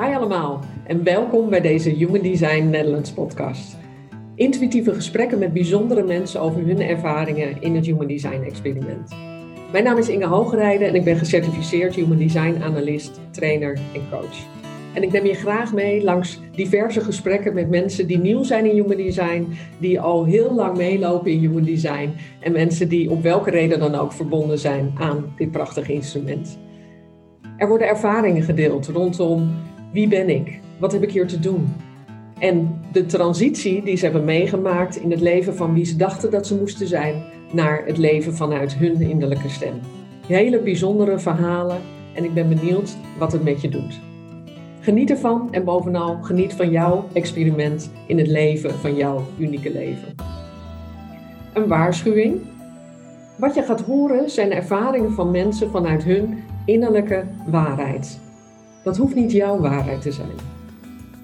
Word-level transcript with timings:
Hi 0.00 0.14
allemaal 0.14 0.60
en 0.86 1.04
welkom 1.04 1.50
bij 1.50 1.60
deze 1.60 1.90
Human 1.90 2.22
Design 2.22 2.68
Netherlands 2.68 3.12
podcast. 3.12 3.76
Intuïtieve 4.34 4.94
gesprekken 4.94 5.38
met 5.38 5.52
bijzondere 5.52 6.02
mensen 6.02 6.40
over 6.40 6.66
hun 6.66 6.80
ervaringen 6.80 7.62
in 7.62 7.74
het 7.74 7.86
Human 7.86 8.06
Design 8.06 8.42
experiment. 8.42 9.16
Mijn 9.72 9.84
naam 9.84 9.98
is 9.98 10.08
Inge 10.08 10.26
Hoogrijde 10.26 10.84
en 10.84 10.94
ik 10.94 11.04
ben 11.04 11.16
gecertificeerd 11.16 11.94
Human 11.94 12.18
Design 12.18 12.62
analyst, 12.62 13.20
trainer 13.30 13.78
en 13.94 14.00
coach. 14.10 14.46
En 14.94 15.02
ik 15.02 15.12
neem 15.12 15.26
je 15.26 15.34
graag 15.34 15.74
mee 15.74 16.04
langs 16.04 16.40
diverse 16.54 17.00
gesprekken 17.00 17.54
met 17.54 17.70
mensen 17.70 18.06
die 18.06 18.18
nieuw 18.18 18.42
zijn 18.42 18.64
in 18.66 18.74
Human 18.74 18.96
Design, 18.96 19.48
die 19.78 20.00
al 20.00 20.24
heel 20.24 20.54
lang 20.54 20.76
meelopen 20.76 21.30
in 21.30 21.38
Human 21.38 21.64
Design 21.64 22.10
en 22.40 22.52
mensen 22.52 22.88
die 22.88 23.10
op 23.10 23.22
welke 23.22 23.50
reden 23.50 23.78
dan 23.78 23.94
ook 23.94 24.12
verbonden 24.12 24.58
zijn 24.58 24.92
aan 24.98 25.34
dit 25.36 25.50
prachtige 25.50 25.92
instrument. 25.92 26.58
Er 27.56 27.68
worden 27.68 27.88
ervaringen 27.88 28.42
gedeeld 28.42 28.86
rondom 28.86 29.50
wie 29.92 30.08
ben 30.08 30.28
ik? 30.28 30.60
Wat 30.78 30.92
heb 30.92 31.02
ik 31.02 31.12
hier 31.12 31.26
te 31.26 31.38
doen? 31.38 31.74
En 32.38 32.80
de 32.92 33.06
transitie 33.06 33.82
die 33.82 33.96
ze 33.96 34.04
hebben 34.04 34.24
meegemaakt 34.24 34.96
in 34.96 35.10
het 35.10 35.20
leven 35.20 35.56
van 35.56 35.74
wie 35.74 35.84
ze 35.84 35.96
dachten 35.96 36.30
dat 36.30 36.46
ze 36.46 36.56
moesten 36.56 36.86
zijn, 36.86 37.22
naar 37.52 37.82
het 37.86 37.98
leven 37.98 38.34
vanuit 38.34 38.74
hun 38.74 39.00
innerlijke 39.00 39.48
stem. 39.48 39.74
Hele 40.26 40.60
bijzondere 40.60 41.18
verhalen 41.18 41.80
en 42.14 42.24
ik 42.24 42.34
ben 42.34 42.48
benieuwd 42.48 42.96
wat 43.18 43.32
het 43.32 43.44
met 43.44 43.60
je 43.60 43.68
doet. 43.68 44.00
Geniet 44.80 45.10
ervan 45.10 45.48
en 45.50 45.64
bovenal 45.64 46.22
geniet 46.22 46.52
van 46.52 46.70
jouw 46.70 47.08
experiment 47.12 47.90
in 48.06 48.18
het 48.18 48.26
leven 48.26 48.74
van 48.74 48.96
jouw 48.96 49.24
unieke 49.38 49.72
leven. 49.72 50.14
Een 51.52 51.66
waarschuwing. 51.66 52.40
Wat 53.38 53.54
je 53.54 53.62
gaat 53.62 53.80
horen 53.80 54.30
zijn 54.30 54.52
ervaringen 54.52 55.12
van 55.12 55.30
mensen 55.30 55.70
vanuit 55.70 56.04
hun 56.04 56.42
innerlijke 56.64 57.24
waarheid. 57.46 58.20
Dat 58.86 58.96
hoeft 58.96 59.14
niet 59.14 59.32
jouw 59.32 59.58
waarheid 59.58 60.02
te 60.02 60.12
zijn. 60.12 60.36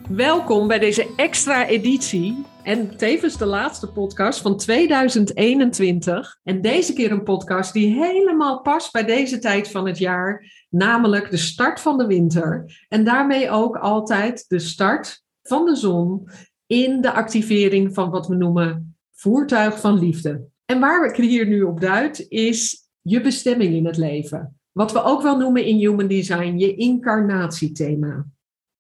Welkom 0.09 0.69
bij 0.69 0.79
deze 0.79 1.15
extra 1.17 1.67
editie 1.67 2.45
en 2.63 2.97
tevens 2.97 3.39
de 3.39 3.47
laatste 3.47 3.93
podcast 3.93 4.41
van 4.41 4.57
2021. 4.57 6.39
En 6.43 6.61
deze 6.61 6.93
keer 6.93 7.11
een 7.11 7.23
podcast 7.23 7.73
die 7.73 7.95
helemaal 7.95 8.61
past 8.61 8.93
bij 8.93 9.05
deze 9.05 9.39
tijd 9.39 9.71
van 9.71 9.87
het 9.87 9.99
jaar, 9.99 10.53
namelijk 10.71 11.31
de 11.31 11.37
start 11.37 11.81
van 11.81 11.99
de 11.99 12.07
winter. 12.07 12.85
En 12.89 13.05
daarmee 13.05 13.51
ook 13.51 13.77
altijd 13.77 14.45
de 14.49 14.59
start 14.59 15.23
van 15.43 15.65
de 15.65 15.77
zon 15.77 16.29
in 16.67 17.01
de 17.01 17.13
activering 17.13 17.95
van 17.95 18.11
wat 18.11 18.27
we 18.27 18.35
noemen 18.35 18.97
voertuig 19.13 19.81
van 19.81 19.99
liefde. 19.99 20.45
En 20.65 20.81
waar 20.81 21.05
ik 21.05 21.17
hier 21.17 21.47
nu 21.47 21.63
op 21.63 21.81
duid 21.81 22.27
is 22.29 22.89
je 23.01 23.21
bestemming 23.21 23.75
in 23.75 23.87
het 23.87 23.97
leven. 23.97 24.57
Wat 24.73 24.93
we 24.93 25.03
ook 25.03 25.23
wel 25.23 25.37
noemen 25.37 25.65
in 25.65 25.77
Human 25.77 26.07
Design 26.07 26.57
je 26.57 26.75
incarnatiethema. 26.75 28.27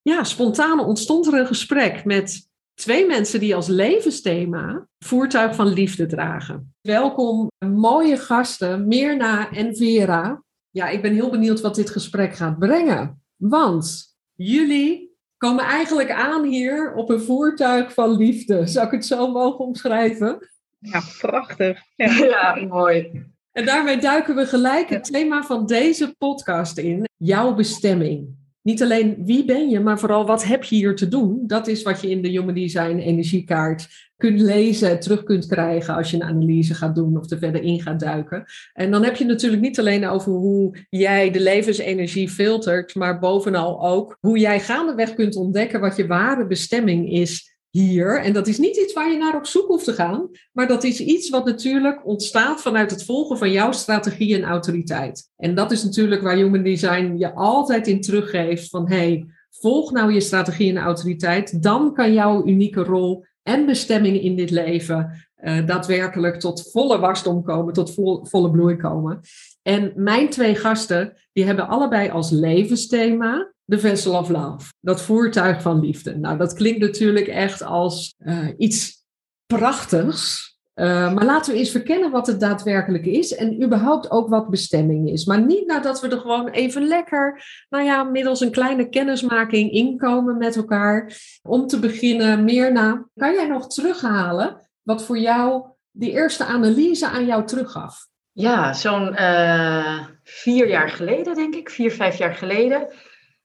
Ja, 0.02 0.24
spontaan 0.24 0.80
ontstond 0.80 1.26
er 1.26 1.34
een 1.34 1.46
gesprek 1.46 2.04
met 2.04 2.48
twee 2.74 3.06
mensen 3.06 3.40
die 3.40 3.54
als 3.54 3.66
levensthema 3.66 4.86
voertuig 4.98 5.54
van 5.54 5.66
liefde 5.66 6.06
dragen. 6.06 6.74
Welkom, 6.80 7.50
mooie 7.66 8.16
gasten, 8.16 8.88
Mirna 8.88 9.50
en 9.50 9.76
Vera. 9.76 10.42
Ja, 10.70 10.88
ik 10.88 11.02
ben 11.02 11.12
heel 11.12 11.30
benieuwd 11.30 11.60
wat 11.60 11.74
dit 11.74 11.90
gesprek 11.90 12.34
gaat 12.34 12.58
brengen. 12.58 13.22
Want 13.36 14.16
jullie 14.34 15.16
komen 15.36 15.64
eigenlijk 15.64 16.10
aan 16.10 16.44
hier 16.44 16.94
op 16.94 17.10
een 17.10 17.20
voertuig 17.20 17.94
van 17.94 18.16
liefde. 18.16 18.66
Zou 18.66 18.86
ik 18.86 18.92
het 18.92 19.06
zo 19.06 19.30
mogen 19.30 19.64
omschrijven? 19.64 20.50
Ja, 20.78 21.02
prachtig. 21.18 21.82
Ja, 21.96 22.12
ja 22.24 22.66
mooi. 22.68 23.31
En 23.52 23.64
daarmee 23.64 23.98
duiken 23.98 24.34
we 24.34 24.46
gelijk 24.46 24.88
het 24.88 25.04
thema 25.04 25.42
van 25.42 25.66
deze 25.66 26.14
podcast 26.18 26.78
in: 26.78 27.08
jouw 27.16 27.54
bestemming. 27.54 28.40
Niet 28.62 28.82
alleen 28.82 29.16
wie 29.24 29.44
ben 29.44 29.68
je, 29.68 29.80
maar 29.80 29.98
vooral 29.98 30.26
wat 30.26 30.44
heb 30.44 30.64
je 30.64 30.74
hier 30.74 30.96
te 30.96 31.08
doen. 31.08 31.42
Dat 31.46 31.66
is 31.66 31.82
wat 31.82 32.00
je 32.00 32.10
in 32.10 32.22
de 32.22 32.28
Human 32.28 32.54
Design 32.54 32.96
energiekaart 32.96 33.88
kunt 34.16 34.40
lezen, 34.40 35.00
terug 35.00 35.22
kunt 35.22 35.46
krijgen 35.46 35.94
als 35.94 36.10
je 36.10 36.16
een 36.16 36.22
analyse 36.22 36.74
gaat 36.74 36.94
doen 36.94 37.16
of 37.18 37.30
er 37.30 37.38
verder 37.38 37.62
in 37.62 37.80
gaat 37.80 38.00
duiken. 38.00 38.44
En 38.72 38.90
dan 38.90 39.04
heb 39.04 39.16
je 39.16 39.24
natuurlijk 39.24 39.62
niet 39.62 39.78
alleen 39.78 40.06
over 40.06 40.32
hoe 40.32 40.76
jij 40.88 41.30
de 41.30 41.40
levensenergie 41.40 42.28
filtert, 42.28 42.94
maar 42.94 43.18
bovenal 43.18 43.86
ook 43.86 44.16
hoe 44.20 44.38
jij 44.38 44.60
gaandeweg 44.60 45.14
kunt 45.14 45.36
ontdekken 45.36 45.80
wat 45.80 45.96
je 45.96 46.06
ware 46.06 46.46
bestemming 46.46 47.10
is 47.10 47.51
hier. 47.72 48.20
En 48.20 48.32
dat 48.32 48.46
is 48.46 48.58
niet 48.58 48.76
iets 48.76 48.92
waar 48.92 49.10
je 49.10 49.16
naar 49.16 49.36
op 49.36 49.46
zoek 49.46 49.66
hoeft 49.66 49.84
te 49.84 49.92
gaan, 49.92 50.30
maar 50.52 50.68
dat 50.68 50.84
is 50.84 51.00
iets 51.00 51.30
wat 51.30 51.44
natuurlijk 51.44 52.06
ontstaat 52.06 52.60
vanuit 52.60 52.90
het 52.90 53.04
volgen 53.04 53.38
van 53.38 53.50
jouw 53.50 53.72
strategie 53.72 54.34
en 54.34 54.42
autoriteit. 54.42 55.30
En 55.36 55.54
dat 55.54 55.70
is 55.70 55.84
natuurlijk 55.84 56.22
waar 56.22 56.36
Human 56.36 56.62
Design 56.62 57.14
je 57.16 57.34
altijd 57.34 57.86
in 57.86 58.00
teruggeeft 58.00 58.68
van 58.68 58.88
hey, 58.88 59.26
volg 59.50 59.92
nou 59.92 60.12
je 60.12 60.20
strategie 60.20 60.70
en 60.70 60.82
autoriteit, 60.82 61.62
dan 61.62 61.94
kan 61.94 62.12
jouw 62.12 62.46
unieke 62.46 62.82
rol 62.82 63.24
en 63.42 63.66
bestemming 63.66 64.22
in 64.22 64.36
dit 64.36 64.50
leven 64.50 65.28
uh, 65.42 65.66
daadwerkelijk 65.66 66.40
tot 66.40 66.70
volle 66.70 66.98
wasdom 66.98 67.42
komen, 67.42 67.74
tot 67.74 67.94
volle 68.22 68.50
bloei 68.50 68.76
komen. 68.76 69.20
En 69.62 69.92
mijn 69.96 70.28
twee 70.28 70.54
gasten, 70.54 71.16
die 71.32 71.44
hebben 71.44 71.68
allebei 71.68 72.10
als 72.10 72.30
levensthema 72.30 73.52
The 73.66 73.78
Vessel 73.78 74.18
of 74.18 74.28
Love. 74.28 74.72
Dat 74.80 75.02
voertuig 75.02 75.62
van 75.62 75.80
liefde. 75.80 76.18
Nou, 76.18 76.38
dat 76.38 76.54
klinkt 76.54 76.80
natuurlijk 76.80 77.26
echt 77.26 77.62
als 77.62 78.14
uh, 78.18 78.48
iets 78.56 79.04
prachtigs. 79.46 80.50
Uh, 80.74 81.14
maar 81.14 81.24
laten 81.24 81.52
we 81.52 81.58
eens 81.58 81.70
verkennen 81.70 82.10
wat 82.10 82.26
het 82.26 82.40
daadwerkelijk 82.40 83.06
is 83.06 83.34
en 83.34 83.62
überhaupt 83.62 84.10
ook 84.10 84.28
wat 84.28 84.50
bestemming 84.50 85.10
is. 85.10 85.24
Maar 85.24 85.44
niet 85.44 85.66
nadat 85.66 86.00
we 86.00 86.08
er 86.08 86.18
gewoon 86.18 86.48
even 86.48 86.86
lekker, 86.86 87.44
nou 87.68 87.84
ja, 87.84 88.04
middels 88.04 88.40
een 88.40 88.50
kleine 88.50 88.88
kennismaking 88.88 89.70
inkomen 89.70 90.38
met 90.38 90.56
elkaar. 90.56 91.20
Om 91.42 91.66
te 91.66 91.78
beginnen, 91.78 92.44
Mirna, 92.44 93.08
kan 93.14 93.32
jij 93.32 93.46
nog 93.46 93.66
terughalen 93.66 94.70
wat 94.82 95.04
voor 95.04 95.18
jou 95.18 95.64
die 95.90 96.10
eerste 96.10 96.44
analyse 96.44 97.06
aan 97.06 97.26
jou 97.26 97.46
teruggaf? 97.46 98.06
Ja, 98.32 98.72
zo'n 98.72 99.12
uh, 99.12 100.06
vier 100.22 100.68
jaar 100.68 100.88
geleden, 100.90 101.34
denk 101.34 101.54
ik, 101.54 101.70
vier, 101.70 101.92
vijf 101.92 102.18
jaar 102.18 102.34
geleden 102.34 102.88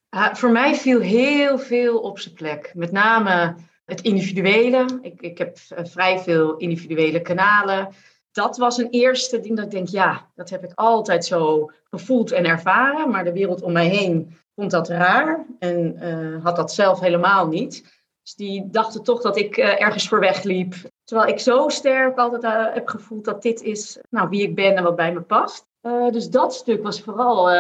voor 0.10 0.52
mij 0.52 0.76
viel 0.76 1.00
heel 1.00 1.60
veel 1.60 2.00
op 2.00 2.20
zijn 2.20 2.34
plek. 2.34 2.72
Met 2.74 2.92
name 2.92 3.56
het 3.86 4.02
individuele. 4.02 5.00
Ik, 5.02 5.22
ik 5.22 5.38
heb 5.38 5.58
eh, 5.70 5.86
vrij 5.86 6.20
veel 6.20 6.58
individuele 6.58 7.22
kanalen. 7.22 7.90
Dat 8.32 8.58
was 8.58 8.78
een 8.78 8.90
eerste 8.90 9.40
ding 9.40 9.56
dat 9.56 9.66
ik 9.66 9.72
denk, 9.72 9.88
ja, 9.88 10.28
dat 10.36 10.50
heb 10.50 10.64
ik 10.64 10.72
altijd 10.76 11.26
zo 11.26 11.72
gevoeld 11.90 12.32
en 12.32 12.46
ervaren. 12.46 13.10
Maar 13.10 13.24
de 13.24 13.34
wereld 13.34 13.62
om 13.62 13.72
mij 13.72 13.88
heen 13.88 14.38
vond 14.56 14.72
dat 14.72 14.90
raar 14.90 15.46
en 15.60 15.98
uh, 16.04 16.44
had 16.44 16.56
dat 16.56 16.74
zelf 16.74 17.00
helemaal 17.00 17.48
niet. 17.48 17.97
Dus 18.28 18.36
die 18.36 18.70
dachten 18.70 19.04
toch 19.04 19.22
dat 19.22 19.38
ik 19.38 19.58
uh, 19.58 19.82
ergens 19.82 20.08
voor 20.08 20.20
wegliep. 20.20 20.74
Terwijl 21.04 21.30
ik 21.30 21.40
zo 21.40 21.70
sterk 21.70 22.18
altijd 22.18 22.44
uh, 22.44 22.74
heb 22.74 22.88
gevoeld 22.88 23.26
dat 23.26 23.42
dit 23.42 23.62
is 23.62 24.00
nou, 24.10 24.30
wie 24.30 24.42
ik 24.42 24.56
ben 24.56 24.76
en 24.76 24.84
wat 24.84 24.96
bij 24.96 25.14
me 25.14 25.22
past. 25.22 25.66
dus 26.12 26.30
dat 26.30 26.54
stuk 26.54 26.84
was 26.84 27.02
vooral 27.02 27.52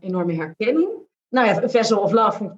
enorme 0.00 0.34
herkenning 0.34 1.04
nou 1.34 1.46
ja, 1.46 1.68
Vessel 1.68 1.98
of 1.98 2.12
Love 2.12 2.54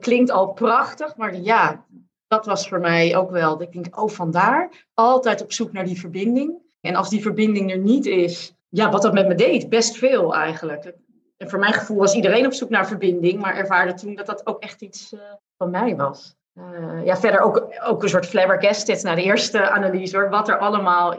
klinkt 0.00 0.30
al 0.30 0.52
prachtig, 0.52 1.16
maar 1.16 1.36
ja, 1.36 1.84
dat 2.26 2.46
was 2.46 2.68
voor 2.68 2.80
mij 2.80 3.16
ook 3.16 3.30
wel. 3.30 3.62
Ik 3.62 3.72
denk, 3.72 4.00
oh, 4.00 4.08
vandaar. 4.08 4.86
Altijd 4.94 5.42
op 5.42 5.52
zoek 5.52 5.72
naar 5.72 5.84
die 5.84 6.00
verbinding. 6.00 6.62
En 6.80 6.94
als 6.94 7.08
die 7.08 7.22
verbinding 7.22 7.70
er 7.70 7.78
niet 7.78 8.06
is, 8.06 8.54
ja, 8.68 8.90
wat 8.90 9.02
dat 9.02 9.12
met 9.12 9.28
me 9.28 9.34
deed, 9.34 9.68
best 9.68 9.96
veel 9.96 10.34
eigenlijk. 10.34 10.94
En 11.36 11.50
voor 11.50 11.58
mijn 11.58 11.72
gevoel 11.72 11.96
was 11.96 12.14
iedereen 12.14 12.46
op 12.46 12.52
zoek 12.52 12.70
naar 12.70 12.86
verbinding, 12.86 13.40
maar 13.40 13.56
ervaarde 13.56 13.94
toen 13.94 14.14
dat 14.14 14.26
dat 14.26 14.46
ook 14.46 14.62
echt 14.62 14.82
iets 14.82 15.14
van 15.56 15.70
mij 15.70 15.96
was. 15.96 16.36
Uh, 16.58 17.04
ja, 17.04 17.16
verder 17.16 17.40
ook, 17.40 17.66
ook 17.84 18.02
een 18.02 18.08
soort 18.08 18.26
flabbergasted 18.26 19.02
naar 19.02 19.16
de 19.16 19.22
eerste 19.22 19.70
analyse, 19.70 20.28
wat 20.28 20.48
er 20.48 20.58
allemaal 20.58 21.16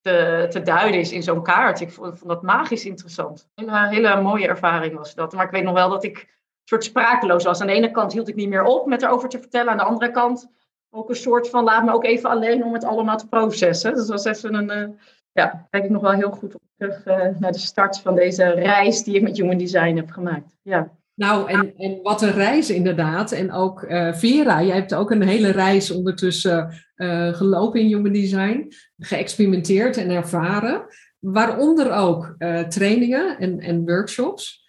te, 0.00 0.46
te 0.50 0.62
duiden 0.62 1.00
is 1.00 1.12
in 1.12 1.22
zo'n 1.22 1.42
kaart. 1.42 1.80
Ik 1.80 1.90
vond, 1.90 2.18
vond, 2.18 2.30
dat 2.30 2.42
magisch 2.42 2.84
interessant. 2.84 3.48
Een 3.54 3.74
hele, 3.74 4.20
mooie 4.20 4.48
ervaring 4.48 4.96
was 4.96 5.14
dat. 5.14 5.32
Maar 5.32 5.44
ik 5.44 5.50
weet 5.50 5.62
nog 5.62 5.74
wel 5.74 5.88
dat 5.88 6.04
ik 6.04 6.38
soort 6.64 6.84
sprakeloos 6.84 7.44
was. 7.44 7.60
Aan 7.60 7.66
de 7.66 7.72
ene 7.72 7.90
kant 7.90 8.12
hield 8.12 8.28
ik 8.28 8.34
niet 8.34 8.48
meer 8.48 8.64
op 8.64 8.86
met 8.86 9.02
erover 9.02 9.28
te 9.28 9.38
vertellen. 9.38 9.70
Aan 9.70 9.78
de 9.78 9.82
andere 9.84 10.10
kant 10.10 10.50
ook 10.90 11.08
een 11.08 11.16
soort 11.16 11.48
van 11.48 11.64
laat 11.64 11.84
me 11.84 11.92
ook 11.92 12.04
even 12.04 12.30
alleen 12.30 12.64
om 12.64 12.72
het 12.72 12.84
allemaal 12.84 13.16
te 13.16 13.28
processen. 13.28 13.94
Dus 13.94 14.06
dat 14.06 14.22
was 14.22 14.36
even 14.36 14.54
een, 14.54 14.88
uh, 14.88 14.96
ja, 15.32 15.66
kijk 15.70 15.84
ik 15.84 15.90
nog 15.90 16.02
wel 16.02 16.12
heel 16.12 16.30
goed 16.30 16.54
op 16.54 16.60
terug 16.76 17.06
uh, 17.06 17.38
naar 17.38 17.52
de 17.52 17.58
start 17.58 18.00
van 18.00 18.14
deze 18.14 18.44
reis 18.44 19.02
die 19.02 19.14
ik 19.14 19.22
met 19.22 19.36
Human 19.36 19.58
Design 19.58 19.96
heb 19.96 20.10
gemaakt. 20.10 20.56
Ja. 20.62 20.96
Nou, 21.18 21.50
en, 21.50 21.76
en 21.76 21.98
wat 22.02 22.22
een 22.22 22.32
reis 22.32 22.70
inderdaad. 22.70 23.32
En 23.32 23.52
ook 23.52 23.82
uh, 23.82 24.12
Vera, 24.12 24.62
jij 24.62 24.74
hebt 24.74 24.94
ook 24.94 25.10
een 25.10 25.22
hele 25.22 25.50
reis 25.50 25.90
ondertussen 25.90 26.72
gelopen 27.32 27.80
in 27.80 27.86
Human 27.86 28.12
Design. 28.12 28.68
Geëxperimenteerd 28.98 29.96
en 29.96 30.10
ervaren. 30.10 30.84
Waaronder 31.18 31.92
ook 31.92 32.34
trainingen 32.68 33.38
en, 33.38 33.60
en 33.60 33.84
workshops. 33.84 34.66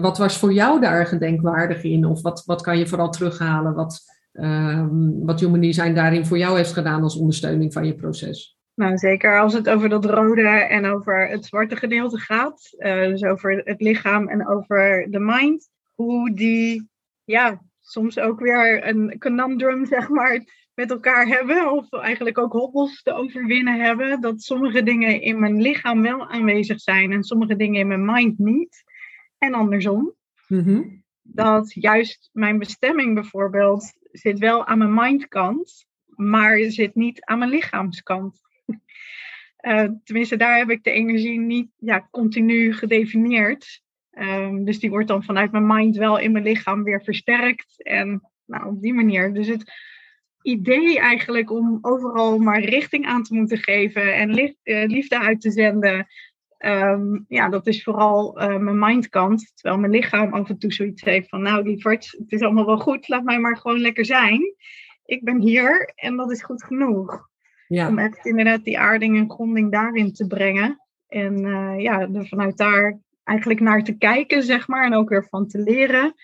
Wat 0.00 0.18
was 0.18 0.38
voor 0.38 0.52
jou 0.52 0.80
daar 0.80 1.06
gedenkwaardig 1.06 1.82
in? 1.82 2.04
Of 2.04 2.22
wat, 2.22 2.42
wat 2.46 2.62
kan 2.62 2.78
je 2.78 2.86
vooral 2.86 3.10
terughalen? 3.10 3.74
Wat, 3.74 4.00
uh, 4.32 4.86
wat 5.20 5.40
Human 5.40 5.60
Design 5.60 5.92
daarin 5.92 6.26
voor 6.26 6.38
jou 6.38 6.56
heeft 6.56 6.72
gedaan 6.72 7.02
als 7.02 7.16
ondersteuning 7.16 7.72
van 7.72 7.86
je 7.86 7.94
proces? 7.94 8.58
Nou, 8.74 8.96
zeker 8.96 9.40
als 9.40 9.52
het 9.52 9.68
over 9.68 9.88
dat 9.88 10.04
rode 10.04 10.48
en 10.48 10.86
over 10.86 11.28
het 11.28 11.44
zwarte 11.44 11.76
gedeelte 11.76 12.18
gaat. 12.18 12.76
Dus 12.78 13.24
over 13.24 13.62
het 13.64 13.80
lichaam 13.80 14.28
en 14.28 14.48
over 14.48 15.06
de 15.10 15.20
mind. 15.20 15.68
Hoe 15.98 16.34
die 16.34 16.88
ja, 17.24 17.62
soms 17.80 18.18
ook 18.18 18.40
weer 18.40 18.86
een 18.86 19.18
conundrum, 19.18 19.86
zeg 19.86 20.08
maar, 20.08 20.44
met 20.74 20.90
elkaar 20.90 21.26
hebben. 21.26 21.72
Of 21.72 21.92
eigenlijk 21.92 22.38
ook 22.38 22.52
hobbels 22.52 23.02
te 23.02 23.12
overwinnen 23.12 23.80
hebben. 23.80 24.20
Dat 24.20 24.42
sommige 24.42 24.82
dingen 24.82 25.20
in 25.20 25.38
mijn 25.38 25.60
lichaam 25.62 26.02
wel 26.02 26.28
aanwezig 26.28 26.80
zijn 26.80 27.12
en 27.12 27.22
sommige 27.22 27.56
dingen 27.56 27.80
in 27.80 27.86
mijn 27.86 28.04
mind 28.04 28.38
niet. 28.38 28.84
En 29.38 29.54
andersom. 29.54 30.14
Mhm. 30.48 30.82
Dat 31.22 31.72
juist 31.74 32.30
mijn 32.32 32.58
bestemming 32.58 33.14
bijvoorbeeld 33.14 33.92
zit 34.12 34.38
wel 34.38 34.66
aan 34.66 34.78
mijn 34.78 34.94
mindkant, 34.94 35.86
maar 36.06 36.58
zit 36.58 36.94
niet 36.94 37.24
aan 37.24 37.38
mijn 37.38 37.50
lichaamskant. 37.50 38.40
Eh, 39.58 39.88
tenminste, 40.04 40.36
daar 40.36 40.58
heb 40.58 40.70
ik 40.70 40.84
de 40.84 40.90
energie 40.90 41.40
niet 41.40 41.70
ja, 41.76 42.08
continu 42.10 42.72
gedefinieerd. 42.72 43.82
Ehm, 44.18 44.64
dus 44.64 44.78
die 44.78 44.90
wordt 44.90 45.08
dan 45.08 45.22
vanuit 45.22 45.52
mijn 45.52 45.66
mind 45.66 45.96
wel 45.96 46.18
in 46.18 46.32
mijn 46.32 46.44
lichaam 46.44 46.82
weer 46.82 47.02
versterkt. 47.02 47.82
En 47.82 48.30
nou, 48.46 48.66
op 48.66 48.82
die 48.82 48.94
manier. 48.94 49.32
Dus 49.32 49.46
het 49.46 49.72
idee 50.42 50.98
eigenlijk 50.98 51.50
om 51.50 51.78
overal 51.80 52.38
maar 52.38 52.60
richting 52.60 53.06
aan 53.06 53.22
te 53.22 53.34
moeten 53.34 53.58
geven 53.58 54.14
en 54.14 54.30
lief, 54.30 54.54
eh, 54.62 54.86
liefde 54.86 55.18
uit 55.18 55.40
te 55.40 55.50
zenden. 55.50 56.06
ehm, 56.58 57.18
ja, 57.28 57.48
dat 57.48 57.66
is 57.66 57.82
vooral 57.82 58.38
eh, 58.38 58.56
mijn 58.56 58.78
mindkant. 58.78 59.52
Terwijl 59.54 59.80
mijn 59.80 59.92
lichaam 59.92 60.32
af 60.32 60.48
en 60.48 60.58
toe 60.58 60.72
zoiets 60.72 61.02
heeft 61.02 61.28
van, 61.28 61.42
nou 61.42 61.62
lieverd, 61.62 62.14
het 62.18 62.32
is 62.32 62.40
allemaal 62.40 62.66
wel 62.66 62.78
goed, 62.78 63.08
laat 63.08 63.24
mij 63.24 63.38
maar 63.38 63.56
gewoon 63.56 63.80
lekker 63.80 64.04
zijn. 64.04 64.54
Ik 65.04 65.24
ben 65.24 65.40
hier 65.40 65.92
en 65.94 66.16
dat 66.16 66.30
is 66.30 66.42
goed 66.42 66.64
genoeg. 66.64 67.28
Ja. 67.68 67.88
Om 67.88 67.98
echt 67.98 68.26
inderdaad 68.26 68.64
die 68.64 68.78
aarding 68.78 69.16
en 69.16 69.30
gronding 69.30 69.72
daarin 69.72 70.12
te 70.12 70.26
brengen. 70.26 70.80
En 71.08 71.44
eh, 71.44 71.80
ja, 71.80 72.08
vanuit 72.12 72.56
daar 72.56 72.98
eigenlijk 73.28 73.60
naar 73.60 73.84
te 73.84 73.98
kijken, 73.98 74.42
zeg 74.42 74.68
maar. 74.68 74.84
En 74.84 74.94
ook 74.94 75.08
weer 75.08 75.26
van 75.28 75.46
te 75.46 75.58
leren. 75.58 76.14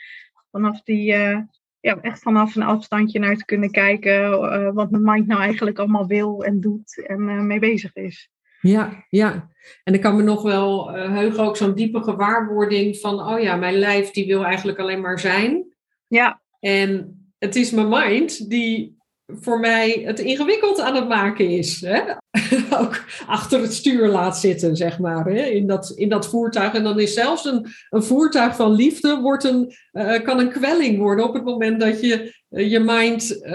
Vanaf 0.50 0.82
die, 0.82 1.12
eh, 1.12 1.38
ja, 1.80 1.98
echt 2.00 2.22
vanaf 2.22 2.56
een 2.56 2.62
afstandje 2.62 3.18
naar 3.18 3.36
te 3.36 3.44
kunnen 3.44 3.70
kijken. 3.70 4.32
eh, 4.32 4.70
wat 4.72 4.90
mijn 4.90 5.04
mind 5.04 5.26
nou 5.26 5.40
eigenlijk 5.40 5.78
allemaal 5.78 6.06
wil 6.06 6.44
en 6.44 6.60
doet 6.60 7.04
en 7.06 7.28
eh, 7.28 7.40
mee 7.40 7.58
bezig 7.58 7.94
is. 7.94 8.30
Ja, 8.60 9.04
ja. 9.08 9.50
En 9.82 9.94
ik 9.94 10.00
kan 10.00 10.16
me 10.16 10.22
nog 10.22 10.42
wel 10.42 10.96
eh, 10.96 11.10
heugen 11.10 11.44
ook 11.44 11.56
zo'n 11.56 11.74
diepe 11.74 12.02
gewaarwording 12.02 12.96
van, 12.96 13.20
oh 13.20 13.40
ja, 13.40 13.56
mijn 13.56 13.74
lijf 13.74 14.10
die 14.10 14.26
wil 14.26 14.44
eigenlijk 14.44 14.78
alleen 14.78 15.00
maar 15.00 15.18
zijn. 15.20 15.64
Ja, 16.06 16.42
En 16.60 17.18
het 17.38 17.56
is 17.56 17.70
mijn 17.70 17.88
mind 17.88 18.50
die 18.50 18.93
voor 19.26 19.60
mij 19.60 20.02
het 20.04 20.18
ingewikkeld 20.18 20.80
aan 20.80 20.94
het 20.94 21.08
maken 21.08 21.48
is. 21.50 21.80
Hè? 21.80 22.00
Ook 22.80 23.04
achter 23.26 23.60
het 23.60 23.74
stuur 23.74 24.08
laat 24.08 24.38
zitten, 24.38 24.76
zeg 24.76 24.98
maar, 24.98 25.24
hè? 25.24 25.42
In, 25.42 25.66
dat, 25.66 25.92
in 25.94 26.08
dat 26.08 26.28
voertuig. 26.28 26.74
En 26.74 26.82
dan 26.82 27.00
is 27.00 27.14
zelfs 27.14 27.44
een, 27.44 27.66
een 27.90 28.02
voertuig 28.02 28.56
van 28.56 28.72
liefde 28.72 29.20
wordt 29.20 29.44
een, 29.44 29.74
eh, 29.92 30.22
kan 30.22 30.38
een 30.38 30.50
kwelling 30.50 30.98
worden 30.98 31.24
op 31.24 31.34
het 31.34 31.44
moment 31.44 31.80
dat 31.80 32.00
je 32.00 32.42
eh, 32.54 32.70
je 32.70 32.80
mind 32.80 33.42
eh, 33.42 33.54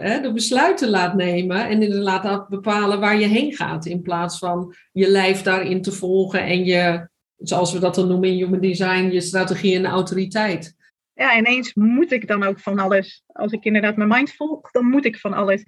hè, 0.00 0.20
de 0.20 0.32
besluiten 0.32 0.88
laat 0.88 1.14
nemen 1.14 1.68
en 1.68 1.82
inderdaad 1.82 2.48
bepalen 2.48 3.00
waar 3.00 3.18
je 3.18 3.26
heen 3.26 3.52
gaat. 3.52 3.86
In 3.86 4.02
plaats 4.02 4.38
van 4.38 4.74
je 4.92 5.08
lijf 5.08 5.42
daarin 5.42 5.82
te 5.82 5.92
volgen 5.92 6.44
en 6.44 6.64
je, 6.64 7.08
zoals 7.36 7.72
we 7.72 7.78
dat 7.78 7.94
dan 7.94 8.08
noemen 8.08 8.28
in 8.28 8.36
human 8.36 8.60
design, 8.60 9.10
je 9.10 9.20
strategie 9.20 9.76
en 9.76 9.86
autoriteit. 9.86 10.74
ja, 11.14 11.36
ineens 11.36 11.74
moet 11.74 12.12
ik 12.12 12.26
dan 12.26 12.42
ook 12.42 12.60
van 12.60 12.78
alles. 12.78 13.22
Als 13.40 13.52
ik 13.52 13.64
inderdaad 13.64 13.96
mijn 13.96 14.08
mind 14.08 14.32
volg, 14.32 14.70
dan 14.70 14.84
moet 14.84 15.04
ik 15.04 15.16
van 15.16 15.32
alles. 15.32 15.64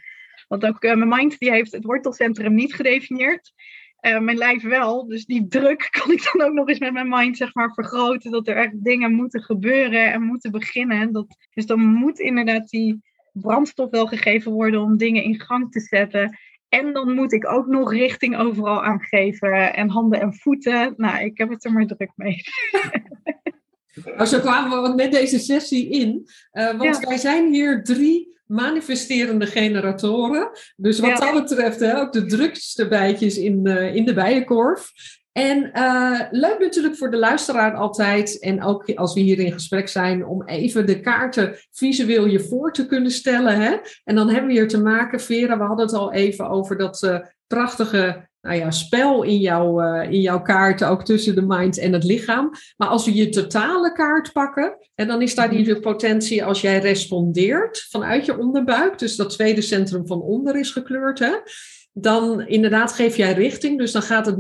Want 0.49 0.65
ook 0.65 0.83
eh, 0.83 0.97
mijn 0.97 1.09
mind 1.09 1.39
die 1.39 1.51
heeft 1.51 1.73
het 1.73 1.85
wortelcentrum 1.85 2.55
niet 2.55 2.75
gedefinieerd. 2.75 3.53
Eh, 3.97 4.19
mijn 4.19 4.37
lijf 4.37 4.63
wel. 4.63 5.07
Dus 5.07 5.25
die 5.25 5.47
druk 5.47 5.89
kan 6.01 6.11
ik 6.11 6.31
dan 6.33 6.47
ook 6.47 6.53
nog 6.53 6.69
eens 6.69 6.79
met 6.79 6.93
mijn 6.93 7.09
mind 7.09 7.37
zeg 7.37 7.55
maar, 7.55 7.73
vergroten. 7.73 8.31
Dat 8.31 8.49
er 8.49 8.57
echt 8.57 8.85
dingen 8.85 9.13
moeten 9.13 9.43
gebeuren 9.43 10.13
en 10.13 10.23
moeten 10.23 10.51
beginnen. 10.51 11.13
Dat, 11.13 11.37
dus 11.55 11.67
dan 11.67 11.81
moet 11.81 12.19
inderdaad 12.19 12.69
die 12.69 13.01
brandstof 13.33 13.91
wel 13.91 14.07
gegeven 14.07 14.53
worden 14.53 14.81
om 14.81 14.97
dingen 14.97 15.23
in 15.23 15.41
gang 15.41 15.73
te 15.73 15.81
zetten. 15.81 16.39
En 16.69 16.93
dan 16.93 17.15
moet 17.15 17.33
ik 17.33 17.49
ook 17.49 17.67
nog 17.67 17.93
richting 17.93 18.37
overal 18.37 18.85
aangeven. 18.85 19.75
En 19.75 19.89
handen 19.89 20.21
en 20.21 20.35
voeten. 20.35 20.95
Nou, 20.97 21.25
ik 21.25 21.39
heb 21.39 21.51
het 21.51 21.65
er 21.65 21.73
maar 21.73 21.87
druk 21.87 22.13
mee. 22.15 22.37
Nou, 24.05 24.25
zo 24.27 24.39
kwamen 24.41 24.83
we 24.83 24.95
met 24.95 25.13
deze 25.13 25.39
sessie 25.39 25.89
in. 25.91 26.27
eh, 26.51 26.65
want 26.79 26.83
Ja. 27.01 27.09
wij 27.09 27.17
zijn 27.19 27.53
hier 27.53 27.85
drie 27.85 28.41
manifesterende 28.47 29.47
generatoren. 29.47 30.51
Dus 30.77 30.99
wat 30.99 31.11
Ja. 31.11 31.33
dat 31.33 31.43
betreft 31.43 31.81
hè, 31.81 32.01
ook 32.01 32.13
de 32.13 32.27
drukste 32.27 32.89
bijtjes 32.89 33.37
in, 33.39 33.67
eh, 33.67 33.95
in 33.95 34.05
de 34.05 34.15
bijenkorf. 34.15 34.91
En 35.33 35.73
eh, 35.73 36.21
leuk 36.31 36.59
natuurlijk 36.59 36.97
voor 36.97 37.11
de 37.11 37.17
luisteraar 37.17 37.75
altijd, 37.75 38.39
en 38.41 38.63
ook 38.63 38.95
als 38.95 39.15
we 39.15 39.21
hier 39.21 39.39
in 39.39 39.53
gesprek 39.53 39.89
zijn, 39.89 40.27
om 40.27 40.43
even 40.45 40.87
de 40.87 41.01
kaarten 41.01 41.57
visueel 41.71 42.27
je 42.27 42.41
voor 42.41 42.73
te 42.73 42.87
kunnen 42.87 43.11
stellen. 43.11 43.61
Hè? 43.61 43.77
En 44.05 44.15
dan 44.15 44.29
hebben 44.29 44.47
we 44.47 44.53
hier 44.53 44.69
te 44.69 44.83
maken, 44.83 45.21
Vera, 45.21 45.59
we 45.59 45.65
hadden 45.65 45.87
het 45.87 45.95
al 45.95 46.13
even 46.13 46.49
over 46.49 46.79
dat 46.79 47.23
prachtige 47.47 48.31
nou 48.43 48.57
ja, 48.57 48.71
spel 48.71 49.23
in, 49.23 49.39
jouw 49.39 49.81
eh, 49.81 50.13
in 50.13 50.21
jouw 50.21 50.43
kaarten, 50.43 50.89
ook 50.89 51.05
tussen 51.05 51.35
de 51.35 51.45
mind 51.47 51.79
en 51.79 51.93
het 51.93 52.05
lichaam. 52.05 52.51
Maar 52.77 52.89
als 52.89 53.05
we 53.05 53.15
je 53.15 53.29
totale 53.29 53.93
kaart 53.93 54.33
pakken, 54.33 54.77
en 54.95 55.07
dan 55.07 55.23
is 55.23 55.35
daar 55.35 55.51
die 55.51 55.65
de 55.65 55.81
potentie 55.81 56.45
als 56.45 56.61
jij 56.61 56.79
respondeert 56.79 57.87
vanuit 57.91 58.25
je 58.25 58.39
onderbuik, 58.39 58.99
dus 58.99 59.17
dat 59.17 59.31
tweede 59.31 59.61
centrum 59.61 60.07
van 60.07 60.23
onder 60.23 60.57
is 60.57 60.71
gekleurd, 60.71 61.19
hè, 61.19 61.33
dan 61.93 62.47
inderdaad 62.47 62.93
geef 62.93 63.17
jij 63.17 63.33
richting. 63.33 63.79
Dus 63.79 63.93
dan 63.93 64.03
gaat 64.03 64.27
het, 64.27 64.37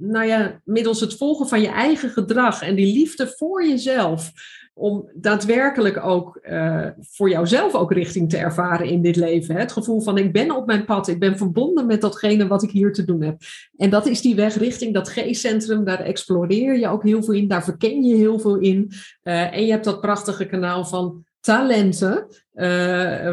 nou 0.00 0.26
ja, 0.26 0.60
middels 0.64 1.00
het 1.00 1.16
volgen 1.16 1.48
van 1.48 1.60
je 1.60 1.68
eigen 1.68 2.10
gedrag 2.10 2.62
en 2.62 2.74
die 2.74 2.94
liefde 2.94 3.34
voor 3.36 3.66
jezelf, 3.66 4.32
om 4.74 5.10
daadwerkelijk 5.14 6.04
ook 6.04 6.36
eh, 6.36 6.86
voor 7.00 7.28
jouzelf 7.28 7.74
ook 7.74 7.92
richting 7.92 8.30
te 8.30 8.36
ervaren 8.36 8.86
in 8.86 9.02
dit 9.02 9.16
leven. 9.16 9.54
Hè? 9.54 9.60
Het 9.60 9.72
gevoel 9.72 10.00
van 10.00 10.18
ik 10.18 10.32
ben 10.32 10.56
op 10.56 10.66
mijn 10.66 10.84
pad, 10.84 11.08
ik 11.08 11.18
ben 11.18 11.36
verbonden 11.36 11.86
met 11.86 12.00
datgene 12.00 12.46
wat 12.46 12.62
ik 12.62 12.70
hier 12.70 12.92
te 12.92 13.04
doen 13.04 13.22
heb. 13.22 13.36
En 13.76 13.90
dat 13.90 14.06
is 14.06 14.20
die 14.20 14.34
weg 14.34 14.56
richting 14.56 14.94
dat 14.94 15.08
G-centrum, 15.08 15.84
daar 15.84 16.00
exploreer 16.00 16.78
je 16.78 16.88
ook 16.88 17.02
heel 17.02 17.22
veel 17.22 17.34
in, 17.34 17.48
daar 17.48 17.64
verken 17.64 18.02
je 18.02 18.16
heel 18.16 18.38
veel 18.38 18.56
in. 18.56 18.90
Eh, 19.22 19.54
en 19.54 19.64
je 19.64 19.70
hebt 19.70 19.84
dat 19.84 20.00
prachtige 20.00 20.46
kanaal 20.46 20.84
van 20.84 21.24
talenten, 21.44 22.26
eh, 22.52 22.66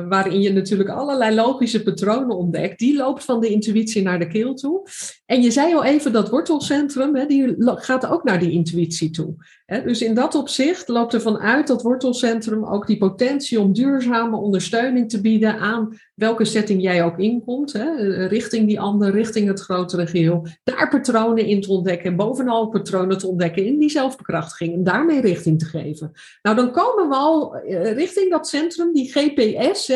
waarin 0.08 0.42
je 0.42 0.54
natuurlijk 0.54 0.90
allerlei 0.90 1.36
logische 1.36 1.84
patronen 1.84 2.38
ontdekt. 2.38 2.80
Die 2.80 2.96
loopt 2.96 3.24
van 3.24 3.40
de 3.40 3.50
intuïtie 3.50 4.02
naar 4.02 4.20
de 4.20 4.28
keel 4.28 4.54
toe. 4.54 4.88
En 5.26 5.42
je 5.42 5.52
zei 5.52 5.74
al 5.76 5.84
even 5.84 6.12
dat 6.12 6.30
wortelcentrum, 6.30 7.16
hè, 7.16 7.26
die 7.26 7.56
gaat 7.58 8.06
ook 8.06 8.24
naar 8.24 8.40
die 8.40 8.52
intuïtie 8.52 9.10
toe. 9.10 9.36
Dus 9.72 10.02
in 10.02 10.14
dat 10.14 10.36
opzicht 10.36 10.88
loopt 10.88 11.14
er 11.14 11.22
vanuit 11.22 11.68
dat 11.68 11.82
wortelcentrum 11.82 12.66
ook 12.66 12.88
die 12.88 12.98
potentie 12.98 13.60
om 13.60 13.74
duurzame 13.74 14.38
ondersteuning 14.38 15.10
te 15.10 15.22
bieden 15.22 15.60
aan 15.60 16.00
welke 16.22 16.46
setting 16.46 16.82
jij 16.82 17.04
ook 17.04 17.20
inkomt. 17.20 17.74
Eh, 17.76 18.28
richting 18.28 18.68
die 18.68 18.80
ander, 18.80 19.12
richting 19.12 19.48
het 19.48 19.60
grotere 19.60 20.08
geheel. 20.08 20.48
Daar 20.64 20.90
patronen 20.90 21.46
in 21.46 21.62
te 21.62 21.72
ontdekken 21.72 22.10
en 22.10 22.16
bovenal 22.16 22.68
patronen 22.68 23.18
te 23.18 23.28
ontdekken 23.28 23.66
in 23.66 23.80
die 23.80 23.90
zelfbekrachtiging 23.90 24.74
en 24.74 24.84
daarmee 24.84 25.22
richting 25.22 25.60
te 25.60 25.66
geven. 25.66 26.12
Nou, 26.42 26.56
dan 26.56 26.72
komen 26.72 27.10
we 27.10 27.16
al 27.16 27.56
eh, 27.56 27.94
richting 27.94 28.30
dat 28.30 28.48
centrum, 28.48 28.94
die 28.94 29.12
GPS, 29.12 29.92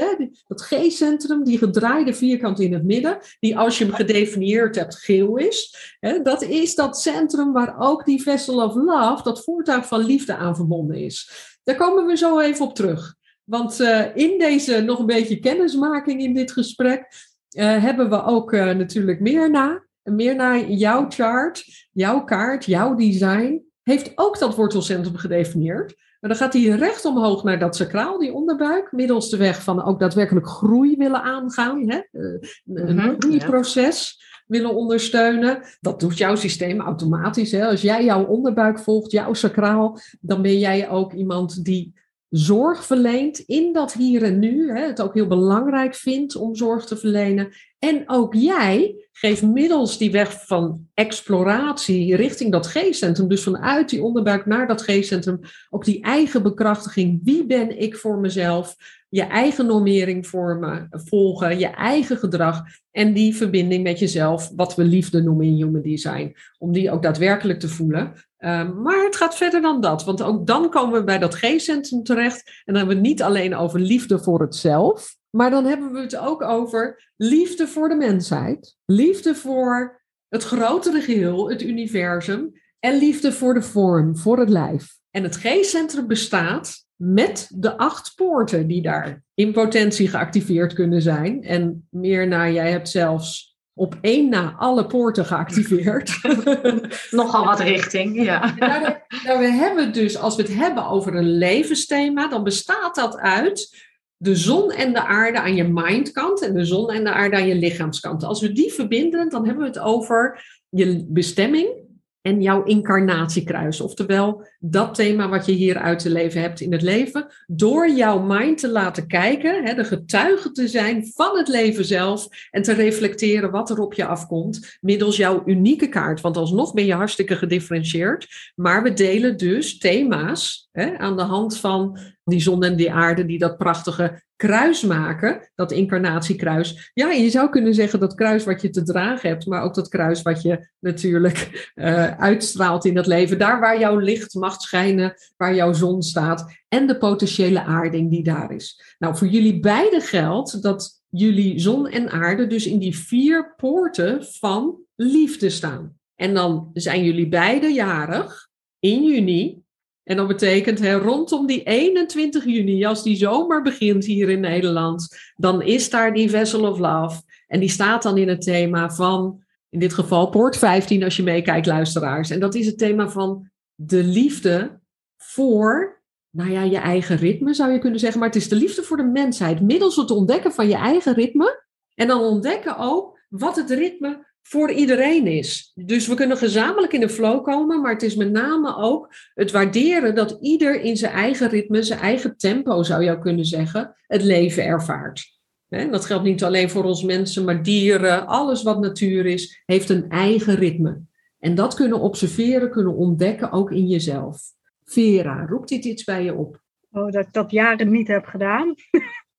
dat 0.47 0.61
G-centrum, 0.61 1.43
die 1.43 1.57
gedraaide 1.57 2.13
vierkant 2.13 2.59
in 2.59 2.73
het 2.73 2.83
midden, 2.83 3.17
die 3.39 3.57
als 3.57 3.77
je 3.77 3.85
hem 3.85 3.93
gedefinieerd 3.93 4.75
hebt 4.75 4.95
geel 4.95 5.37
is. 5.37 5.93
Dat 6.23 6.43
is 6.43 6.75
dat 6.75 6.99
centrum 6.99 7.53
waar 7.53 7.75
ook 7.79 8.05
die 8.05 8.21
vessel 8.21 8.63
of 8.63 8.75
love, 8.75 9.23
dat 9.23 9.43
voertuig 9.65 9.87
van 9.87 10.05
liefde 10.05 10.35
aan 10.35 10.55
verbonden 10.55 10.97
is. 10.97 11.29
Daar 11.63 11.75
komen 11.75 12.05
we 12.05 12.17
zo 12.17 12.39
even 12.39 12.65
op 12.65 12.75
terug. 12.75 13.15
Want 13.43 13.79
eh, 13.79 14.15
in 14.15 14.39
deze 14.39 14.81
nog 14.81 14.99
een 14.99 15.05
beetje 15.05 15.39
kennismaking 15.39 16.21
in 16.21 16.33
dit 16.33 16.51
gesprek 16.51 17.07
eh, 17.49 17.83
hebben 17.83 18.09
we 18.09 18.23
ook 18.23 18.53
eh, 18.53 18.75
natuurlijk 18.75 19.19
meer 19.19 19.49
na. 19.49 19.83
Meer 20.03 20.35
naar 20.35 20.69
jouw 20.69 21.05
chart, 21.09 21.63
jouw 21.91 22.23
kaart, 22.23 22.65
jouw 22.65 22.95
design. 22.95 23.63
Heeft 23.83 24.11
ook 24.15 24.39
dat 24.39 24.55
wortelcentrum 24.55 25.17
gedefinieerd. 25.17 25.95
Maar 26.19 26.29
dan 26.29 26.39
gaat 26.39 26.53
hij 26.53 26.63
recht 26.63 27.05
omhoog 27.05 27.43
naar 27.43 27.59
dat 27.59 27.75
sacraal, 27.75 28.19
die 28.19 28.33
onderbuik, 28.33 28.91
middels 28.91 29.29
de 29.29 29.37
weg 29.37 29.63
van 29.63 29.83
ook 29.83 29.99
daadwerkelijk 29.99 30.47
groei 30.47 30.95
willen 30.97 31.21
aangaan. 31.21 31.89
Hè? 31.89 31.99
Een 32.11 32.95
Mhm, 32.95 33.15
groeiproces 33.19 34.23
willen 34.45 34.75
ondersteunen. 34.75 35.61
Dat 35.81 35.99
doet 35.99 36.17
jouw 36.17 36.35
systeem 36.35 36.81
automatisch. 36.81 37.51
Hè? 37.51 37.65
Als 37.65 37.81
jij 37.81 38.03
jouw 38.03 38.25
onderbuik 38.25 38.79
volgt, 38.79 39.11
jouw 39.11 39.33
sacraal, 39.33 39.99
dan 40.19 40.41
ben 40.41 40.59
jij 40.59 40.89
ook 40.89 41.13
iemand 41.13 41.63
die 41.63 41.93
zorg 42.29 42.85
verleent 42.85 43.39
in 43.39 43.73
dat 43.73 43.93
hier 43.93 44.23
en 44.23 44.39
nu. 44.39 44.71
Hè? 44.71 44.85
Het 44.85 45.01
ook 45.01 45.13
heel 45.13 45.27
belangrijk 45.27 45.95
vindt 45.95 46.35
om 46.35 46.55
zorg 46.55 46.85
te 46.85 46.97
verlenen. 46.97 47.49
En 47.79 48.03
ook 48.05 48.33
jij 48.33 49.07
geeft 49.11 49.41
middels 49.41 49.97
die 49.97 50.11
weg 50.11 50.45
van 50.45 50.87
exploratie 50.93 52.15
richting 52.15 52.51
dat 52.51 52.67
G-centrum, 52.67 53.27
dus 53.27 53.43
vanuit 53.43 53.89
die 53.89 54.03
onderbuik 54.03 54.45
naar 54.45 54.67
dat 54.67 54.81
G-centrum, 54.81 55.39
ook 55.69 55.85
die 55.85 56.01
eigen 56.01 56.43
bekrachtiging. 56.43 57.19
Wie 57.23 57.45
ben 57.45 57.79
ik 57.79 57.95
voor 57.95 58.19
mezelf? 58.19 58.75
Je 59.09 59.23
eigen 59.23 59.65
normering 59.65 60.27
vormen, 60.27 60.87
volgen, 60.91 61.59
je 61.59 61.67
eigen 61.67 62.17
gedrag 62.17 62.63
en 62.91 63.13
die 63.13 63.35
verbinding 63.35 63.83
met 63.83 63.99
jezelf, 63.99 64.51
wat 64.55 64.75
we 64.75 64.83
liefde 64.83 65.21
noemen 65.21 65.45
in 65.45 65.55
Human 65.55 65.81
Design, 65.81 66.35
om 66.57 66.71
die 66.71 66.91
ook 66.91 67.03
daadwerkelijk 67.03 67.59
te 67.59 67.69
voelen. 67.69 68.13
Ehm, 68.45 68.81
maar 68.81 69.03
het 69.03 69.15
gaat 69.15 69.35
verder 69.35 69.61
dan 69.61 69.81
dat, 69.81 70.03
want 70.03 70.21
ook 70.21 70.47
dan 70.47 70.69
komen 70.69 70.99
we 70.99 71.03
bij 71.03 71.19
dat 71.19 71.35
G-centrum 71.35 72.03
terecht. 72.03 72.47
En 72.65 72.73
dan 72.73 72.75
hebben 72.75 72.95
we 72.95 73.01
het 73.01 73.09
niet 73.09 73.23
alleen 73.23 73.55
over 73.55 73.79
liefde 73.79 74.19
voor 74.19 74.41
het 74.41 74.55
zelf, 74.55 75.15
maar 75.29 75.49
dan 75.49 75.65
hebben 75.65 75.91
we 75.91 75.99
het 75.99 76.17
ook 76.17 76.41
over 76.41 77.11
liefde 77.15 77.67
voor 77.67 77.89
de 77.89 77.95
mensheid, 77.95 78.75
liefde 78.85 79.35
voor 79.35 80.01
het 80.27 80.43
grotere 80.43 81.01
geheel, 81.01 81.49
het 81.49 81.61
universum, 81.61 82.51
en 82.79 82.97
liefde 82.97 83.31
voor 83.31 83.53
de 83.53 83.61
vorm, 83.61 84.17
voor 84.17 84.39
het 84.39 84.49
lijf. 84.49 84.97
En 85.11 85.23
het 85.23 85.35
G-centrum 85.35 86.07
bestaat 86.07 86.85
met 86.95 87.49
de 87.55 87.77
acht 87.77 88.13
poorten 88.15 88.67
die 88.67 88.81
daar 88.81 89.23
in 89.33 89.53
potentie 89.53 90.07
geactiveerd 90.07 90.73
kunnen 90.73 91.01
zijn. 91.01 91.43
En 91.43 91.87
meer 91.89 92.27
naar, 92.27 92.51
jij 92.51 92.71
hebt 92.71 92.89
zelfs 92.89 93.54
op 93.77 93.97
één 94.01 94.29
na 94.29 94.55
alle 94.57 94.85
poorten 94.85 95.25
geactiveerd. 95.25 96.19
Nogal 97.11 97.45
wat 97.45 97.59
richting, 97.59 98.23
ja. 98.23 98.55
Nou, 98.57 98.81
nou, 99.23 99.39
we 99.39 99.51
hebben 99.51 99.93
dus, 99.93 100.17
als 100.17 100.35
we 100.35 100.41
het 100.41 100.53
hebben 100.53 100.87
over 100.87 101.15
een 101.15 101.37
levensthema, 101.37 102.27
dan 102.27 102.43
bestaat 102.43 102.95
dat 102.95 103.17
uit 103.17 103.83
de 104.17 104.35
zon 104.35 104.71
en 104.71 104.93
de 104.93 105.03
aarde 105.03 105.39
aan 105.39 105.55
je 105.55 105.63
mindkant 105.63 106.41
en 106.41 106.53
de 106.53 106.65
zon 106.65 106.91
en 106.91 107.03
de 107.03 107.11
aarde 107.11 107.35
aan 107.35 107.47
je 107.47 107.55
lichaamskant. 107.55 108.23
Als 108.23 108.41
we 108.41 108.51
die 108.51 108.73
verbinden, 108.73 109.29
dan 109.29 109.45
hebben 109.45 109.63
we 109.63 109.69
het 109.69 109.79
over 109.79 110.45
je 110.69 111.05
bestemming, 111.07 111.84
en 112.25 112.41
jouw 112.41 112.63
incarnatiekruis. 112.63 113.81
Oftewel, 113.81 114.47
dat 114.59 114.95
thema 114.95 115.29
wat 115.29 115.45
je 115.45 115.51
hier 115.51 115.77
uit 115.77 115.99
te 115.99 116.09
leven 116.09 116.41
hebt 116.41 116.59
in 116.59 116.71
het 116.71 116.81
leven. 116.81 117.25
Door 117.47 117.89
jouw 117.89 118.19
mind 118.19 118.57
te 118.57 118.69
laten 118.69 119.07
kijken, 119.07 119.65
hè, 119.65 119.73
de 119.73 119.83
getuige 119.83 120.51
te 120.51 120.67
zijn 120.67 121.11
van 121.13 121.37
het 121.37 121.47
leven 121.47 121.85
zelf. 121.85 122.27
En 122.51 122.61
te 122.61 122.73
reflecteren 122.73 123.51
wat 123.51 123.69
er 123.69 123.79
op 123.79 123.93
je 123.93 124.05
afkomt. 124.05 124.77
Middels 124.81 125.17
jouw 125.17 125.43
unieke 125.45 125.89
kaart. 125.89 126.21
Want 126.21 126.37
alsnog 126.37 126.73
ben 126.73 126.85
je 126.85 126.93
hartstikke 126.93 127.35
gedifferentieerd. 127.35 128.51
Maar 128.55 128.83
we 128.83 128.93
delen 128.93 129.37
dus 129.37 129.77
thema's 129.77 130.69
hè, 130.71 130.97
aan 130.97 131.17
de 131.17 131.23
hand 131.23 131.57
van 131.57 131.99
die 132.23 132.41
zon 132.41 132.63
en 132.63 132.75
die 132.75 132.91
aarde. 132.91 133.25
Die 133.25 133.39
dat 133.39 133.57
prachtige 133.57 134.23
kruis 134.35 134.83
maken, 134.83 135.51
dat 135.55 135.71
incarnatiekruis. 135.71 136.91
Ja, 136.93 137.11
je 137.11 137.29
zou 137.29 137.49
kunnen 137.49 137.73
zeggen 137.73 137.99
dat 137.99 138.15
kruis 138.15 138.43
wat 138.43 138.61
je 138.61 138.69
te 138.69 138.83
dragen 138.83 139.29
hebt, 139.29 139.45
maar 139.45 139.61
ook 139.61 139.73
dat 139.73 139.87
kruis 139.87 140.21
wat 140.21 140.41
je 140.41 140.69
natuurlijk 140.79 141.71
uh, 141.75 142.17
uitstraalt 142.17 142.85
in 142.85 142.95
het 142.95 143.07
leven. 143.07 143.37
Daar 143.37 143.59
waar 143.59 143.79
jouw 143.79 143.97
licht 143.97 144.33
mag 144.33 144.61
schijnen, 144.61 145.13
waar 145.37 145.55
jouw 145.55 145.73
zon 145.73 146.01
staat 146.01 146.53
en 146.67 146.87
de 146.87 146.97
potentiële 146.97 147.63
aarding 147.63 148.09
die 148.09 148.23
daar 148.23 148.51
is. 148.51 148.95
Nou, 148.99 149.17
voor 149.17 149.27
jullie 149.27 149.59
beiden 149.59 150.01
geldt 150.01 150.61
dat 150.61 151.03
jullie 151.09 151.59
zon 151.59 151.87
en 151.87 152.09
aarde 152.09 152.47
dus 152.47 152.65
in 152.65 152.79
die 152.79 152.97
vier 152.97 153.53
poorten 153.55 154.25
van 154.25 154.77
liefde 154.95 155.49
staan. 155.49 155.97
En 156.15 156.33
dan 156.33 156.69
zijn 156.73 157.03
jullie 157.03 157.27
beiden 157.27 157.73
jarig 157.73 158.47
in 158.79 159.03
juni 159.03 159.64
en 160.05 160.15
dat 160.15 160.27
betekent 160.27 160.79
hè, 160.79 160.93
rondom 160.93 161.47
die 161.47 161.63
21 161.63 162.45
juni, 162.45 162.85
als 162.85 163.03
die 163.03 163.15
zomer 163.15 163.61
begint 163.61 164.05
hier 164.05 164.29
in 164.29 164.39
Nederland, 164.39 165.17
dan 165.35 165.61
is 165.61 165.89
daar 165.89 166.13
die 166.13 166.29
Vessel 166.29 166.69
of 166.71 166.79
Love. 166.79 167.21
En 167.47 167.59
die 167.59 167.69
staat 167.69 168.03
dan 168.03 168.17
in 168.17 168.27
het 168.27 168.41
thema 168.41 168.89
van, 168.89 169.43
in 169.69 169.79
dit 169.79 169.93
geval 169.93 170.29
Poort 170.29 170.57
15, 170.57 171.03
als 171.03 171.15
je 171.15 171.23
meekijkt, 171.23 171.65
luisteraars. 171.65 172.29
En 172.29 172.39
dat 172.39 172.55
is 172.55 172.65
het 172.65 172.77
thema 172.77 173.09
van 173.09 173.49
de 173.75 174.03
liefde 174.03 174.79
voor, 175.17 176.03
nou 176.29 176.51
ja, 176.51 176.61
je 176.61 176.77
eigen 176.77 177.17
ritme 177.17 177.53
zou 177.53 177.71
je 177.71 177.79
kunnen 177.79 177.99
zeggen. 177.99 178.19
Maar 178.19 178.29
het 178.29 178.37
is 178.37 178.49
de 178.49 178.55
liefde 178.55 178.83
voor 178.83 178.97
de 178.97 179.03
mensheid, 179.03 179.61
middels 179.61 179.95
het 179.95 180.11
ontdekken 180.11 180.51
van 180.51 180.67
je 180.67 180.75
eigen 180.75 181.13
ritme. 181.13 181.63
En 181.95 182.07
dan 182.07 182.21
ontdekken 182.21 182.77
ook 182.77 183.19
wat 183.29 183.55
het 183.55 183.69
ritme 183.69 184.34
voor 184.47 184.71
iedereen 184.71 185.27
is. 185.27 185.71
Dus 185.75 186.07
we 186.07 186.15
kunnen 186.15 186.37
gezamenlijk 186.37 186.93
in 186.93 186.99
de 186.99 187.09
flow 187.09 187.43
komen, 187.43 187.81
maar 187.81 187.91
het 187.91 188.03
is 188.03 188.15
met 188.15 188.31
name 188.31 188.75
ook 188.75 189.13
het 189.33 189.51
waarderen 189.51 190.15
dat 190.15 190.37
ieder 190.41 190.81
in 190.81 190.97
zijn 190.97 191.13
eigen 191.13 191.49
ritme, 191.49 191.83
zijn 191.83 191.99
eigen 191.99 192.37
tempo 192.37 192.83
zou 192.83 193.03
je 193.03 193.19
kunnen 193.19 193.45
zeggen, 193.45 193.95
het 194.07 194.23
leven 194.23 194.65
ervaart. 194.65 195.39
dat 195.67 196.05
geldt 196.05 196.23
niet 196.23 196.43
alleen 196.43 196.69
voor 196.69 196.83
ons 196.83 197.03
mensen, 197.03 197.43
maar 197.43 197.63
dieren, 197.63 198.27
alles 198.27 198.63
wat 198.63 198.79
natuur 198.79 199.25
is, 199.25 199.61
heeft 199.65 199.89
een 199.89 200.09
eigen 200.09 200.55
ritme. 200.55 201.01
En 201.39 201.55
dat 201.55 201.73
kunnen 201.73 201.99
observeren, 201.99 202.71
kunnen 202.71 202.95
ontdekken 202.95 203.51
ook 203.51 203.71
in 203.71 203.87
jezelf. 203.87 204.41
Vera, 204.83 205.45
roept 205.45 205.69
dit 205.69 205.85
iets 205.85 206.03
bij 206.03 206.23
je 206.23 206.33
op? 206.33 206.61
Oh, 206.91 207.11
dat 207.11 207.25
ik 207.25 207.33
dat 207.33 207.51
jaren 207.51 207.91
niet 207.91 208.07
heb 208.07 208.25
gedaan. 208.25 208.75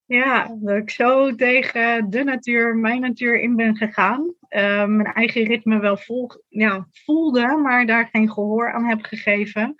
Ja, 0.07 0.55
dat 0.59 0.77
ik 0.77 0.89
zo 0.89 1.35
tegen 1.35 2.09
de 2.09 2.23
natuur, 2.23 2.75
mijn 2.75 3.01
natuur 3.01 3.39
in 3.39 3.55
ben 3.55 3.75
gegaan. 3.75 4.33
Uh, 4.49 4.85
mijn 4.85 5.13
eigen 5.13 5.43
ritme 5.43 5.79
wel 5.79 5.97
voelde, 6.91 7.59
maar 7.63 7.85
daar 7.85 8.09
geen 8.11 8.31
gehoor 8.31 8.73
aan 8.73 8.85
heb 8.85 9.01
gegeven. 9.01 9.75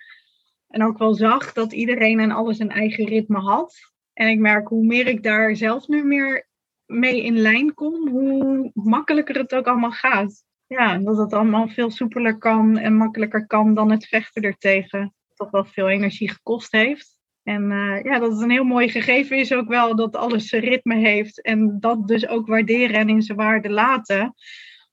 En 0.67 0.83
ook 0.83 0.97
wel 0.97 1.13
zag 1.13 1.53
dat 1.53 1.73
iedereen 1.73 2.19
en 2.19 2.31
alles 2.31 2.59
een 2.59 2.71
eigen 2.71 3.05
ritme 3.05 3.39
had. 3.39 3.75
En 4.13 4.27
ik 4.27 4.39
merk 4.39 4.67
hoe 4.67 4.85
meer 4.85 5.07
ik 5.07 5.23
daar 5.23 5.55
zelf 5.55 5.87
nu 5.87 6.03
meer 6.03 6.47
mee 6.85 7.23
in 7.23 7.37
lijn 7.37 7.73
kom, 7.73 8.07
hoe 8.07 8.71
makkelijker 8.73 9.35
het 9.35 9.55
ook 9.55 9.67
allemaal 9.67 9.91
gaat. 9.91 10.43
Ja, 10.67 10.97
dat 10.97 11.17
het 11.17 11.33
allemaal 11.33 11.67
veel 11.67 11.91
soepeler 11.91 12.37
kan 12.37 12.77
en 12.77 12.95
makkelijker 12.95 13.47
kan 13.47 13.73
dan 13.73 13.91
het 13.91 14.07
vechten 14.07 14.41
ertegen. 14.41 15.13
Toch 15.33 15.51
wel 15.51 15.65
veel 15.65 15.89
energie 15.89 16.29
gekost 16.29 16.71
heeft. 16.71 17.16
En 17.47 17.71
uh, 17.71 18.03
ja, 18.03 18.19
dat 18.19 18.31
het 18.31 18.41
een 18.41 18.49
heel 18.49 18.63
mooi 18.63 18.89
gegeven 18.89 19.37
is 19.37 19.53
ook 19.53 19.67
wel 19.67 19.95
dat 19.95 20.15
alles 20.15 20.49
zijn 20.49 20.63
ritme 20.63 20.95
heeft. 20.95 21.41
En 21.41 21.79
dat 21.79 22.07
dus 22.07 22.27
ook 22.27 22.47
waarderen 22.47 22.95
en 22.95 23.09
in 23.09 23.21
zijn 23.21 23.37
waarde 23.37 23.69
laten. 23.69 24.33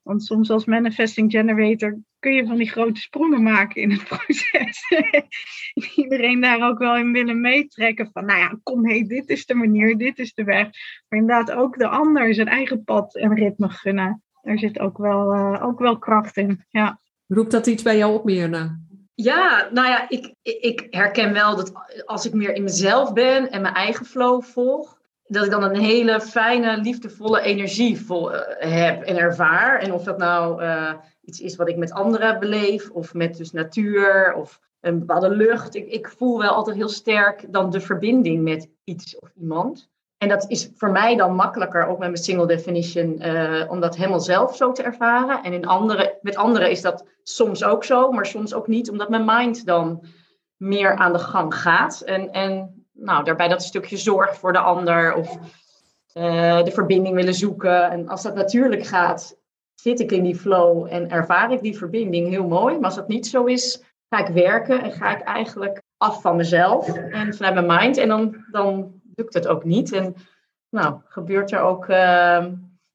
Want 0.02 0.24
soms 0.24 0.50
als 0.50 0.64
manifesting 0.64 1.30
generator 1.30 1.98
kun 2.18 2.32
je 2.32 2.46
van 2.46 2.56
die 2.56 2.70
grote 2.70 3.00
sprongen 3.00 3.42
maken 3.42 3.82
in 3.82 3.90
het 3.90 4.04
proces. 4.14 4.82
Iedereen 5.94 6.40
daar 6.40 6.68
ook 6.68 6.78
wel 6.78 6.96
in 6.96 7.12
willen 7.12 7.40
meetrekken 7.40 8.10
van, 8.12 8.24
nou 8.24 8.38
ja, 8.38 8.58
kom 8.62 8.86
hé, 8.88 9.02
dit 9.02 9.28
is 9.28 9.46
de 9.46 9.54
manier, 9.54 9.98
dit 9.98 10.18
is 10.18 10.34
de 10.34 10.44
weg. 10.44 10.68
Maar 11.08 11.18
inderdaad 11.18 11.52
ook 11.52 11.78
de 11.78 11.88
ander 11.88 12.34
zijn 12.34 12.48
eigen 12.48 12.84
pad 12.84 13.16
en 13.16 13.34
ritme 13.34 13.68
gunnen. 13.68 14.22
Daar 14.42 14.58
zit 14.58 14.78
ook 14.78 14.98
wel, 14.98 15.34
uh, 15.34 15.62
ook 15.62 15.78
wel 15.78 15.98
kracht 15.98 16.36
in, 16.36 16.64
ja. 16.68 17.00
Roept 17.26 17.50
dat 17.50 17.66
iets 17.66 17.82
bij 17.82 17.96
jou 17.96 18.14
op, 18.14 18.24
Mirna? 18.24 18.78
Ja, 19.14 19.68
nou 19.72 19.88
ja, 19.88 20.08
ik, 20.08 20.34
ik 20.42 20.86
herken 20.90 21.32
wel 21.32 21.56
dat 21.56 21.72
als 22.04 22.26
ik 22.26 22.32
meer 22.32 22.54
in 22.54 22.62
mezelf 22.62 23.12
ben 23.12 23.50
en 23.50 23.62
mijn 23.62 23.74
eigen 23.74 24.06
flow 24.06 24.42
volg, 24.42 24.98
dat 25.26 25.44
ik 25.44 25.50
dan 25.50 25.62
een 25.62 25.76
hele 25.76 26.20
fijne, 26.20 26.76
liefdevolle 26.76 27.40
energie 27.40 28.00
vol, 28.00 28.32
eh, 28.32 28.72
heb 28.72 29.02
en 29.02 29.16
ervaar. 29.16 29.78
En 29.78 29.92
of 29.92 30.02
dat 30.02 30.18
nou 30.18 30.62
uh, 30.62 30.92
iets 31.22 31.40
is 31.40 31.56
wat 31.56 31.68
ik 31.68 31.76
met 31.76 31.92
anderen 31.92 32.40
beleef, 32.40 32.90
of 32.90 33.14
met 33.14 33.36
dus 33.36 33.52
natuur, 33.52 34.34
of 34.34 34.60
een 34.80 34.98
bepaalde 34.98 35.30
lucht. 35.30 35.74
Ik, 35.74 35.86
ik 35.86 36.08
voel 36.08 36.38
wel 36.38 36.52
altijd 36.52 36.76
heel 36.76 36.88
sterk 36.88 37.52
dan 37.52 37.70
de 37.70 37.80
verbinding 37.80 38.42
met 38.42 38.68
iets 38.84 39.18
of 39.18 39.30
iemand. 39.34 39.88
En 40.24 40.30
dat 40.30 40.44
is 40.48 40.70
voor 40.74 40.90
mij 40.90 41.16
dan 41.16 41.34
makkelijker, 41.34 41.86
ook 41.86 41.98
met 41.98 42.08
mijn 42.08 42.22
single 42.22 42.46
definition, 42.46 43.26
uh, 43.26 43.70
om 43.70 43.80
dat 43.80 43.96
helemaal 43.96 44.20
zelf 44.20 44.56
zo 44.56 44.72
te 44.72 44.82
ervaren. 44.82 45.42
En 45.42 45.52
in 45.52 45.66
andere, 45.66 46.18
met 46.22 46.36
anderen 46.36 46.70
is 46.70 46.80
dat 46.80 47.04
soms 47.22 47.64
ook 47.64 47.84
zo, 47.84 48.10
maar 48.10 48.26
soms 48.26 48.54
ook 48.54 48.66
niet, 48.66 48.90
omdat 48.90 49.08
mijn 49.08 49.24
mind 49.24 49.66
dan 49.66 50.04
meer 50.56 50.96
aan 50.96 51.12
de 51.12 51.18
gang 51.18 51.54
gaat. 51.54 52.00
En, 52.00 52.32
en 52.32 52.84
nou, 52.92 53.24
daarbij 53.24 53.48
dat 53.48 53.62
stukje 53.62 53.96
zorg 53.96 54.36
voor 54.36 54.52
de 54.52 54.58
ander 54.58 55.14
of 55.14 55.36
uh, 56.14 56.62
de 56.62 56.70
verbinding 56.70 57.14
willen 57.14 57.34
zoeken. 57.34 57.90
En 57.90 58.08
als 58.08 58.22
dat 58.22 58.34
natuurlijk 58.34 58.86
gaat, 58.86 59.36
zit 59.74 60.00
ik 60.00 60.12
in 60.12 60.22
die 60.22 60.36
flow 60.36 60.86
en 60.90 61.10
ervaar 61.10 61.52
ik 61.52 61.62
die 61.62 61.78
verbinding 61.78 62.28
heel 62.28 62.46
mooi. 62.46 62.74
Maar 62.74 62.84
als 62.84 62.94
dat 62.94 63.08
niet 63.08 63.26
zo 63.26 63.44
is, 63.44 63.82
ga 64.08 64.26
ik 64.26 64.34
werken 64.34 64.82
en 64.82 64.92
ga 64.92 65.16
ik 65.16 65.22
eigenlijk 65.22 65.82
af 65.96 66.20
van 66.20 66.36
mezelf 66.36 66.94
en 66.96 67.34
vanuit 67.34 67.54
mijn 67.54 67.80
mind. 67.80 67.96
En 67.96 68.08
dan, 68.08 68.44
dan 68.50 69.02
lukt 69.14 69.34
het 69.34 69.46
ook 69.46 69.64
niet. 69.64 69.92
En 69.92 70.14
nou, 70.68 71.00
gebeurt 71.04 71.52
er 71.52 71.60
ook 71.60 71.88
uh, 71.88 72.46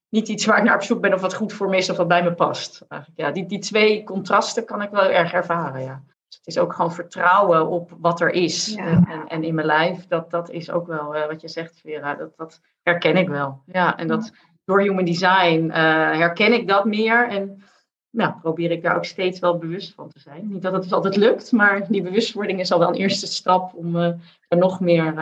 niet 0.09 0.27
iets 0.27 0.45
waar 0.45 0.57
ik 0.57 0.63
naar 0.63 0.75
op 0.75 0.83
zoek 0.83 1.01
ben 1.01 1.13
of 1.13 1.21
wat 1.21 1.33
goed 1.33 1.53
voor 1.53 1.69
me 1.69 1.77
is 1.77 1.89
of 1.89 1.97
wat 1.97 2.07
bij 2.07 2.23
me 2.23 2.33
past. 2.33 2.85
Eigenlijk, 2.87 3.21
ja, 3.21 3.31
die, 3.31 3.45
die 3.45 3.59
twee 3.59 4.03
contrasten 4.03 4.65
kan 4.65 4.81
ik 4.81 4.89
wel 4.89 5.09
erg 5.09 5.33
ervaren. 5.33 5.81
Ja. 5.81 6.03
Dus 6.27 6.37
het 6.37 6.47
is 6.47 6.57
ook 6.57 6.73
gewoon 6.73 6.93
vertrouwen 6.93 7.67
op 7.67 7.95
wat 7.99 8.21
er 8.21 8.31
is. 8.31 8.75
En, 8.75 9.25
en, 9.27 9.43
in 9.43 9.55
mijn 9.55 9.67
lijf, 9.67 10.07
dat, 10.07 10.31
dat 10.31 10.49
is 10.49 10.71
ook 10.71 10.87
wel 10.87 11.15
uh, 11.15 11.27
wat 11.27 11.41
je 11.41 11.47
zegt, 11.47 11.79
Vera. 11.79 12.15
Dat, 12.15 12.37
dat 12.37 12.61
herken 12.81 13.17
ik 13.17 13.29
wel. 13.29 13.61
Ja, 13.65 13.97
en 13.97 14.07
dat 14.07 14.31
door 14.65 14.81
human 14.81 15.05
design 15.05 15.63
uh, 15.65 15.73
herken 16.17 16.53
ik 16.53 16.67
dat 16.67 16.85
meer. 16.85 17.27
En 17.27 17.63
nou, 18.09 18.33
probeer 18.41 18.71
ik 18.71 18.83
daar 18.83 18.95
ook 18.95 19.05
steeds 19.05 19.39
wel 19.39 19.57
bewust 19.57 19.93
van 19.93 20.09
te 20.09 20.19
zijn. 20.19 20.47
Niet 20.47 20.61
dat 20.61 20.73
het 20.73 20.91
altijd 20.91 21.15
lukt, 21.15 21.51
maar 21.51 21.87
die 21.87 22.01
bewustwording 22.01 22.59
is 22.59 22.71
al 22.71 22.79
wel 22.79 22.87
een 22.87 22.93
eerste 22.93 23.27
stap 23.27 23.73
om 23.73 23.95
uh, 23.95 24.07
er 24.47 24.57
nog 24.57 24.79
meer 24.79 25.13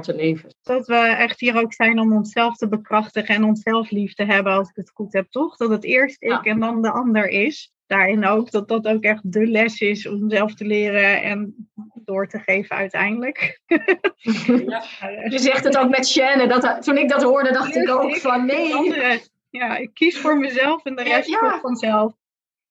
te 0.00 0.14
leven. 0.14 0.54
Dat 0.62 0.86
we 0.86 0.94
echt 0.96 1.40
hier 1.40 1.56
ook 1.56 1.72
zijn 1.72 1.98
om 1.98 2.12
onszelf 2.12 2.56
te 2.56 2.68
bekrachtigen 2.68 3.34
en 3.34 3.44
onszelf 3.44 3.90
lief 3.90 4.14
te 4.14 4.24
hebben, 4.24 4.52
als 4.52 4.68
ik 4.68 4.76
het 4.76 4.90
goed 4.94 5.12
heb, 5.12 5.30
toch? 5.30 5.56
Dat 5.56 5.70
het 5.70 5.84
eerst 5.84 6.22
ik 6.22 6.44
en 6.44 6.60
dan 6.60 6.82
de 6.82 6.90
ander 6.90 7.28
is. 7.28 7.72
Daarin 7.86 8.24
ook 8.24 8.50
dat 8.50 8.68
dat 8.68 8.86
ook 8.86 9.02
echt 9.02 9.32
de 9.32 9.46
les 9.46 9.80
is 9.80 10.08
om 10.08 10.30
zelf 10.30 10.54
te 10.54 10.64
leren 10.64 11.22
en 11.22 11.68
door 12.04 12.28
te 12.28 12.38
geven 12.38 12.76
uiteindelijk. 12.76 13.60
Ja. 14.66 14.82
Je 15.28 15.38
zegt 15.38 15.64
het 15.64 15.78
ook 15.78 15.90
met 15.90 16.08
Shannon. 16.08 16.48
Dat, 16.48 16.82
toen 16.82 16.96
ik 16.96 17.08
dat 17.08 17.22
hoorde, 17.22 17.52
dacht 17.52 17.76
ik 17.76 17.88
ook 17.88 18.16
van 18.16 18.46
nee. 18.46 19.20
Ja, 19.50 19.76
ik 19.76 19.90
kies 19.94 20.18
voor 20.18 20.38
mezelf 20.38 20.84
en 20.84 20.96
de 20.96 21.02
rest 21.02 21.28
ja, 21.28 21.58
vanzelf. 21.60 22.12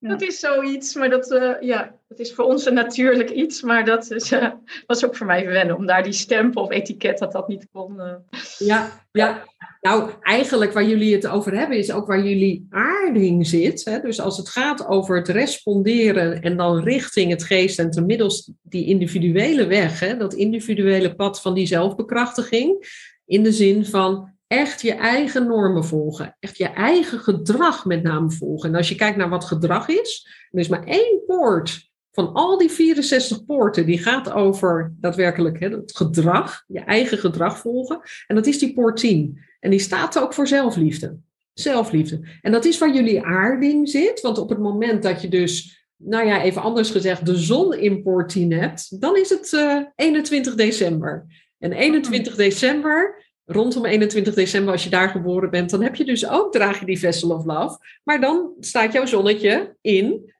Dat 0.10 0.22
is 0.22 0.39
zoiets, 0.39 0.96
maar 0.96 1.10
dat, 1.10 1.31
uh, 1.31 1.51
ja, 1.60 1.96
dat 2.08 2.20
is 2.20 2.34
voor 2.34 2.46
ons 2.46 2.65
een 2.65 2.74
natuurlijk 2.74 3.29
iets. 3.29 3.62
Maar 3.62 3.86
dat 3.86 4.12
is, 4.12 4.31
uh, 4.31 4.51
was 4.88 5.05
ook 5.05 5.15
voor 5.15 5.25
mij 5.25 5.48
wennen 5.48 5.75
om 5.75 5.86
daar 5.86 6.03
die 6.03 6.13
stempel 6.13 6.62
of 6.62 6.72
etiket 6.72 7.17
dat 7.17 7.31
dat 7.31 7.48
niet 7.48 7.67
kon. 7.72 7.96
Uh. 7.98 8.13
Ja, 8.58 9.05
ja, 9.12 9.43
nou 9.81 10.12
eigenlijk 10.22 10.74
waar 10.74 10.86
jullie 10.86 11.13
het 11.13 11.27
over 11.27 11.58
hebben 11.58 11.77
is 11.77 11.91
ook 11.91 12.08
waar 12.08 12.24
jullie 12.24 12.67
aarding 12.70 13.48
zit. 13.48 13.86
Hè? 13.86 14.00
Dus 14.00 14.20
als 14.20 14.38
het 14.38 14.50
gaat 14.50 14.88
over 14.88 15.17
het 15.17 15.27
responderen 15.27 16.41
en 16.41 16.58
dan 16.58 16.84
richting 16.84 17.31
het 17.31 17.43
geest 17.43 17.79
en 17.79 17.91
te 17.91 18.01
middels 18.01 18.51
die 18.62 18.86
individuele 18.86 19.67
weg, 19.67 20.00
hè? 20.00 20.17
dat 20.17 20.34
individuele 20.34 21.15
pad 21.15 21.41
van 21.41 21.53
die 21.53 21.65
zelfbekrachtiging. 21.65 23.00
In 23.25 23.43
de 23.43 23.51
zin 23.51 23.86
van 23.86 24.31
echt 24.51 24.81
je 24.81 24.93
eigen 24.93 25.48
normen 25.48 25.86
volgen. 25.86 26.36
Echt 26.39 26.58
je 26.58 26.67
eigen 26.67 27.20
gedrag 27.20 27.86
met 27.86 28.03
name 28.03 28.31
volgen. 28.31 28.70
En 28.70 28.75
als 28.75 28.89
je 28.89 28.96
kijkt 28.96 29.17
naar 29.17 29.29
wat 29.29 29.46
gedrag 29.46 29.88
is, 29.88 30.27
er 30.51 30.60
is 30.60 30.67
maar 30.67 30.84
één 30.84 31.24
poort 31.25 31.89
van 32.12 32.34
al 32.34 32.58
die 32.58 32.70
64 32.70 33.46
poorten, 33.46 33.86
die 33.86 34.00
gaat 34.00 34.31
over 34.31 34.93
daadwerkelijk 35.00 35.60
hè, 35.60 35.70
het 35.70 35.96
gedrag, 35.96 36.63
je 36.67 36.79
eigen 36.79 37.17
gedrag 37.17 37.60
volgen. 37.60 38.01
En 38.27 38.36
dat 38.36 38.46
is 38.46 38.60
die 38.60 38.74
poort 38.74 38.98
10. 38.98 39.39
En 39.60 39.70
die 39.70 39.79
staat 39.79 40.20
ook 40.20 40.34
voor 40.34 40.48
zelfliefde. 40.48 41.17
Zelfliefde. 41.53 42.20
En 42.41 42.51
dat 42.51 42.65
is 42.65 42.77
waar 42.77 42.93
jullie 42.93 43.24
aarding 43.24 43.89
zit. 43.89 44.22
Want 44.22 44.38
op 44.38 44.50
het 44.50 44.60
moment 44.60 45.03
dat 45.03 45.22
je 45.22 45.27
dus, 45.27 45.86
nou 45.98 46.25
ja, 46.25 46.41
even 46.41 46.62
anders 46.62 46.89
gezegd, 46.89 47.25
de 47.25 47.38
zon 47.38 47.74
in 47.74 48.03
poort 48.03 48.29
10 48.29 48.51
hebt, 48.51 49.01
dan 49.01 49.17
is 49.17 49.29
het 49.29 49.51
uh, 49.51 49.75
eh, 49.75 49.86
21 49.96 50.55
december. 50.55 51.25
En 51.58 51.72
21 51.72 52.36
december 52.36 53.31
rondom 53.46 53.86
21 53.86 54.34
december, 54.34 54.72
als 54.72 54.84
je 54.84 54.90
daar 54.90 55.10
geboren 55.10 55.50
bent, 55.50 55.70
dan 55.70 55.82
heb 55.82 55.96
je 55.96 56.06
dus 56.06 56.30
ook, 56.30 56.52
draag 56.52 56.80
je 56.80 56.86
die 56.86 57.00
Vessel 57.00 57.30
of 57.30 57.46
Love. 57.46 57.78
Maar 58.04 58.22
dan 58.22 58.52
staat 58.60 58.94
jouw 58.94 59.06
zonnetje 59.06 59.76
in 59.82 60.34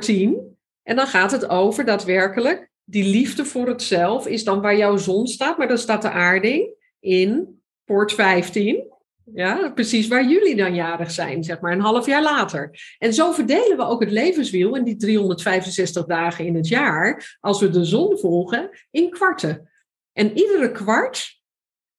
10. 0.00 0.56
En 0.82 0.96
dan 0.96 1.06
gaat 1.06 1.30
het 1.30 1.48
over 1.48 1.84
daadwerkelijk, 1.84 2.70
die 2.84 3.04
liefde 3.04 3.44
voor 3.44 3.68
het 3.68 3.82
zelf 3.82 4.26
is 4.26 4.44
dan 4.44 4.60
waar 4.60 4.76
jouw 4.76 4.96
zon 4.96 5.26
staat, 5.26 5.58
maar 5.58 5.68
dan 5.68 5.78
staat 5.78 6.02
de 6.02 6.10
aarding 6.10 6.74
in 7.00 7.60
poort 7.84 8.12
15. 8.12 8.96
Ja, 9.34 9.70
precies 9.70 10.08
waar 10.08 10.28
jullie 10.28 10.56
dan 10.56 10.74
jarig 10.74 11.10
zijn, 11.10 11.44
zeg 11.44 11.60
maar, 11.60 11.72
een 11.72 11.80
half 11.80 12.06
jaar 12.06 12.22
later. 12.22 12.80
En 12.98 13.14
zo 13.14 13.32
verdelen 13.32 13.76
we 13.76 13.84
ook 13.84 14.00
het 14.00 14.10
levenswiel 14.10 14.76
in 14.76 14.84
die 14.84 14.96
365 14.96 16.04
dagen 16.04 16.46
in 16.46 16.54
het 16.54 16.68
jaar, 16.68 17.36
als 17.40 17.60
we 17.60 17.70
de 17.70 17.84
zon 17.84 18.18
volgen, 18.18 18.70
in 18.90 19.10
kwarten. 19.10 19.70
En 20.12 20.38
iedere 20.38 20.72
kwart 20.72 21.37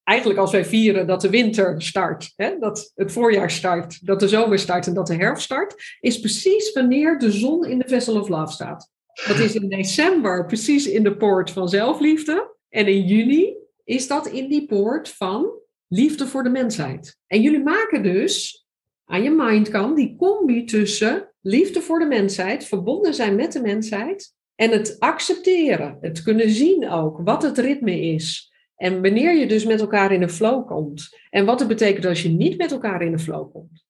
eigenlijk 0.10 0.40
als 0.40 0.52
wij 0.52 0.66
vieren 0.66 1.08
dat 1.08 1.22
de 1.22 1.30
winter 1.30 1.82
start, 1.82 2.34
hè, 2.36 2.58
dat 2.60 2.92
het 2.96 3.12
voorjaar 3.12 3.52
start, 3.52 4.06
dat 4.06 4.20
de 4.20 4.28
zomer 4.28 4.60
start 4.60 4.88
en 4.88 4.94
dat 4.94 5.08
de 5.08 5.16
herfst 5.16 5.44
start, 5.44 5.98
is 6.00 6.20
precies 6.20 6.72
wanneer 6.72 7.20
de 7.20 7.32
zon 7.32 7.66
in 7.66 7.80
de 7.80 7.88
Vessel 7.88 8.20
of 8.20 8.28
Love 8.28 8.52
staat. 8.52 8.90
Dat 9.28 9.40
is 9.40 9.56
in 9.56 9.70
december 9.70 10.46
precies 10.46 10.88
in 10.88 11.04
de 11.04 11.18
poort 11.18 11.52
van 11.52 11.70
zelfliefde. 11.70 12.56
En 12.70 12.88
in 12.88 13.06
juni 13.06 13.56
is 13.84 14.08
dat 14.08 14.28
in 14.28 14.50
die 14.50 14.66
poort 14.66 15.10
van 15.10 15.52
liefde 15.88 16.28
voor 16.28 16.44
de 16.44 16.50
mensheid. 16.50 17.18
En 17.28 17.42
jullie 17.42 17.64
maken 17.64 18.04
dus 18.04 18.66
aan 19.06 19.24
je 19.24 19.32
mindkant 19.32 19.96
die 19.96 20.16
combi 20.16 20.66
tussen 20.66 21.32
liefde 21.42 21.82
voor 21.82 22.00
de 22.00 22.06
mensheid, 22.06 22.66
verbonden 22.66 23.14
zijn 23.14 23.36
met 23.36 23.52
de 23.52 23.62
mensheid, 23.62 24.34
en 24.56 24.72
het 24.72 24.96
accepteren, 25.00 25.98
het 26.02 26.24
kunnen 26.24 26.50
zien 26.50 26.90
ook 26.90 27.20
wat 27.24 27.42
het 27.42 27.58
ritme 27.58 28.02
is 28.02 28.49
en 28.80 29.02
wanneer 29.02 29.36
je 29.36 29.48
dus 29.48 29.66
met 29.66 29.80
elkaar 29.80 30.12
in 30.12 30.22
een 30.22 30.30
flow 30.30 30.68
komt. 30.68 31.18
En 31.30 31.46
wat 31.46 31.60
het 31.60 31.68
betekent 31.68 32.06
als 32.06 32.22
je 32.22 32.30
niet 32.30 32.58
met 32.58 32.72
elkaar 32.72 33.02
in 33.02 33.14
een 33.14 33.20
flow 33.20 33.52
komt. 33.52 33.86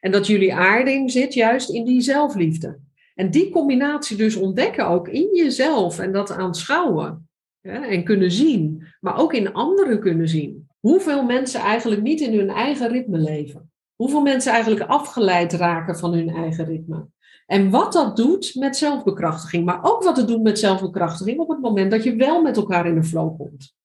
En 0.00 0.10
dat 0.10 0.26
jullie 0.26 0.54
aarding 0.54 1.10
zit 1.10 1.34
juist 1.34 1.70
in 1.70 1.84
die 1.84 2.00
zelfliefde. 2.00 2.78
En 3.14 3.30
die 3.30 3.50
combinatie 3.50 4.16
dus 4.16 4.36
ontdekken 4.36 4.86
ook 4.86 5.08
in 5.08 5.28
jezelf 5.34 5.98
en 5.98 6.12
dat 6.12 6.30
aanschouwen. 6.30 7.28
en 7.62 8.04
kunnen 8.04 8.30
zien, 8.30 8.86
maar 9.00 9.18
ook 9.18 9.34
in 9.34 9.52
anderen 9.52 10.00
kunnen 10.00 10.28
zien. 10.28 10.68
Hoeveel 10.78 11.24
mensen 11.24 11.60
eigenlijk 11.60 12.02
niet 12.02 12.20
in 12.20 12.38
hun 12.38 12.50
eigen 12.50 12.88
ritme 12.88 13.18
leven. 13.18 13.72
Hoeveel 13.94 14.22
mensen 14.22 14.52
eigenlijk 14.52 14.90
afgeleid 14.90 15.52
raken 15.52 15.98
van 15.98 16.12
hun 16.12 16.28
eigen 16.28 16.64
ritme. 16.64 17.06
En 17.46 17.70
wat 17.70 17.92
dat 17.92 18.16
doet 18.16 18.54
met 18.54 18.76
zelfbekrachtiging, 18.76 19.64
maar 19.64 19.78
ook 19.82 20.02
wat 20.02 20.16
het 20.16 20.28
doet 20.28 20.42
met 20.42 20.58
zelfbekrachtiging 20.58 21.38
op 21.38 21.48
het 21.48 21.60
moment 21.60 21.90
dat 21.90 22.02
je 22.04 22.16
wel 22.16 22.42
met 22.42 22.56
elkaar 22.56 22.86
in 22.86 22.96
een 22.96 23.04
flow 23.04 23.36
komt. 23.36 23.78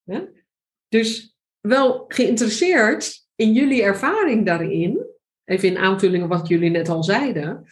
Dus 0.87 1.35
wel 1.59 2.05
geïnteresseerd 2.07 3.27
in 3.35 3.53
jullie 3.53 3.83
ervaring 3.83 4.45
daarin, 4.45 5.05
even 5.43 5.69
in 5.69 5.77
aanvulling 5.77 6.27
wat 6.27 6.47
jullie 6.47 6.69
net 6.69 6.89
al 6.89 7.03
zeiden. 7.03 7.65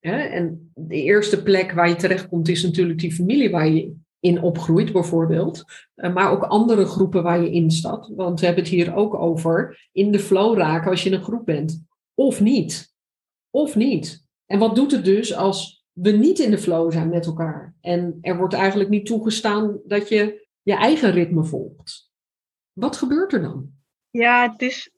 En 0.00 0.72
de 0.74 1.02
eerste 1.02 1.42
plek 1.42 1.72
waar 1.72 1.88
je 1.88 1.96
terechtkomt 1.96 2.48
is 2.48 2.62
natuurlijk 2.62 2.98
die 2.98 3.12
familie 3.12 3.50
waar 3.50 3.68
je 3.68 3.94
in 4.20 4.42
opgroeit, 4.42 4.92
bijvoorbeeld. 4.92 5.64
Eh, 5.94 6.14
maar 6.14 6.30
ook 6.30 6.42
andere 6.42 6.84
groepen 6.84 7.22
waar 7.22 7.42
je 7.42 7.50
in 7.50 7.70
staat. 7.70 8.10
Want 8.14 8.40
we 8.40 8.46
hebben 8.46 8.64
het 8.64 8.72
hier 8.72 8.94
ook 8.94 9.14
over 9.14 9.88
in 9.92 10.12
de 10.12 10.18
flow 10.18 10.58
raken 10.58 10.90
als 10.90 11.02
je 11.02 11.10
in 11.10 11.14
een 11.14 11.22
groep 11.22 11.46
bent. 11.46 11.84
Of 12.14 12.40
niet. 12.40 12.94
Of 13.50 13.76
niet. 13.76 14.24
En 14.46 14.58
wat 14.58 14.74
doet 14.74 14.90
het 14.90 15.04
dus 15.04 15.34
als 15.34 15.84
we 15.92 16.10
niet 16.10 16.38
in 16.38 16.50
de 16.50 16.58
flow 16.58 16.92
zijn 16.92 17.08
met 17.08 17.26
elkaar? 17.26 17.74
En 17.80 18.18
er 18.20 18.36
wordt 18.36 18.54
eigenlijk 18.54 18.90
niet 18.90 19.06
toegestaan 19.06 19.80
dat 19.86 20.08
je 20.08 20.39
je 20.62 20.74
eigen 20.74 21.10
ritme 21.10 21.44
volgt. 21.44 22.10
Wat 22.72 22.96
gebeurt 22.96 23.32
er 23.32 23.42
dan? 23.42 23.70
Ja, 24.10 24.50
het 24.50 24.62
is 24.62 24.90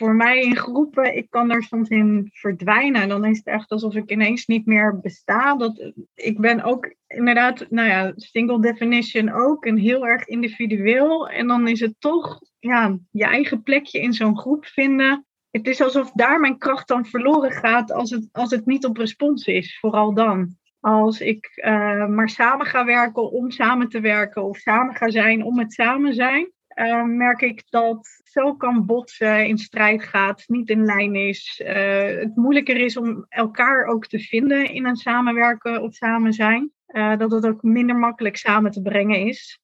voor 0.00 0.14
mij 0.14 0.42
in 0.42 0.56
groepen, 0.56 1.16
ik 1.16 1.30
kan 1.30 1.50
er 1.50 1.62
soms 1.62 1.88
in 1.88 2.28
verdwijnen. 2.32 3.08
Dan 3.08 3.24
is 3.24 3.36
het 3.36 3.46
echt 3.46 3.70
alsof 3.70 3.94
ik 3.94 4.10
ineens 4.10 4.46
niet 4.46 4.66
meer 4.66 5.00
besta. 5.00 5.56
Dat, 5.56 5.92
ik 6.14 6.38
ben 6.38 6.62
ook 6.62 6.94
inderdaad, 7.06 7.66
nou 7.70 7.88
ja, 7.88 8.12
single 8.16 8.60
definition 8.60 9.32
ook 9.32 9.64
en 9.64 9.76
heel 9.76 10.06
erg 10.06 10.26
individueel. 10.26 11.28
En 11.28 11.46
dan 11.46 11.68
is 11.68 11.80
het 11.80 11.94
toch 11.98 12.40
ja, 12.58 12.98
je 13.10 13.24
eigen 13.24 13.62
plekje 13.62 14.00
in 14.00 14.12
zo'n 14.12 14.38
groep 14.38 14.66
vinden. 14.66 15.26
Het 15.50 15.66
is 15.66 15.80
alsof 15.80 16.10
daar 16.10 16.40
mijn 16.40 16.58
kracht 16.58 16.88
dan 16.88 17.06
verloren 17.06 17.52
gaat 17.52 17.92
als 17.92 18.10
het, 18.10 18.28
als 18.32 18.50
het 18.50 18.66
niet 18.66 18.84
op 18.84 18.96
respons 18.96 19.46
is, 19.46 19.78
vooral 19.78 20.14
dan. 20.14 20.58
Als 20.80 21.20
ik 21.20 21.50
uh, 21.56 22.06
maar 22.06 22.28
samen 22.28 22.66
ga 22.66 22.84
werken 22.84 23.30
om 23.30 23.50
samen 23.50 23.88
te 23.88 24.00
werken 24.00 24.42
of 24.42 24.58
samen 24.58 24.94
ga 24.94 25.10
zijn 25.10 25.44
om 25.44 25.58
het 25.58 25.72
samen 25.72 26.14
zijn, 26.14 26.50
uh, 26.74 27.04
merk 27.04 27.40
ik 27.40 27.62
dat 27.70 28.20
zo 28.24 28.54
kan 28.54 28.86
botsen, 28.86 29.46
in 29.46 29.58
strijd 29.58 30.02
gaat, 30.02 30.44
niet 30.46 30.68
in 30.68 30.84
lijn 30.84 31.14
is. 31.14 31.62
Uh, 31.64 32.18
het 32.18 32.36
moeilijker 32.36 32.76
is 32.76 32.96
om 32.96 33.26
elkaar 33.28 33.84
ook 33.84 34.06
te 34.06 34.18
vinden 34.18 34.70
in 34.70 34.86
een 34.86 34.96
samenwerken 34.96 35.82
of 35.82 35.94
samen 35.94 36.32
zijn. 36.32 36.72
dat 36.92 37.30
het 37.30 37.46
ook 37.46 37.62
minder 37.62 37.96
makkelijk 37.96 38.36
samen 38.36 38.70
te 38.70 38.82
brengen 38.82 39.26
is. 39.26 39.60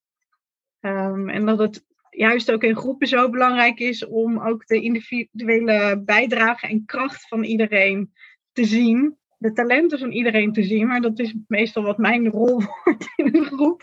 Um, 0.81 1.29
en 1.29 1.47
dat 1.47 1.59
het 1.59 1.85
juist 2.11 2.53
ook 2.53 2.63
in 2.63 2.77
groepen 2.77 3.07
zo 3.07 3.31
belangrijk 3.31 3.79
is 3.79 4.07
om 4.07 4.41
ook 4.41 4.67
de 4.67 4.81
individuele 4.81 6.03
bijdrage 6.05 6.67
en 6.67 6.85
kracht 6.85 7.29
van 7.29 7.45
iedereen 7.45 8.13
te 8.53 8.65
zien 8.65 9.19
de 9.39 9.53
talenten 9.53 9.99
van 9.99 10.11
iedereen 10.11 10.53
te 10.53 10.63
zien, 10.63 10.87
maar 10.87 11.01
dat 11.01 11.19
is 11.19 11.35
meestal 11.47 11.83
wat 11.83 11.99
mijn 11.99 12.29
rol 12.29 12.63
wordt 12.85 13.13
in 13.17 13.37
een 13.37 13.45
groep. 13.45 13.83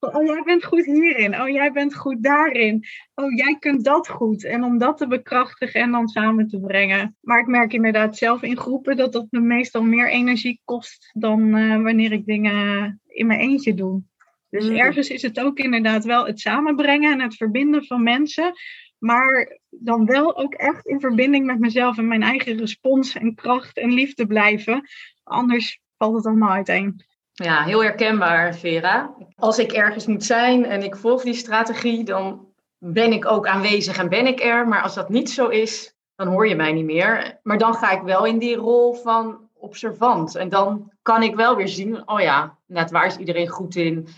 Oh, 0.00 0.24
jij 0.24 0.42
bent 0.42 0.64
goed 0.64 0.84
hierin. 0.84 1.40
Oh, 1.40 1.48
jij 1.48 1.72
bent 1.72 1.96
goed 1.96 2.22
daarin. 2.22 2.84
Oh, 3.14 3.36
jij 3.36 3.56
kunt 3.58 3.84
dat 3.84 4.08
goed. 4.08 4.44
En 4.44 4.64
om 4.64 4.78
dat 4.78 4.98
te 4.98 5.06
bekrachtigen 5.06 5.80
en 5.80 5.90
dan 5.90 6.08
samen 6.08 6.48
te 6.48 6.60
brengen. 6.60 7.16
Maar 7.20 7.40
ik 7.40 7.46
merk 7.46 7.72
inderdaad 7.72 8.16
zelf 8.16 8.42
in 8.42 8.56
groepen 8.56 8.96
dat 8.96 9.12
dat 9.12 9.26
me 9.30 9.40
meestal 9.40 9.82
meer 9.82 10.10
energie 10.10 10.60
kost 10.64 11.10
dan 11.12 11.56
uh, 11.56 11.82
wanneer 11.82 12.12
ik 12.12 12.26
dingen 12.26 13.00
in 13.06 13.26
mijn 13.26 13.40
eentje 13.40 13.74
doe. 13.74 14.02
Dus 14.50 14.68
mm. 14.68 14.76
ergens 14.76 15.08
is 15.08 15.22
het 15.22 15.40
ook 15.40 15.58
inderdaad 15.58 16.04
wel 16.04 16.26
het 16.26 16.40
samenbrengen 16.40 17.12
en 17.12 17.20
het 17.20 17.36
verbinden 17.36 17.84
van 17.86 18.02
mensen. 18.02 18.52
Maar 19.00 19.58
dan 19.70 20.06
wel 20.06 20.36
ook 20.36 20.54
echt 20.54 20.86
in 20.86 21.00
verbinding 21.00 21.46
met 21.46 21.58
mezelf 21.58 21.98
en 21.98 22.08
mijn 22.08 22.22
eigen 22.22 22.56
respons 22.56 23.14
en 23.14 23.34
kracht 23.34 23.76
en 23.76 23.92
liefde 23.92 24.26
blijven. 24.26 24.88
Anders 25.22 25.80
valt 25.96 26.14
het 26.14 26.26
allemaal 26.26 26.50
uiteen. 26.50 27.04
Ja, 27.32 27.62
heel 27.62 27.82
herkenbaar, 27.82 28.54
Vera. 28.54 29.14
Als 29.34 29.58
ik 29.58 29.72
ergens 29.72 30.06
moet 30.06 30.24
zijn 30.24 30.64
en 30.64 30.82
ik 30.82 30.96
volg 30.96 31.22
die 31.22 31.34
strategie, 31.34 32.04
dan 32.04 32.48
ben 32.78 33.12
ik 33.12 33.26
ook 33.26 33.46
aanwezig 33.46 33.98
en 33.98 34.08
ben 34.08 34.26
ik 34.26 34.40
er. 34.40 34.68
Maar 34.68 34.82
als 34.82 34.94
dat 34.94 35.08
niet 35.08 35.30
zo 35.30 35.48
is, 35.48 35.94
dan 36.16 36.28
hoor 36.28 36.48
je 36.48 36.54
mij 36.54 36.72
niet 36.72 36.84
meer. 36.84 37.38
Maar 37.42 37.58
dan 37.58 37.74
ga 37.74 37.90
ik 37.90 38.02
wel 38.02 38.24
in 38.26 38.38
die 38.38 38.56
rol 38.56 38.94
van 38.94 39.48
observant. 39.54 40.34
En 40.34 40.48
dan 40.48 40.92
kan 41.02 41.22
ik 41.22 41.34
wel 41.34 41.56
weer 41.56 41.68
zien, 41.68 42.08
oh 42.08 42.20
ja, 42.20 42.58
net 42.66 42.90
waar 42.90 43.06
is 43.06 43.16
iedereen 43.16 43.48
goed 43.48 43.76
in? 43.76 44.08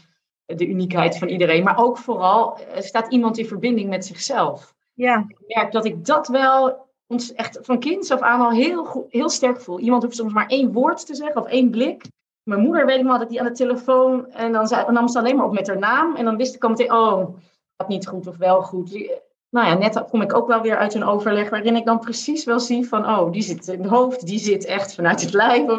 De 0.46 0.66
uniekheid 0.66 1.18
van 1.18 1.28
iedereen. 1.28 1.64
Maar 1.64 1.78
ook 1.78 1.98
vooral, 1.98 2.58
staat 2.78 3.12
iemand 3.12 3.38
in 3.38 3.46
verbinding 3.46 3.88
met 3.88 4.06
zichzelf. 4.06 4.74
Ja. 4.94 5.24
Ik 5.28 5.54
merk 5.54 5.72
dat 5.72 5.84
ik 5.84 6.04
dat 6.04 6.28
wel 6.28 6.90
ons 7.06 7.32
echt 7.32 7.58
van 7.62 7.78
kinds 7.78 8.10
af 8.10 8.20
aan 8.20 8.40
al 8.40 8.50
heel, 8.50 9.06
heel 9.08 9.28
sterk 9.28 9.60
voel. 9.60 9.80
Iemand 9.80 10.02
hoeft 10.02 10.16
soms 10.16 10.32
maar 10.32 10.46
één 10.46 10.72
woord 10.72 11.06
te 11.06 11.14
zeggen 11.14 11.40
of 11.40 11.46
één 11.46 11.70
blik. 11.70 12.04
Mijn 12.42 12.60
moeder, 12.60 12.86
weet 12.86 13.00
ik 13.00 13.06
had 13.06 13.22
ik 13.22 13.28
die 13.28 13.40
aan 13.40 13.46
de 13.46 13.52
telefoon 13.52 14.32
en 14.32 14.52
dan, 14.52 14.66
zei, 14.66 14.84
dan 14.84 14.94
nam 14.94 15.08
ze 15.08 15.18
alleen 15.18 15.36
maar 15.36 15.46
op 15.46 15.52
met 15.52 15.66
haar 15.66 15.78
naam. 15.78 16.16
En 16.16 16.24
dan 16.24 16.36
wist 16.36 16.54
ik 16.54 16.62
al 16.62 16.70
meteen, 16.70 16.92
oh, 16.92 17.34
dat 17.76 17.88
niet 17.88 18.06
goed 18.06 18.26
of 18.26 18.36
wel 18.36 18.62
goed. 18.62 19.20
Nou 19.50 19.66
ja, 19.66 19.74
net 19.74 20.04
kom 20.10 20.22
ik 20.22 20.34
ook 20.34 20.46
wel 20.46 20.60
weer 20.60 20.76
uit 20.76 20.94
een 20.94 21.04
overleg 21.04 21.50
waarin 21.50 21.76
ik 21.76 21.84
dan 21.84 21.98
precies 21.98 22.44
wel 22.44 22.60
zie 22.60 22.88
van, 22.88 23.06
oh, 23.06 23.32
die 23.32 23.42
zit 23.42 23.68
in 23.68 23.82
het 23.82 23.90
hoofd, 23.90 24.26
die 24.26 24.38
zit 24.38 24.64
echt 24.64 24.94
vanuit 24.94 25.20
het 25.20 25.32
lijf. 25.32 25.70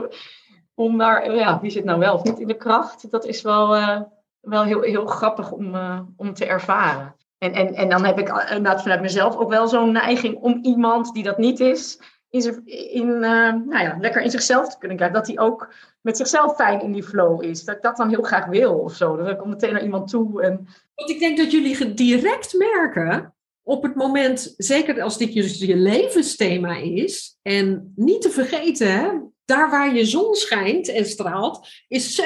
om 0.75 0.97
daar, 0.97 1.35
ja, 1.35 1.59
wie 1.61 1.71
zit 1.71 1.83
nou 1.83 1.99
wel 1.99 2.13
of 2.13 2.23
niet 2.23 2.39
in 2.39 2.47
de 2.47 2.57
kracht? 2.57 3.11
Dat 3.11 3.25
is 3.25 3.41
wel, 3.41 3.75
uh, 3.77 4.01
wel 4.43 4.63
heel, 4.63 4.81
heel 4.81 5.05
grappig 5.05 5.51
om, 5.51 5.75
uh, 5.75 5.99
om 6.17 6.33
te 6.33 6.45
ervaren. 6.45 7.15
En, 7.37 7.53
en, 7.53 7.73
en 7.73 7.89
dan 7.89 8.05
heb 8.05 8.19
ik 8.19 8.27
inderdaad 8.27 8.81
vanuit 8.81 9.01
mezelf 9.01 9.37
ook 9.37 9.49
wel 9.49 9.67
zo'n 9.67 9.91
neiging 9.91 10.35
om 10.35 10.59
iemand 10.61 11.13
die 11.13 11.23
dat 11.23 11.37
niet 11.37 11.59
is, 11.59 11.99
in, 12.29 12.61
in 12.65 13.07
uh, 13.07 13.21
nou 13.53 13.79
ja, 13.79 13.97
lekker 13.99 14.21
in 14.21 14.31
zichzelf 14.31 14.69
te 14.69 14.77
kunnen 14.77 14.97
krijgen. 14.97 15.17
Dat 15.17 15.27
hij 15.27 15.39
ook 15.39 15.73
met 16.01 16.17
zichzelf 16.17 16.55
fijn 16.55 16.81
in 16.81 16.91
die 16.91 17.03
flow 17.03 17.43
is. 17.43 17.63
Dat 17.63 17.75
ik 17.75 17.81
dat 17.81 17.97
dan 17.97 18.09
heel 18.09 18.21
graag 18.21 18.45
wil 18.45 18.73
of 18.73 18.93
zo. 18.95 19.15
Dat 19.17 19.29
ik 19.29 19.37
kom 19.37 19.49
meteen 19.49 19.73
naar 19.73 19.83
iemand 19.83 20.09
toe. 20.09 20.41
En... 20.41 20.67
Want 20.95 21.09
ik 21.09 21.19
denk 21.19 21.37
dat 21.37 21.51
jullie 21.51 21.93
direct 21.93 22.53
merken 22.53 23.33
op 23.63 23.83
het 23.83 23.95
moment, 23.95 24.53
zeker 24.57 25.01
als 25.01 25.17
dit 25.17 25.33
je, 25.33 25.67
je 25.67 25.75
levensthema 25.75 26.75
is, 26.77 27.37
en 27.41 27.93
niet 27.95 28.21
te 28.21 28.29
vergeten, 28.29 29.31
daar 29.45 29.69
waar 29.69 29.95
je 29.95 30.05
zon 30.05 30.35
schijnt 30.35 30.87
en 30.87 31.05
straalt, 31.05 31.67
is 31.87 32.21
70% 32.21 32.23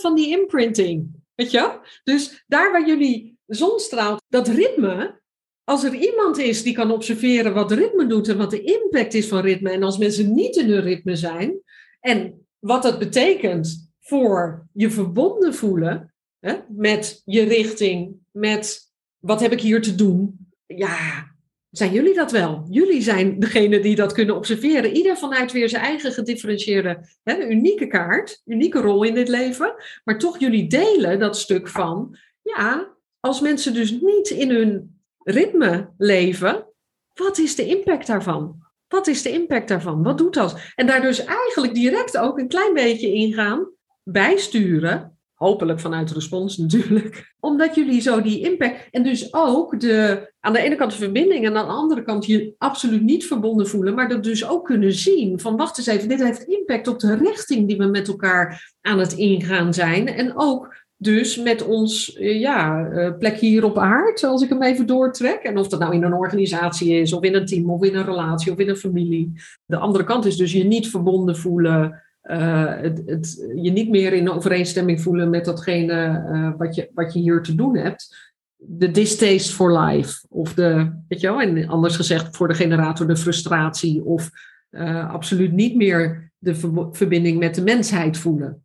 van 0.00 0.14
die 0.14 0.38
imprinting. 0.38 1.21
Je? 1.50 1.78
Dus 2.04 2.44
daar 2.46 2.72
waar 2.72 2.86
jullie 2.86 3.38
zon 3.46 3.78
straalt, 3.78 4.22
dat 4.28 4.48
ritme, 4.48 5.20
als 5.64 5.84
er 5.84 5.94
iemand 5.94 6.38
is 6.38 6.62
die 6.62 6.74
kan 6.74 6.90
observeren 6.90 7.54
wat 7.54 7.72
ritme 7.72 8.06
doet 8.06 8.28
en 8.28 8.36
wat 8.36 8.50
de 8.50 8.62
impact 8.62 9.14
is 9.14 9.28
van 9.28 9.40
ritme, 9.40 9.70
en 9.70 9.82
als 9.82 9.98
mensen 9.98 10.34
niet 10.34 10.56
in 10.56 10.70
hun 10.70 10.80
ritme 10.80 11.16
zijn, 11.16 11.60
en 12.00 12.46
wat 12.58 12.82
dat 12.82 12.98
betekent 12.98 13.90
voor 14.00 14.66
je 14.72 14.90
verbonden 14.90 15.54
voelen 15.54 16.14
hè, 16.38 16.56
met 16.68 17.22
je 17.24 17.42
richting, 17.42 18.16
met 18.30 18.80
wat 19.18 19.40
heb 19.40 19.52
ik 19.52 19.60
hier 19.60 19.82
te 19.82 19.94
doen, 19.94 20.48
ja, 20.66 21.31
zijn 21.72 21.92
jullie 21.92 22.14
dat 22.14 22.30
wel? 22.30 22.66
Jullie 22.68 23.02
zijn 23.02 23.38
degene 23.38 23.80
die 23.80 23.94
dat 23.94 24.12
kunnen 24.12 24.36
observeren. 24.36 24.96
Ieder 24.96 25.16
vanuit 25.16 25.52
weer 25.52 25.68
zijn 25.68 25.82
eigen 25.82 26.12
gedifferentieerde, 26.12 27.08
hè, 27.22 27.46
unieke 27.46 27.86
kaart, 27.86 28.42
unieke 28.44 28.80
rol 28.80 29.02
in 29.02 29.14
dit 29.14 29.28
leven. 29.28 29.74
Maar 30.04 30.18
toch 30.18 30.38
jullie 30.38 30.68
delen 30.68 31.18
dat 31.18 31.36
stuk 31.36 31.68
van, 31.68 32.16
ja, 32.42 32.94
als 33.20 33.40
mensen 33.40 33.74
dus 33.74 33.90
niet 33.90 34.30
in 34.30 34.50
hun 34.50 35.00
ritme 35.18 35.92
leven, 35.98 36.66
wat 37.14 37.38
is 37.38 37.54
de 37.54 37.66
impact 37.66 38.06
daarvan? 38.06 38.66
Wat 38.88 39.06
is 39.06 39.22
de 39.22 39.30
impact 39.30 39.68
daarvan? 39.68 40.02
Wat 40.02 40.18
doet 40.18 40.34
dat? 40.34 40.60
En 40.74 40.86
daar 40.86 41.00
dus 41.00 41.24
eigenlijk 41.24 41.74
direct 41.74 42.18
ook 42.18 42.38
een 42.38 42.48
klein 42.48 42.74
beetje 42.74 43.12
ingaan, 43.12 43.70
bijsturen. 44.02 45.18
Hopelijk 45.42 45.80
vanuit 45.80 46.10
respons 46.10 46.56
natuurlijk. 46.56 47.32
Omdat 47.40 47.74
jullie 47.74 48.00
zo 48.00 48.22
die 48.22 48.40
impact. 48.40 48.88
En 48.90 49.02
dus 49.02 49.34
ook 49.34 49.80
de, 49.80 50.32
aan 50.40 50.52
de 50.52 50.58
ene 50.58 50.74
kant 50.74 50.90
de 50.90 50.96
verbinding 50.96 51.44
en 51.44 51.56
aan 51.56 51.66
de 51.66 51.72
andere 51.72 52.02
kant 52.02 52.26
je 52.26 52.54
absoluut 52.58 53.02
niet 53.02 53.26
verbonden 53.26 53.68
voelen. 53.68 53.94
Maar 53.94 54.08
dat 54.08 54.24
dus 54.24 54.48
ook 54.48 54.64
kunnen 54.64 54.92
zien. 54.92 55.40
Van 55.40 55.56
wacht 55.56 55.78
eens 55.78 55.86
even, 55.86 56.08
dit 56.08 56.22
heeft 56.22 56.42
impact 56.42 56.88
op 56.88 57.00
de 57.00 57.16
richting 57.16 57.68
die 57.68 57.76
we 57.76 57.84
met 57.84 58.08
elkaar 58.08 58.72
aan 58.80 58.98
het 58.98 59.12
ingaan 59.12 59.74
zijn. 59.74 60.08
En 60.08 60.32
ook 60.36 60.80
dus 60.96 61.36
met 61.36 61.66
ons 61.66 62.16
eh, 62.16 62.40
ja, 62.40 62.86
eh, 62.86 63.18
plek 63.18 63.36
hier 63.36 63.64
op 63.64 63.78
aard, 63.78 64.24
als 64.24 64.42
ik 64.42 64.48
hem 64.48 64.62
even 64.62 64.86
doortrek. 64.86 65.42
En 65.42 65.58
of 65.58 65.68
dat 65.68 65.80
nou 65.80 65.94
in 65.94 66.02
een 66.02 66.14
organisatie 66.14 66.92
is, 67.00 67.12
of 67.12 67.22
in 67.22 67.34
een 67.34 67.46
team, 67.46 67.70
of 67.70 67.82
in 67.82 67.94
een 67.94 68.04
relatie, 68.04 68.52
of 68.52 68.58
in 68.58 68.68
een 68.68 68.76
familie. 68.76 69.32
De 69.64 69.76
andere 69.76 70.04
kant 70.04 70.24
is 70.24 70.36
dus 70.36 70.52
je 70.52 70.64
niet 70.64 70.88
verbonden 70.88 71.36
voelen. 71.36 72.02
Uh, 72.22 72.80
het, 72.80 73.52
je 73.54 73.70
niet 73.70 73.88
meer 73.88 74.12
in 74.12 74.30
overeenstemming 74.30 75.00
voelen 75.00 75.30
met 75.30 75.44
datgene 75.44 76.24
uh, 76.32 76.52
wat, 76.56 76.74
je, 76.74 76.90
wat 76.94 77.12
je 77.12 77.20
hier 77.20 77.42
te 77.42 77.54
doen 77.54 77.76
hebt. 77.76 78.32
De 78.56 78.90
distaste 78.90 79.52
for 79.52 79.78
life. 79.78 80.26
Of 80.28 80.54
de, 80.54 80.92
weet 81.08 81.20
je 81.20 81.26
wel, 81.26 81.40
en 81.40 81.68
anders 81.68 81.96
gezegd 81.96 82.36
voor 82.36 82.48
de 82.48 82.54
generator 82.54 83.06
de 83.06 83.16
frustratie. 83.16 84.04
Of 84.04 84.30
uh, 84.70 85.10
absoluut 85.10 85.52
niet 85.52 85.76
meer 85.76 86.32
de 86.38 86.54
verbinding 86.92 87.38
met 87.38 87.54
de 87.54 87.62
mensheid 87.62 88.16
voelen. 88.18 88.62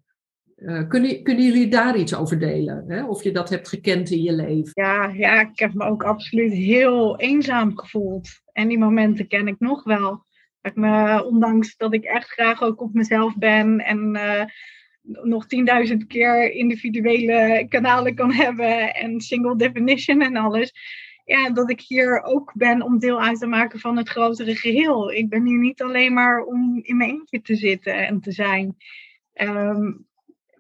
Kunnen, 0.87 1.23
kunnen 1.23 1.45
jullie 1.45 1.67
daar 1.67 1.97
iets 1.97 2.15
over 2.15 2.39
delen? 2.39 2.83
Hè? 2.87 3.05
Of 3.05 3.23
je 3.23 3.31
dat 3.31 3.49
hebt 3.49 3.67
gekend 3.67 4.09
in 4.09 4.21
je 4.21 4.33
leven? 4.33 4.71
Ja, 4.73 5.07
ja, 5.07 5.41
ik 5.41 5.59
heb 5.59 5.73
me 5.73 5.83
ook 5.83 6.03
absoluut 6.03 6.51
heel 6.51 7.19
eenzaam 7.19 7.77
gevoeld. 7.77 8.29
En 8.51 8.67
die 8.67 8.77
momenten 8.77 9.27
ken 9.27 9.47
ik 9.47 9.59
nog 9.59 9.83
wel. 9.83 10.25
Me, 10.75 11.25
ondanks 11.25 11.77
dat 11.77 11.93
ik 11.93 12.03
echt 12.03 12.30
graag 12.30 12.62
ook 12.62 12.82
op 12.82 12.93
mezelf 12.93 13.38
ben 13.38 13.80
en 13.80 14.15
uh, 14.15 14.43
nog 15.23 15.45
10.000 15.89 15.97
keer 16.08 16.51
individuele 16.51 17.65
kanalen 17.69 18.15
kan 18.15 18.34
hebben 18.34 18.93
en 18.93 19.21
single 19.21 19.56
definition 19.56 20.21
en 20.21 20.36
alles. 20.36 20.73
Ja, 21.25 21.49
dat 21.49 21.69
ik 21.69 21.82
hier 21.82 22.21
ook 22.21 22.53
ben 22.56 22.82
om 22.82 22.99
deel 22.99 23.21
uit 23.21 23.39
te 23.39 23.47
maken 23.47 23.80
van 23.80 23.97
het 23.97 24.10
grotere 24.10 24.56
geheel. 24.56 25.12
Ik 25.12 25.30
ben 25.30 25.45
hier 25.45 25.60
niet 25.60 25.82
alleen 25.82 26.13
maar 26.13 26.43
om 26.43 26.80
in 26.82 26.97
mijn 26.97 27.10
eentje 27.10 27.41
te 27.41 27.56
zitten 27.56 28.08
en 28.08 28.19
te 28.19 28.32
zijn. 28.32 28.75
Um, 29.34 30.06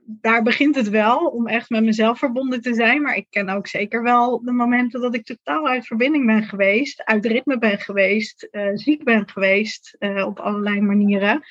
daar 0.09 0.43
begint 0.43 0.75
het 0.75 0.89
wel, 0.89 1.27
om 1.27 1.47
echt 1.47 1.69
met 1.69 1.83
mezelf 1.83 2.19
verbonden 2.19 2.61
te 2.61 2.73
zijn. 2.73 3.01
Maar 3.01 3.15
ik 3.15 3.27
ken 3.29 3.49
ook 3.49 3.67
zeker 3.67 4.03
wel 4.03 4.43
de 4.43 4.51
momenten 4.51 5.01
dat 5.01 5.15
ik 5.15 5.25
totaal 5.25 5.67
uit 5.67 5.87
verbinding 5.87 6.25
ben 6.25 6.43
geweest, 6.43 7.03
uit 7.03 7.25
ritme 7.25 7.57
ben 7.57 7.79
geweest, 7.79 8.47
uh, 8.51 8.69
ziek 8.73 9.03
ben 9.03 9.29
geweest 9.29 9.95
uh, 9.99 10.25
op 10.25 10.39
allerlei 10.39 10.81
manieren. 10.81 11.43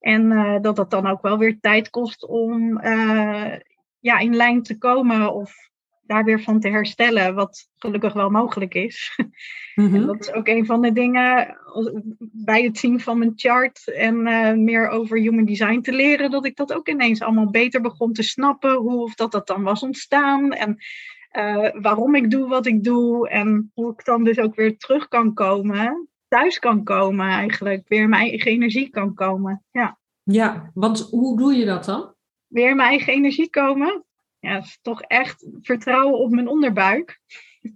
En 0.00 0.30
uh, 0.30 0.60
dat 0.60 0.76
dat 0.76 0.90
dan 0.90 1.06
ook 1.06 1.22
wel 1.22 1.38
weer 1.38 1.60
tijd 1.60 1.90
kost 1.90 2.26
om 2.26 2.80
ja, 3.98 4.18
in 4.18 4.36
lijn 4.36 4.62
te 4.62 4.78
komen 4.78 5.34
of 5.34 5.54
daar 6.06 6.24
weer 6.24 6.42
van 6.42 6.60
te 6.60 6.68
herstellen, 6.68 7.34
wat 7.34 7.68
gelukkig 7.76 8.12
wel 8.12 8.30
mogelijk 8.30 8.74
is. 8.74 9.12
Mm 9.76 9.90
-hmm. 9.90 10.06
dat 10.06 10.20
is 10.20 10.32
ook 10.32 10.48
een 10.48 10.66
van 10.66 10.82
de 10.82 10.92
dingen 10.92 11.58
bij 12.18 12.62
het 12.62 12.78
zien 12.78 13.00
van 13.00 13.18
mijn 13.18 13.32
chart 13.34 13.92
en 13.92 14.26
uh, 14.26 14.52
meer 14.52 14.88
over 14.88 15.18
human 15.18 15.44
design 15.44 15.80
te 15.80 15.92
leren, 15.92 16.30
dat 16.30 16.44
ik 16.44 16.56
dat 16.56 16.72
ook 16.72 16.88
ineens 16.88 17.22
allemaal 17.22 17.50
beter 17.50 17.80
begon 17.80 18.12
te 18.12 18.22
snappen, 18.22 18.74
hoe 18.74 19.02
of 19.02 19.14
dat 19.14 19.32
dat 19.32 19.46
dan 19.46 19.62
was 19.62 19.82
ontstaan 19.82 20.52
en 20.52 20.78
uh, 21.32 21.82
waarom 21.82 22.14
ik 22.14 22.30
doe 22.30 22.48
wat 22.48 22.66
ik 22.66 22.84
doe 22.84 23.28
en 23.28 23.70
hoe 23.74 23.92
ik 23.92 24.04
dan 24.04 24.24
dus 24.24 24.38
ook 24.38 24.54
weer 24.54 24.76
terug 24.76 25.08
kan 25.08 25.34
komen, 25.34 26.08
thuis 26.28 26.58
kan 26.58 26.84
komen 26.84 27.28
eigenlijk, 27.28 27.88
weer 27.88 28.08
mijn 28.08 28.28
eigen 28.28 28.50
energie 28.50 28.88
kan 28.88 29.14
komen. 29.14 29.64
Ja, 29.70 29.98
ja 30.22 30.70
want 30.74 31.08
hoe 31.10 31.38
doe 31.38 31.54
je 31.54 31.64
dat 31.64 31.84
dan? 31.84 32.14
Weer 32.46 32.74
mijn 32.74 32.88
eigen 32.88 33.12
energie 33.12 33.50
komen 33.50 34.05
ja, 34.46 34.58
is 34.58 34.78
toch 34.82 35.02
echt 35.02 35.48
vertrouwen 35.60 36.18
op 36.18 36.30
mijn 36.30 36.48
onderbuik. 36.48 37.20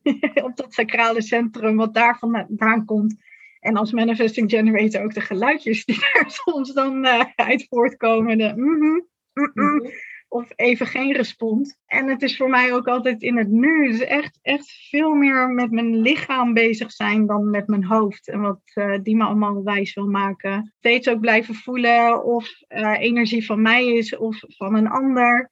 op 0.45 0.57
dat 0.57 0.75
sacrale 0.75 1.23
centrum 1.23 1.77
wat 1.77 1.95
daar 1.95 2.19
vandaan 2.19 2.85
komt. 2.85 3.29
En 3.61 3.77
als 3.77 3.93
manifesting 3.93 4.51
generator 4.51 5.03
ook 5.03 5.15
de 5.15 5.21
geluidjes 5.21 5.85
die 5.85 5.99
daar 6.13 6.31
soms 6.31 6.73
dan 6.73 7.05
uh, 7.05 7.25
uit 7.37 7.67
voortkomen. 7.69 8.39
De, 8.39 8.53
mm 8.57 8.81
-hmm, 8.81 9.07
mm 9.33 9.51
-mm, 9.55 9.91
of 10.29 10.53
even 10.57 10.87
geen 10.87 11.13
respons. 11.13 11.77
En 11.87 12.09
het 12.09 12.23
is 12.23 12.37
voor 12.37 12.51
mij 12.51 12.73
ook 12.73 12.87
altijd 12.87 13.23
in 13.23 13.37
het 13.37 13.49
nu. 13.49 13.91
Dus 13.91 14.01
echt, 14.01 14.39
echt 14.43 14.89
veel 14.91 15.15
meer 15.15 15.49
met 15.49 15.71
mijn 15.71 16.01
lichaam 16.01 16.55
bezig 16.55 16.93
zijn 16.93 17.27
dan 17.27 17.51
met 17.51 17.67
mijn 17.67 17.85
hoofd. 17.85 18.29
En 18.29 18.41
wat 18.41 18.61
uh, 18.75 18.99
die 19.03 19.17
me 19.17 19.25
allemaal 19.25 19.65
wijs 19.65 19.95
wil 19.95 20.07
maken. 20.07 20.75
Steeds 20.79 21.09
ook 21.09 21.21
blijven 21.21 21.55
voelen 21.55 22.25
of 22.25 22.49
uh, 22.69 23.01
energie 23.01 23.47
van 23.47 23.63
mij 23.63 23.87
is 23.87 24.17
of 24.17 24.39
van 24.47 24.75
een 24.75 24.89
ander. 24.89 25.51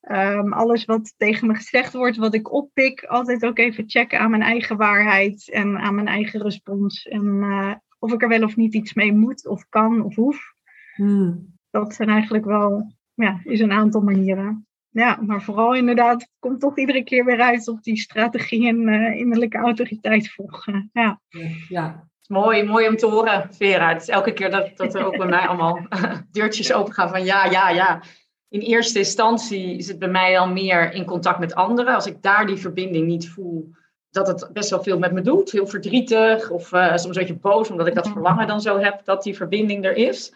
Um, 0.00 0.52
alles 0.52 0.84
wat 0.84 1.14
tegen 1.16 1.46
me 1.46 1.54
gezegd 1.54 1.92
wordt, 1.92 2.16
wat 2.16 2.34
ik 2.34 2.52
oppik, 2.52 3.02
altijd 3.02 3.44
ook 3.44 3.58
even 3.58 3.84
checken 3.86 4.18
aan 4.18 4.30
mijn 4.30 4.42
eigen 4.42 4.76
waarheid 4.76 5.50
en 5.50 5.78
aan 5.78 5.94
mijn 5.94 6.06
eigen 6.06 6.42
respons. 6.42 7.06
En 7.06 7.24
uh, 7.24 7.74
of 7.98 8.12
ik 8.12 8.22
er 8.22 8.28
wel 8.28 8.42
of 8.42 8.56
niet 8.56 8.74
iets 8.74 8.94
mee 8.94 9.12
moet, 9.12 9.46
of 9.46 9.68
kan, 9.68 10.02
of 10.02 10.14
hoef. 10.14 10.52
Hmm. 10.94 11.56
Dat 11.70 11.94
zijn 11.94 12.08
eigenlijk 12.08 12.44
wel, 12.44 12.92
ja, 13.14 13.40
is 13.44 13.60
een 13.60 13.72
aantal 13.72 14.00
manieren. 14.00 14.66
Ja, 14.88 15.18
maar 15.20 15.42
vooral 15.42 15.74
inderdaad, 15.74 16.28
komt 16.38 16.60
toch 16.60 16.78
iedere 16.78 17.04
keer 17.04 17.24
weer 17.24 17.40
uit 17.40 17.68
op 17.68 17.82
die 17.82 17.96
strategie 17.96 18.68
en 18.68 18.88
uh, 18.88 19.18
innerlijke 19.18 19.58
autoriteit 19.58 20.30
volgen. 20.30 20.90
Ja. 20.92 21.20
ja. 21.68 22.06
Mooi, 22.26 22.64
mooi 22.64 22.88
om 22.88 22.96
te 22.96 23.06
horen, 23.06 23.54
Vera. 23.54 23.88
Het 23.88 24.02
is 24.02 24.08
elke 24.08 24.32
keer 24.32 24.50
dat, 24.50 24.76
dat 24.76 24.94
er 24.94 25.04
ook 25.04 25.16
bij 25.16 25.26
mij 25.26 25.46
allemaal 25.46 25.86
deurtjes 26.30 26.72
open 26.72 26.92
gaan 26.92 27.08
van 27.08 27.24
ja, 27.24 27.44
ja, 27.44 27.70
ja 27.70 28.02
in 28.48 28.60
eerste 28.60 28.98
instantie 28.98 29.76
is 29.76 29.88
het 29.88 29.98
bij 29.98 30.08
mij 30.08 30.38
al 30.38 30.48
meer 30.48 30.92
in 30.92 31.04
contact 31.04 31.38
met 31.38 31.54
anderen. 31.54 31.94
Als 31.94 32.06
ik 32.06 32.22
daar 32.22 32.46
die 32.46 32.56
verbinding 32.56 33.06
niet 33.06 33.28
voel, 33.28 33.70
dat 34.10 34.26
het 34.26 34.48
best 34.52 34.70
wel 34.70 34.82
veel 34.82 34.98
met 34.98 35.12
me 35.12 35.20
doet. 35.20 35.52
Heel 35.52 35.66
verdrietig 35.66 36.50
of 36.50 36.72
uh, 36.72 36.88
soms 36.88 37.04
een 37.04 37.22
beetje 37.22 37.38
boos, 37.38 37.70
omdat 37.70 37.86
ik 37.86 37.94
dat 37.94 38.08
verlangen 38.08 38.46
dan 38.46 38.60
zo 38.60 38.78
heb 38.78 39.04
dat 39.04 39.22
die 39.22 39.36
verbinding 39.36 39.84
er 39.84 39.96
is. 39.96 40.32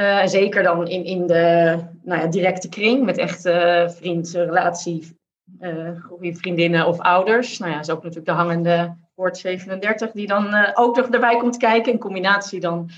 Uh, 0.00 0.26
zeker 0.26 0.62
dan 0.62 0.88
in, 0.88 1.04
in 1.04 1.26
de 1.26 1.78
nou 2.02 2.20
ja, 2.20 2.26
directe 2.26 2.68
kring 2.68 3.04
met 3.04 3.18
echte 3.18 3.86
vriend, 3.96 4.30
relatie, 4.30 5.18
uh, 5.60 5.90
vriendinnen 6.20 6.86
of 6.86 6.98
ouders. 6.98 7.58
Nou 7.58 7.70
ja, 7.70 7.76
dat 7.76 7.86
is 7.86 7.94
ook 7.94 8.02
natuurlijk 8.02 8.28
de 8.28 8.42
hangende 8.42 8.96
woord 9.14 9.36
37 9.36 10.10
die 10.10 10.26
dan 10.26 10.74
ook 10.74 10.96
nog 10.96 11.06
erbij 11.06 11.36
komt 11.36 11.56
kijken. 11.56 11.92
In 11.92 11.98
combinatie 11.98 12.60
dan 12.60 12.90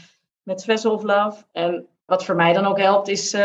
met 0.43 0.65
Vessel 0.65 0.93
of 0.93 1.03
Love. 1.03 1.45
En 1.53 1.87
wat 2.05 2.25
voor 2.25 2.37
mij 2.37 2.53
dan 2.53 2.67
ook 2.67 2.79
helpt 2.79 3.09
is 3.09 3.37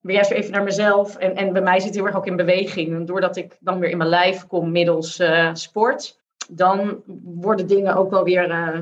weer 0.00 0.14
juist 0.14 0.30
even 0.30 0.52
naar 0.52 0.62
mezelf. 0.62 1.16
En, 1.16 1.36
en 1.36 1.52
bij 1.52 1.62
mij 1.62 1.80
zit 1.80 1.94
heel 1.94 2.06
erg 2.06 2.16
ook 2.16 2.26
in 2.26 2.36
beweging. 2.36 2.94
En 2.94 3.06
doordat 3.06 3.36
ik 3.36 3.56
dan 3.60 3.78
weer 3.78 3.90
in 3.90 3.96
mijn 3.96 4.10
lijf 4.10 4.46
kom 4.46 4.70
middels 4.70 5.20
uh, 5.20 5.50
sport, 5.54 6.20
dan 6.48 7.02
worden 7.24 7.66
dingen 7.66 7.96
ook 7.96 8.10
wel 8.10 8.24
weer 8.24 8.50
uh, 8.50 8.78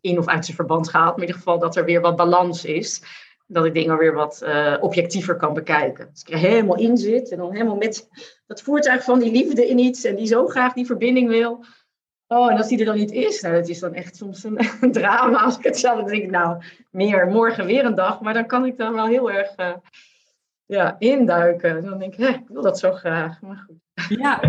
in 0.00 0.18
of 0.18 0.26
uit 0.26 0.44
zijn 0.44 0.56
verband 0.56 0.88
gehaald. 0.88 1.16
Maar 1.16 1.24
in 1.24 1.26
ieder 1.26 1.42
geval 1.42 1.58
dat 1.58 1.76
er 1.76 1.84
weer 1.84 2.00
wat 2.00 2.16
balans 2.16 2.64
is. 2.64 3.02
dat 3.46 3.64
ik 3.64 3.74
dingen 3.74 3.98
weer 3.98 4.14
wat 4.14 4.42
uh, 4.44 4.74
objectiever 4.80 5.36
kan 5.36 5.54
bekijken. 5.54 6.08
Als 6.10 6.22
ik 6.22 6.30
er 6.30 6.38
helemaal 6.38 6.76
in 6.76 6.96
zit 6.96 7.30
en 7.30 7.38
dan 7.38 7.52
helemaal 7.52 7.76
met 7.76 8.08
dat 8.46 8.62
voertuig 8.62 9.04
van 9.04 9.18
die 9.18 9.32
liefde 9.32 9.68
in 9.68 9.78
iets 9.78 10.04
en 10.04 10.16
die 10.16 10.26
zo 10.26 10.46
graag 10.46 10.72
die 10.72 10.86
verbinding 10.86 11.28
wil. 11.28 11.64
Oh, 12.26 12.50
en 12.50 12.56
als 12.56 12.68
die 12.68 12.78
er 12.78 12.84
dan 12.84 12.96
niet 12.96 13.12
is, 13.12 13.40
nou, 13.40 13.54
dat 13.54 13.68
is 13.68 13.78
dan 13.78 13.94
echt 13.94 14.16
soms 14.16 14.44
een, 14.44 14.58
drama 14.92 15.38
als 15.38 15.58
ik 15.58 15.64
het 15.64 15.78
zelf 15.78 16.08
denk. 16.08 16.30
Nou, 16.30 16.62
meer, 16.90 17.26
morgen 17.26 17.66
weer 17.66 17.84
een 17.84 17.94
dag, 17.94 18.20
maar 18.20 18.34
dan 18.34 18.46
kan 18.46 18.66
ik 18.66 18.76
dan 18.76 18.94
wel 18.94 19.06
heel 19.06 19.30
erg 19.30 19.54
ja, 20.68 20.96
induiken. 20.98 21.84
Dan 21.84 21.98
denk 21.98 22.12
ik, 22.12 22.18
hè, 22.18 22.28
ik 22.28 22.48
wil 22.48 22.62
dat 22.62 22.78
zo 22.78 22.92
graag. 22.92 23.40
Maar 23.40 23.64
goed. 23.66 23.76
Ja, 24.08 24.40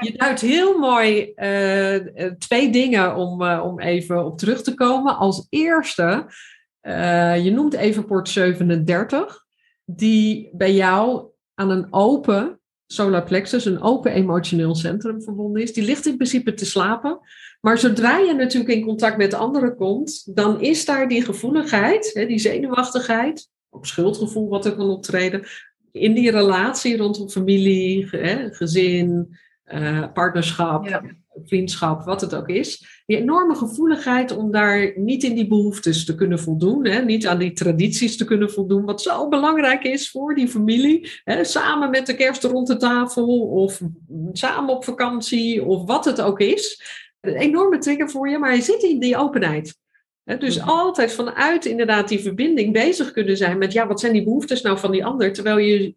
je 0.00 0.12
duidt 0.16 0.40
heel 0.40 0.78
mooi 0.78 1.32
uh, 1.36 2.26
twee 2.38 2.70
dingen 2.70 3.16
om, 3.16 3.42
uh, 3.42 3.62
om 3.64 3.80
even 3.80 4.24
op 4.24 4.38
terug 4.38 4.62
te 4.62 4.74
komen. 4.74 5.16
Als 5.16 5.46
eerste, 5.48 6.26
je 7.42 7.50
noemt 7.54 7.74
even 7.74 8.04
port 8.04 8.28
37, 8.28 9.44
die 9.84 10.50
bij 10.52 10.74
jou 10.74 11.26
aan 11.54 11.70
een 11.70 11.86
open 11.90 12.60
solar 12.86 13.22
plexus, 13.22 13.64
een 13.64 13.82
open 13.82 14.12
emotioneel 14.12 14.74
centrum 14.74 15.22
verbonden 15.22 15.62
is. 15.62 15.72
Die 15.72 15.84
ligt 15.84 16.06
in 16.06 16.16
principe 16.16 16.54
te 16.54 16.66
slapen. 16.66 17.20
Maar 17.60 17.78
zodra 17.78 18.18
je 18.18 18.34
natuurlijk 18.34 18.74
in 18.74 18.84
contact 18.84 19.16
met 19.16 19.34
anderen 19.34 19.76
komt, 19.76 20.36
dan 20.36 20.60
is 20.60 20.84
daar 20.84 21.08
die 21.08 21.24
gevoeligheid, 21.24 22.12
die 22.14 22.38
zenuwachtigheid, 22.38 23.48
ook 23.70 23.86
schuldgevoel 23.86 24.48
wat 24.48 24.66
er 24.66 24.76
kan 24.76 24.90
optreden, 24.90 25.46
in 25.92 26.14
die 26.14 26.30
relatie 26.30 26.96
rondom 26.96 27.28
familie, 27.28 28.08
gezin, 28.50 29.36
uh, 29.72 30.12
partnerschap, 30.12 31.02
vriendschap, 31.44 32.04
wat 32.04 32.20
het 32.20 32.34
ook 32.34 32.48
is. 32.48 33.02
Die 33.06 33.16
enorme 33.16 33.54
gevoeligheid 33.54 34.36
om 34.36 34.50
daar 34.50 34.92
niet 34.96 35.22
in 35.22 35.34
die 35.34 35.46
behoeftes 35.46 36.04
te 36.04 36.14
kunnen 36.14 36.38
voldoen, 36.38 36.86
hè, 36.86 37.04
niet 37.04 37.26
aan 37.26 37.38
die 37.38 37.52
tradities 37.52 38.16
te 38.16 38.24
kunnen 38.24 38.50
voldoen, 38.50 38.84
wat 38.84 39.02
zo 39.02 39.28
belangrijk 39.28 39.82
is 39.82 40.10
voor 40.10 40.34
die 40.34 40.48
familie. 40.48 41.10
Hè, 41.24 41.44
samen 41.44 41.90
met 41.90 42.06
de 42.06 42.14
kerst 42.14 42.44
rond 42.44 42.66
de 42.66 42.76
tafel 42.76 43.38
of 43.38 43.80
samen 44.32 44.74
op 44.74 44.84
vakantie 44.84 45.64
of 45.64 45.86
wat 45.86 46.04
het 46.04 46.20
ook 46.20 46.40
is. 46.40 46.82
Een 47.20 47.36
enorme 47.36 47.78
trigger 47.78 48.10
voor 48.10 48.28
je, 48.28 48.38
maar 48.38 48.54
je 48.54 48.62
zit 48.62 48.82
in 48.82 48.98
die 48.98 49.16
openheid 49.16 49.76
dus 50.38 50.58
mhm. 50.58 50.68
altijd 50.68 51.12
vanuit 51.12 51.64
inderdaad 51.64 52.08
die 52.08 52.20
verbinding 52.20 52.72
bezig 52.72 53.12
kunnen 53.12 53.36
zijn 53.36 53.58
met, 53.58 53.72
ja, 53.72 53.86
wat 53.86 54.00
zijn 54.00 54.12
die 54.12 54.24
behoeftes 54.24 54.62
nou 54.62 54.78
van 54.78 54.90
die 54.90 55.04
ander? 55.04 55.32
Terwijl 55.32 55.58
je 55.58 55.94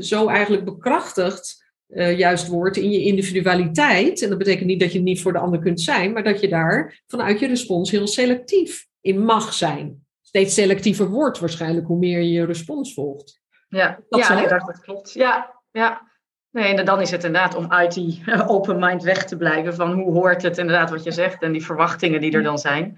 zo 0.00 0.28
eigenlijk 0.28 0.64
bekrachtigd 0.64 1.62
uh, 1.88 2.18
juist 2.18 2.48
wordt 2.48 2.76
in 2.76 2.90
je 2.90 3.04
individualiteit. 3.04 4.22
En 4.22 4.28
dat 4.28 4.38
betekent 4.38 4.66
niet 4.66 4.80
dat 4.80 4.92
je 4.92 5.00
niet 5.00 5.22
voor 5.22 5.32
de 5.32 5.38
ander 5.38 5.60
kunt 5.60 5.80
zijn, 5.80 6.12
maar 6.12 6.24
dat 6.24 6.40
je 6.40 6.48
daar 6.48 7.02
vanuit 7.06 7.40
je 7.40 7.46
respons 7.46 7.90
heel 7.90 8.06
selectief 8.06 8.86
in 9.00 9.24
mag 9.24 9.52
zijn. 9.52 10.06
Steeds 10.22 10.54
selectiever 10.54 11.08
wordt 11.08 11.38
waarschijnlijk 11.38 11.86
hoe 11.86 11.98
meer 11.98 12.20
je 12.20 12.30
je 12.30 12.44
respons 12.44 12.94
volgt. 12.94 13.40
Ja, 13.68 14.00
dat, 14.08 14.20
ja, 14.20 14.46
dat 14.46 14.80
klopt. 14.80 15.12
Ja, 15.12 15.60
ja. 15.70 16.10
Nee, 16.50 16.74
en 16.74 16.84
dan 16.84 17.00
is 17.00 17.10
het 17.10 17.24
inderdaad 17.24 17.54
om 17.54 17.70
uit 17.70 17.94
die 17.94 18.22
open 18.46 18.78
mind 18.78 19.02
weg 19.02 19.24
te 19.24 19.36
blijven 19.36 19.74
van 19.74 19.92
hoe 19.92 20.12
hoort 20.12 20.42
het 20.42 20.58
inderdaad 20.58 20.90
wat 20.90 21.04
je 21.04 21.10
zegt 21.10 21.42
en 21.42 21.52
die 21.52 21.64
verwachtingen 21.64 22.20
die 22.20 22.32
er 22.32 22.42
dan 22.42 22.58
zijn 22.58 22.96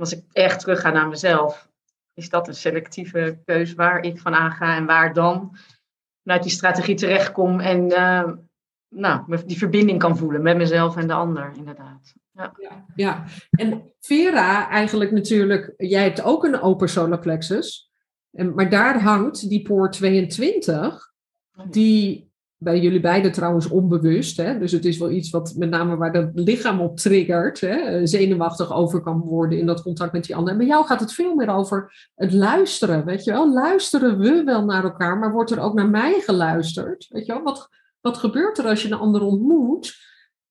als 0.00 0.12
ik 0.12 0.24
echt 0.32 0.60
terug 0.60 0.80
ga 0.80 0.90
naar 0.90 1.08
mezelf, 1.08 1.68
is 2.14 2.28
dat 2.28 2.48
een 2.48 2.54
selectieve 2.54 3.40
keus 3.44 3.74
waar 3.74 4.02
ik 4.02 4.18
van 4.18 4.34
aanga 4.34 4.76
en 4.76 4.86
waar 4.86 5.12
dan 5.12 5.56
vanuit 6.22 6.42
die 6.42 6.52
strategie 6.52 6.94
terechtkom 6.94 7.60
en 7.60 7.84
uh, 7.90 8.32
nou, 8.88 9.46
die 9.46 9.58
verbinding 9.58 9.98
kan 9.98 10.16
voelen 10.16 10.42
met 10.42 10.56
mezelf 10.56 10.96
en 10.96 11.06
de 11.06 11.12
ander, 11.12 11.52
inderdaad. 11.56 12.14
Ja. 12.32 12.52
ja. 12.58 12.84
Ja, 12.94 13.24
en 13.50 13.92
Vera, 14.00 14.68
eigenlijk 14.68 15.10
natuurlijk, 15.10 15.74
jij 15.76 16.02
hebt 16.02 16.22
ook 16.22 16.44
een 16.44 16.60
open 16.60 16.88
solar 16.88 17.18
plexus, 17.18 17.90
maar 18.30 18.70
daar 18.70 19.00
hangt 19.00 19.48
die 19.48 19.62
poort 19.62 19.92
22, 19.92 21.12
die 21.70 22.29
bij 22.62 22.80
jullie 22.80 23.00
beiden 23.00 23.32
trouwens 23.32 23.68
onbewust. 23.68 24.36
Hè? 24.36 24.58
Dus 24.58 24.72
het 24.72 24.84
is 24.84 24.98
wel 24.98 25.10
iets 25.10 25.30
wat 25.30 25.54
met 25.56 25.70
name 25.70 25.96
waar 25.96 26.12
het 26.12 26.30
lichaam 26.34 26.80
op 26.80 26.96
triggert. 26.96 27.60
Hè? 27.60 28.06
Zenuwachtig 28.06 28.72
over 28.72 29.00
kan 29.00 29.20
worden 29.20 29.58
in 29.58 29.66
dat 29.66 29.82
contact 29.82 30.12
met 30.12 30.24
die 30.24 30.36
ander. 30.36 30.52
En 30.52 30.58
bij 30.58 30.66
jou 30.66 30.86
gaat 30.86 31.00
het 31.00 31.12
veel 31.12 31.34
meer 31.34 31.48
over 31.48 32.08
het 32.14 32.32
luisteren. 32.32 33.04
Weet 33.04 33.24
je 33.24 33.30
wel? 33.30 33.52
Luisteren 33.52 34.18
we 34.18 34.44
wel 34.44 34.64
naar 34.64 34.84
elkaar, 34.84 35.18
maar 35.18 35.32
wordt 35.32 35.50
er 35.50 35.60
ook 35.60 35.74
naar 35.74 35.88
mij 35.88 36.20
geluisterd? 36.20 37.06
Weet 37.08 37.26
je 37.26 37.32
wel? 37.32 37.42
Wat, 37.42 37.68
wat 38.00 38.16
gebeurt 38.16 38.58
er 38.58 38.66
als 38.66 38.82
je 38.82 38.88
een 38.88 38.98
ander 38.98 39.22
ontmoet? 39.22 39.94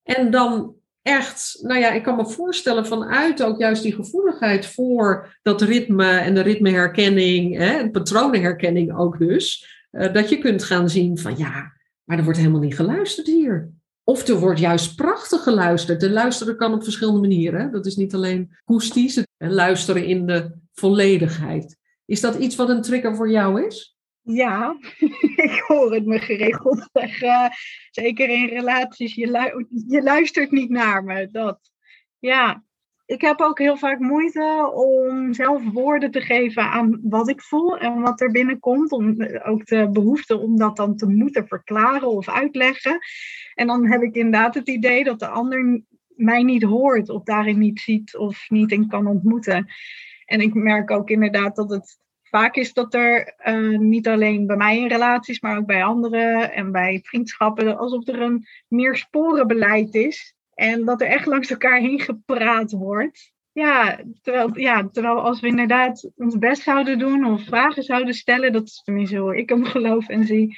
En 0.04 0.32
dan 0.32 0.76
echt, 1.02 1.60
nou 1.62 1.80
ja, 1.80 1.92
ik 1.92 2.04
kan 2.04 2.16
me 2.16 2.26
voorstellen 2.26 2.86
vanuit 2.86 3.44
ook 3.44 3.60
juist 3.60 3.84
die 3.84 3.96
gevoeligheid 3.96 4.66
voor 4.66 5.38
dat 5.42 5.62
ritme 5.62 6.12
en 6.12 6.34
de 6.34 6.42
ritmeherkenning, 6.42 7.58
hè, 7.58 7.78
en 7.78 7.92
patroonenherkenning 7.92 8.98
ook 8.98 9.20
dus, 9.20 9.78
uh, 9.92 10.14
dat 10.14 10.30
je 10.30 10.38
kunt 10.38 10.64
gaan 10.64 10.90
zien 10.90 11.18
van 11.18 11.38
ja, 11.38 11.78
maar 12.10 12.18
er 12.18 12.24
wordt 12.24 12.40
helemaal 12.40 12.62
niet 12.62 12.76
geluisterd 12.76 13.28
hier. 13.28 13.72
Of 14.04 14.28
er 14.28 14.40
wordt 14.40 14.60
juist 14.60 14.96
prachtig 14.96 15.44
geluisterd. 15.44 16.04
En 16.04 16.12
luisteren 16.12 16.58
kan 16.58 16.74
op 16.74 16.84
verschillende 16.84 17.20
manieren. 17.20 17.72
Dat 17.72 17.86
is 17.86 17.96
niet 17.96 18.14
alleen 18.14 18.56
akoestisch, 18.64 19.16
het 19.16 19.28
luisteren 19.38 20.06
in 20.06 20.26
de 20.26 20.52
volledigheid. 20.74 21.78
Is 22.06 22.22
dat 22.22 22.36
iets 22.36 22.56
wat 22.56 22.70
een 22.70 22.82
trigger 22.82 23.16
voor 23.16 23.32
jou 23.32 23.66
is? 23.66 23.98
Ja, 24.22 24.78
ik 25.48 25.64
hoor 25.68 25.94
het 25.94 26.06
me 26.06 26.20
geregeld 26.20 26.90
zeggen. 26.92 27.52
Zeker 27.92 28.30
in 28.30 28.48
relaties. 28.48 29.16
Je, 29.16 29.66
je 29.88 30.02
luistert 30.04 30.52
niet 30.52 30.70
naar 30.70 31.04
me. 31.04 31.28
Dat. 31.32 31.60
Ja, 32.20 32.64
ik 33.10 33.22
heb 33.22 33.42
ook 33.42 33.60
heel 33.60 33.78
vaak 33.78 34.00
moeite 34.00 34.72
om 34.74 35.34
zelf 35.34 35.62
woorden 35.72 36.12
te 36.12 36.22
geven 36.22 36.64
aan 36.64 37.00
wat 37.04 37.30
ik 37.30 37.42
voel 37.42 37.78
en 37.78 38.02
wat 38.02 38.22
er 38.22 38.32
binnenkomt. 38.32 38.92
Om 38.92 39.24
ook 39.44 39.66
de 39.66 39.90
behoefte 39.92 40.38
om 40.38 40.58
dat 40.58 40.76
dan 40.76 40.96
te 40.96 41.08
moeten 41.08 41.48
verklaren 41.48 42.08
of 42.08 42.30
uitleggen. 42.30 43.00
En 43.54 43.68
dan 43.68 43.88
heb 43.88 44.02
ik 44.02 44.16
inderdaad 44.16 44.54
het 44.54 44.68
idee 44.68 45.04
dat 45.04 45.20
de 45.20 45.28
ander 45.28 45.82
mij 46.16 46.44
niet 46.44 46.64
hoort 46.64 47.10
of 47.10 47.24
daarin 47.24 47.58
niet 47.58 47.80
ziet 47.80 48.18
of 48.18 48.50
niet 48.50 48.72
in 48.72 48.88
kan 48.88 49.08
ontmoeten. 49.08 49.68
En 50.26 50.42
ik 50.42 50.54
merk 50.54 50.92
ook 50.92 51.10
inderdaad 51.10 51.56
dat 51.56 51.70
het 51.70 51.98
vaak 52.24 52.56
is 52.56 52.74
dat 52.74 52.94
er 52.94 53.36
uh, 53.46 53.80
niet 53.80 54.08
alleen 54.08 54.48
bij 54.48 54.58
mij 54.58 54.78
in 54.78 54.88
relaties, 54.88 55.42
maar 55.42 55.58
ook 55.58 55.66
bij 55.66 55.84
anderen 55.84 56.54
en 56.54 56.72
bij 56.72 57.00
vriendschappen, 57.04 57.78
alsof 57.78 58.08
er 58.08 58.22
een 58.22 58.46
meer 58.68 58.96
sporenbeleid 58.96 59.96
is 59.96 60.38
en 60.60 60.86
dat 60.86 61.02
er 61.02 61.08
echt 61.08 61.26
langs 61.26 61.50
elkaar 61.50 61.80
heen 61.80 62.00
gepraat 62.00 62.72
wordt. 62.72 63.32
Ja 63.52 64.00
terwijl, 64.22 64.60
ja, 64.60 64.90
terwijl 64.92 65.22
als 65.22 65.40
we 65.40 65.48
inderdaad 65.48 66.12
ons 66.16 66.38
best 66.38 66.62
zouden 66.62 67.00
doen 67.00 67.26
of 67.26 67.44
vragen 67.44 67.84
zouden 67.84 68.14
stellen, 68.14 68.52
dat 68.52 68.64
is 68.64 68.82
tenminste 68.84 69.18
hoe 69.18 69.38
ik 69.38 69.50
hem 69.50 69.66
geloof 69.76 70.08
en 70.08 70.26
zie, 70.26 70.58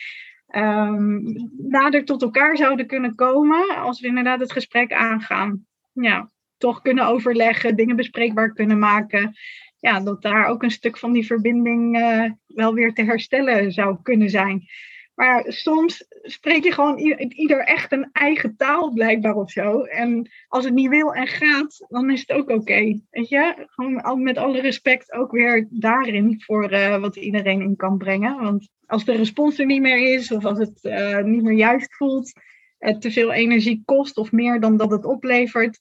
um, 0.56 1.24
nader 1.58 2.06
tot 2.06 2.22
elkaar 2.22 2.58
zouden 2.58 2.88
kunnen 2.88 3.16
komen 3.16 3.76
als 3.76 4.00
we 4.00 4.08
inderdaad 4.08 4.40
het 4.40 4.52
gesprek 4.52 4.94
aangaan. 4.94 5.66
Ja, 5.94 6.30
toch 6.58 6.82
kunnen 6.82 7.06
overleggen, 7.06 7.76
dingen 7.76 7.96
bespreekbaar 7.96 8.54
kunnen 8.54 8.80
maken. 8.80 9.34
Ja, 9.80 10.00
dat 10.00 10.22
daar 10.22 10.46
ook 10.46 10.64
een 10.64 10.72
stuk 10.72 10.98
van 10.98 11.12
die 11.12 11.26
verbinding 11.26 11.98
uh, 11.98 12.32
wel 12.48 12.74
weer 12.74 12.94
te 12.94 13.04
herstellen 13.04 13.72
zou 13.72 13.98
kunnen 14.02 14.30
zijn. 14.30 14.64
Maar 15.14 15.44
soms 15.48 16.06
spreek 16.22 16.64
je 16.64 16.72
gewoon 16.72 16.98
ieder 17.28 17.60
echt 17.60 17.92
een 17.92 18.10
eigen 18.12 18.56
taal 18.58 18.92
blijkbaar 18.94 19.36
of 19.36 19.52
zo. 19.52 19.82
En 19.82 20.30
als 20.48 20.64
het 20.64 20.74
niet 20.74 20.90
wil 20.90 21.14
en 21.14 21.28
gaat, 21.28 21.86
dan 21.90 22.12
is 22.12 22.20
het 22.20 22.32
ook 22.32 22.50
oké. 22.50 23.00
Weet 23.10 23.30
je? 23.30 23.68
Gewoon 23.68 24.24
met 24.24 24.38
alle 24.38 24.62
respect 24.62 25.12
ook 25.12 25.32
weer 25.32 25.68
daarin 25.70 26.42
voor 26.42 26.72
uh, 26.72 26.98
wat 26.98 27.16
iedereen 27.16 27.62
in 27.62 27.76
kan 27.76 27.98
brengen. 27.98 28.42
Want 28.42 28.70
als 28.86 29.06
de 29.06 29.16
respons 29.16 29.60
er 29.60 29.66
niet 29.66 29.82
meer 29.82 30.14
is 30.14 30.32
of 30.32 30.46
als 30.46 30.58
het 30.58 30.80
uh, 30.84 31.24
niet 31.24 31.44
meer 31.44 31.58
juist 31.58 31.96
voelt, 31.96 32.34
het 32.78 33.02
te 33.02 33.12
veel 33.12 33.32
energie 33.32 33.82
kost 33.86 34.18
of 34.18 34.32
meer 34.32 34.60
dan 34.60 34.78
dat 34.78 34.92
het 34.92 35.06
oplevert, 35.06 35.80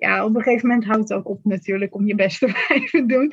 ja, 0.00 0.24
op 0.24 0.34
een 0.34 0.42
gegeven 0.42 0.68
moment 0.68 0.86
houdt 0.86 1.08
het 1.08 1.18
ook 1.18 1.28
op 1.28 1.40
natuurlijk 1.42 1.94
om 1.94 2.06
je 2.06 2.14
best 2.14 2.38
te 2.38 2.52
blijven 2.66 3.06
doen. 3.06 3.32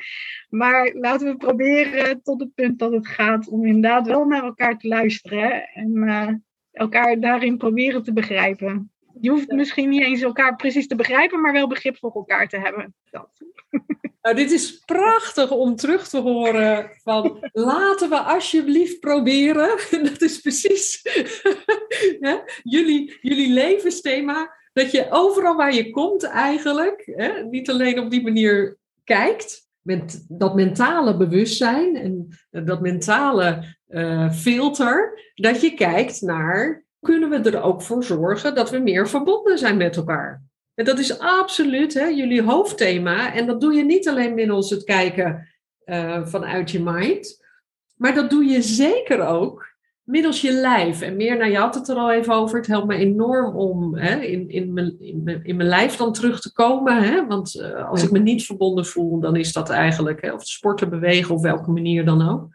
Maar 0.49 0.93
laten 0.93 1.27
we 1.27 1.37
proberen 1.37 2.21
tot 2.23 2.39
het 2.39 2.53
punt 2.55 2.79
dat 2.79 2.91
het 2.91 3.07
gaat 3.07 3.47
om 3.47 3.65
inderdaad 3.65 4.07
wel 4.07 4.25
naar 4.25 4.43
elkaar 4.43 4.77
te 4.77 4.87
luisteren 4.87 5.69
en 5.73 5.95
uh, 5.95 6.29
elkaar 6.71 7.19
daarin 7.19 7.57
proberen 7.57 8.03
te 8.03 8.13
begrijpen. 8.13 8.91
Je 9.21 9.29
hoeft 9.29 9.51
misschien 9.51 9.89
niet 9.89 10.03
eens 10.03 10.21
elkaar 10.21 10.55
precies 10.55 10.87
te 10.87 10.95
begrijpen, 10.95 11.41
maar 11.41 11.53
wel 11.53 11.67
begrip 11.67 11.97
voor 11.97 12.11
elkaar 12.11 12.47
te 12.47 12.57
hebben. 12.57 12.95
Dat. 13.09 13.29
Nou, 14.21 14.39
dit 14.39 14.51
is 14.51 14.77
prachtig 14.85 15.51
om 15.51 15.75
terug 15.75 16.07
te 16.07 16.19
horen 16.19 16.91
van 17.03 17.49
laten 17.51 18.09
we 18.09 18.19
alsjeblieft 18.19 18.99
proberen. 18.99 19.77
Dat 20.11 20.21
is 20.21 20.41
precies 20.41 21.01
jullie, 22.63 23.17
jullie 23.21 23.53
levensthema 23.53 24.55
dat 24.77 24.91
je 24.91 25.07
overal 25.09 25.55
waar 25.55 25.73
je 25.73 25.89
komt 25.89 26.23
eigenlijk, 26.23 27.11
hè, 27.15 27.43
niet 27.43 27.69
alleen 27.69 27.99
op 27.99 28.11
die 28.11 28.23
manier 28.23 28.77
kijkt, 29.03 29.67
met 29.81 30.25
dat 30.27 30.55
mentale 30.55 31.17
bewustzijn 31.17 31.95
en 31.95 32.27
dat 32.49 32.81
mentale 32.81 33.75
uh, 33.89 34.31
filter, 34.31 35.19
dat 35.35 35.61
je 35.61 35.73
kijkt 35.73 36.21
naar, 36.21 36.85
kunnen 36.99 37.29
we 37.29 37.49
er 37.49 37.61
ook 37.61 37.81
voor 37.81 38.03
zorgen 38.03 38.55
dat 38.55 38.69
we 38.69 38.77
meer 38.77 39.09
verbonden 39.09 39.57
zijn 39.57 39.77
met 39.77 39.95
elkaar? 39.95 40.41
En 40.73 40.85
dat 40.85 40.99
is 40.99 41.19
absoluut 41.19 41.93
hè, 41.93 42.05
jullie 42.05 42.41
hoofdthema. 42.41 43.33
En 43.33 43.45
dat 43.45 43.61
doe 43.61 43.73
je 43.73 43.83
niet 43.83 44.07
alleen 44.09 44.33
middels 44.33 44.69
het 44.69 44.83
kijken 44.83 45.47
eh, 45.83 46.25
vanuit 46.25 46.71
je 46.71 46.83
mind. 46.83 47.45
Maar 47.95 48.13
dat 48.13 48.29
doe 48.29 48.45
je 48.45 48.61
zeker 48.61 49.27
ook 49.27 49.66
middels 50.07 50.41
je 50.41 50.51
lijf. 50.51 51.01
En 51.01 51.15
meer, 51.15 51.37
nou 51.37 51.51
je 51.51 51.57
had 51.57 51.75
het 51.75 51.87
er 51.87 51.95
al 51.95 52.11
even 52.11 52.33
over, 52.33 52.57
het 52.57 52.67
helpt 52.67 52.87
me 52.87 52.95
enorm 52.95 53.55
om 53.55 53.95
hè, 53.95 54.15
in, 54.15 54.49
in, 54.49 54.73
mijn, 54.73 54.99
in, 54.99 55.23
mijn, 55.23 55.43
in 55.43 55.55
mijn 55.55 55.69
lijf 55.69 55.95
dan 55.95 56.13
terug 56.13 56.41
te 56.41 56.53
komen. 56.53 57.03
Hè? 57.03 57.27
Want 57.27 57.55
uh, 57.55 57.89
als 57.89 58.03
ik 58.03 58.11
me 58.11 58.19
niet 58.19 58.45
verbonden 58.45 58.85
voel, 58.85 59.19
dan 59.19 59.35
is 59.35 59.53
dat 59.53 59.69
eigenlijk, 59.69 60.21
hè, 60.21 60.33
of 60.33 60.45
sporten, 60.45 60.89
bewegen, 60.89 61.35
of 61.35 61.41
welke 61.41 61.71
manier 61.71 62.05
dan 62.05 62.29
ook. 62.29 62.47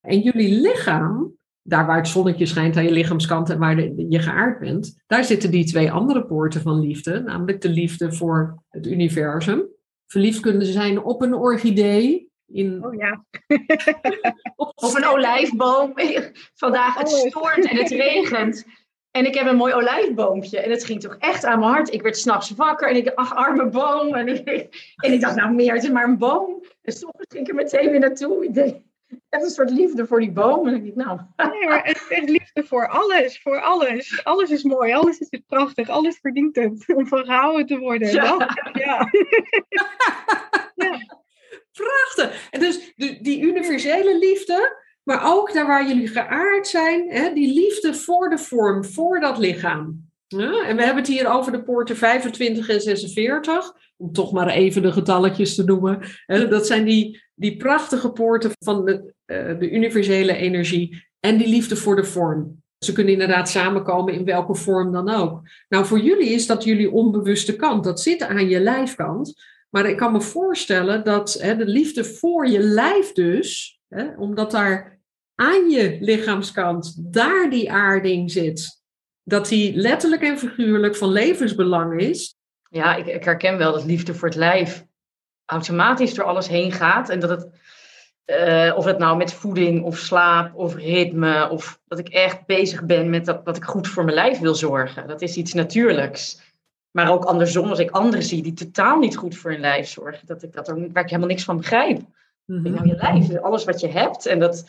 En 0.00 0.20
jullie 0.20 0.60
lichaam, 0.60 1.32
daar 1.62 1.86
waar 1.86 1.96
het 1.96 2.08
zonnetje 2.08 2.46
schijnt 2.46 2.76
aan 2.76 2.84
je 2.84 2.92
lichaamskant 2.92 3.50
en 3.50 3.58
waar 3.58 3.76
de, 3.76 4.06
je 4.08 4.18
geaard 4.18 4.58
bent, 4.58 5.02
daar 5.06 5.24
zitten 5.24 5.50
die 5.50 5.64
twee 5.64 5.90
andere 5.90 6.24
poorten 6.24 6.60
van 6.60 6.80
liefde, 6.80 7.20
namelijk 7.20 7.60
de 7.60 7.70
liefde 7.70 8.12
voor 8.12 8.62
het 8.68 8.86
universum. 8.86 9.62
Verliefd 10.06 10.40
kunnen 10.40 10.66
zijn 10.66 11.02
op 11.02 11.22
een 11.22 11.34
orchidee, 11.34 12.31
in... 12.52 12.84
Oh 12.84 12.94
ja. 12.94 13.24
of 14.74 14.94
een 14.94 15.06
olijfboom. 15.06 15.92
Vandaag 16.54 16.98
het 16.98 17.08
stoort 17.08 17.66
en 17.66 17.76
het 17.76 17.90
regent. 18.06 18.64
En 19.10 19.26
ik 19.26 19.34
heb 19.34 19.46
een 19.46 19.56
mooi 19.56 19.74
olijfboompje. 19.74 20.60
En 20.60 20.70
het 20.70 20.84
ging 20.84 21.00
toch 21.00 21.16
echt 21.18 21.44
aan 21.44 21.58
mijn 21.58 21.72
hart. 21.72 21.92
Ik 21.92 22.02
werd 22.02 22.16
s'nachts 22.16 22.50
wakker 22.50 22.88
en 22.88 22.96
ik 22.96 23.04
dacht, 23.04 23.16
ach, 23.16 23.34
arme 23.34 23.68
boom. 23.68 24.14
En 24.14 24.28
ik, 24.28 24.48
en 24.96 25.12
ik 25.12 25.20
dacht, 25.20 25.36
nou 25.36 25.54
meer, 25.54 25.74
het 25.74 25.82
is 25.82 25.90
maar 25.90 26.04
een 26.04 26.18
boom. 26.18 26.64
En 26.82 26.92
soms 26.92 27.12
ging 27.18 27.42
ik 27.42 27.48
er 27.48 27.54
meteen 27.54 27.90
weer 27.90 28.00
naartoe. 28.00 28.44
Ik 28.44 28.54
denk, 28.54 28.76
is 29.30 29.42
een 29.42 29.50
soort 29.50 29.70
liefde 29.70 30.06
voor 30.06 30.20
die 30.20 30.32
boom. 30.32 30.68
En 30.68 30.74
ik 30.74 30.96
dacht, 30.96 31.20
nou. 31.36 31.50
Nee, 31.50 31.68
maar 31.68 31.84
het 31.84 32.06
is 32.08 32.28
liefde 32.28 32.64
voor 32.64 32.88
alles. 32.88 33.42
Voor 33.42 33.60
alles. 33.60 34.24
Alles 34.24 34.50
is 34.50 34.62
mooi. 34.62 34.92
Alles 34.92 35.18
is 35.18 35.40
prachtig. 35.46 35.88
Alles 35.88 36.18
verdient 36.18 36.56
het 36.56 36.94
om 36.94 37.06
van 37.06 37.24
gehouden 37.24 37.66
te 37.66 37.78
worden. 37.78 38.12
Ja. 38.12 38.56
ja. 38.72 39.10
ja. 40.74 41.20
Prachtig. 41.72 42.48
En 42.50 42.60
dus 42.60 42.92
die 42.96 43.40
universele 43.40 44.18
liefde, 44.18 44.82
maar 45.02 45.34
ook 45.34 45.52
daar 45.52 45.66
waar 45.66 45.88
jullie 45.88 46.08
geaard 46.08 46.66
zijn, 46.66 47.10
hè, 47.10 47.32
die 47.32 47.54
liefde 47.54 47.94
voor 47.94 48.30
de 48.30 48.38
vorm, 48.38 48.84
voor 48.84 49.20
dat 49.20 49.38
lichaam. 49.38 50.10
En 50.38 50.76
we 50.76 50.82
hebben 50.82 50.96
het 50.96 51.06
hier 51.06 51.28
over 51.28 51.52
de 51.52 51.62
poorten 51.62 51.96
25 51.96 52.68
en 52.68 52.80
46, 52.80 53.72
om 53.96 54.12
toch 54.12 54.32
maar 54.32 54.48
even 54.48 54.82
de 54.82 54.92
getalletjes 54.92 55.54
te 55.54 55.64
noemen. 55.64 56.00
Dat 56.26 56.66
zijn 56.66 56.84
die, 56.84 57.22
die 57.34 57.56
prachtige 57.56 58.10
poorten 58.12 58.50
van 58.58 58.84
de, 58.84 59.14
uh, 59.26 59.58
de 59.58 59.70
universele 59.70 60.36
energie 60.36 61.04
en 61.20 61.36
die 61.38 61.48
liefde 61.48 61.76
voor 61.76 61.96
de 61.96 62.04
vorm. 62.04 62.62
Ze 62.78 62.92
kunnen 62.92 63.12
inderdaad 63.12 63.48
samenkomen 63.48 64.14
in 64.14 64.24
welke 64.24 64.54
vorm 64.54 64.92
dan 64.92 65.08
ook. 65.08 65.40
Nou, 65.68 65.86
voor 65.86 66.00
jullie 66.00 66.28
is 66.28 66.46
dat 66.46 66.64
jullie 66.64 66.90
onbewuste 66.90 67.56
kant. 67.56 67.84
Dat 67.84 68.00
zit 68.00 68.22
aan 68.22 68.48
je 68.48 68.60
lijfkant. 68.60 69.34
Maar 69.74 69.86
ik 69.86 69.96
kan 69.96 70.12
me 70.12 70.20
voorstellen 70.20 71.04
dat 71.04 71.32
hè, 71.32 71.56
de 71.56 71.66
liefde 71.66 72.04
voor 72.04 72.48
je 72.48 72.58
lijf 72.58 73.12
dus, 73.12 73.80
hè, 73.88 74.14
omdat 74.16 74.50
daar 74.50 75.00
aan 75.34 75.70
je 75.70 75.96
lichaamskant, 76.00 76.94
daar 77.12 77.50
die 77.50 77.72
aarding 77.72 78.30
zit, 78.30 78.82
dat 79.22 79.48
die 79.48 79.76
letterlijk 79.76 80.22
en 80.22 80.38
figuurlijk 80.38 80.96
van 80.96 81.08
levensbelang 81.08 82.00
is. 82.00 82.36
Ja, 82.70 82.94
ik, 82.94 83.06
ik 83.06 83.24
herken 83.24 83.58
wel 83.58 83.72
dat 83.72 83.84
liefde 83.84 84.14
voor 84.14 84.28
het 84.28 84.36
lijf 84.36 84.84
automatisch 85.44 86.14
door 86.14 86.24
alles 86.24 86.48
heen 86.48 86.72
gaat. 86.72 87.08
En 87.08 87.20
dat 87.20 87.30
het, 87.30 87.48
uh, 88.26 88.76
of 88.76 88.84
het 88.84 88.98
nou 88.98 89.16
met 89.16 89.32
voeding 89.32 89.84
of 89.84 89.98
slaap 89.98 90.54
of 90.54 90.74
ritme, 90.74 91.48
of 91.48 91.80
dat 91.86 91.98
ik 91.98 92.08
echt 92.08 92.46
bezig 92.46 92.84
ben 92.84 93.10
met 93.10 93.24
dat, 93.24 93.44
dat 93.44 93.56
ik 93.56 93.64
goed 93.64 93.88
voor 93.88 94.04
mijn 94.04 94.16
lijf 94.16 94.38
wil 94.38 94.54
zorgen. 94.54 95.08
Dat 95.08 95.22
is 95.22 95.36
iets 95.36 95.52
natuurlijks. 95.52 96.51
Maar 96.92 97.10
ook 97.10 97.24
andersom, 97.24 97.68
als 97.68 97.78
ik 97.78 97.90
anderen 97.90 98.22
zie 98.22 98.42
die 98.42 98.52
totaal 98.52 98.98
niet 98.98 99.16
goed 99.16 99.36
voor 99.36 99.50
hun 99.50 99.60
lijf 99.60 99.88
zorgen, 99.88 100.26
dat 100.26 100.42
ik 100.42 100.52
dat 100.52 100.68
er, 100.68 100.74
waar 100.74 101.02
ik 101.02 101.08
helemaal 101.08 101.28
niks 101.28 101.44
van 101.44 101.56
begrijp. 101.56 102.00
Mm 102.44 102.62
Nou, 102.62 102.88
je 102.88 102.96
lijf, 102.96 103.36
alles 103.36 103.64
wat 103.64 103.80
je 103.80 103.88
hebt 103.88 104.26
en 104.26 104.38
dat, 104.38 104.64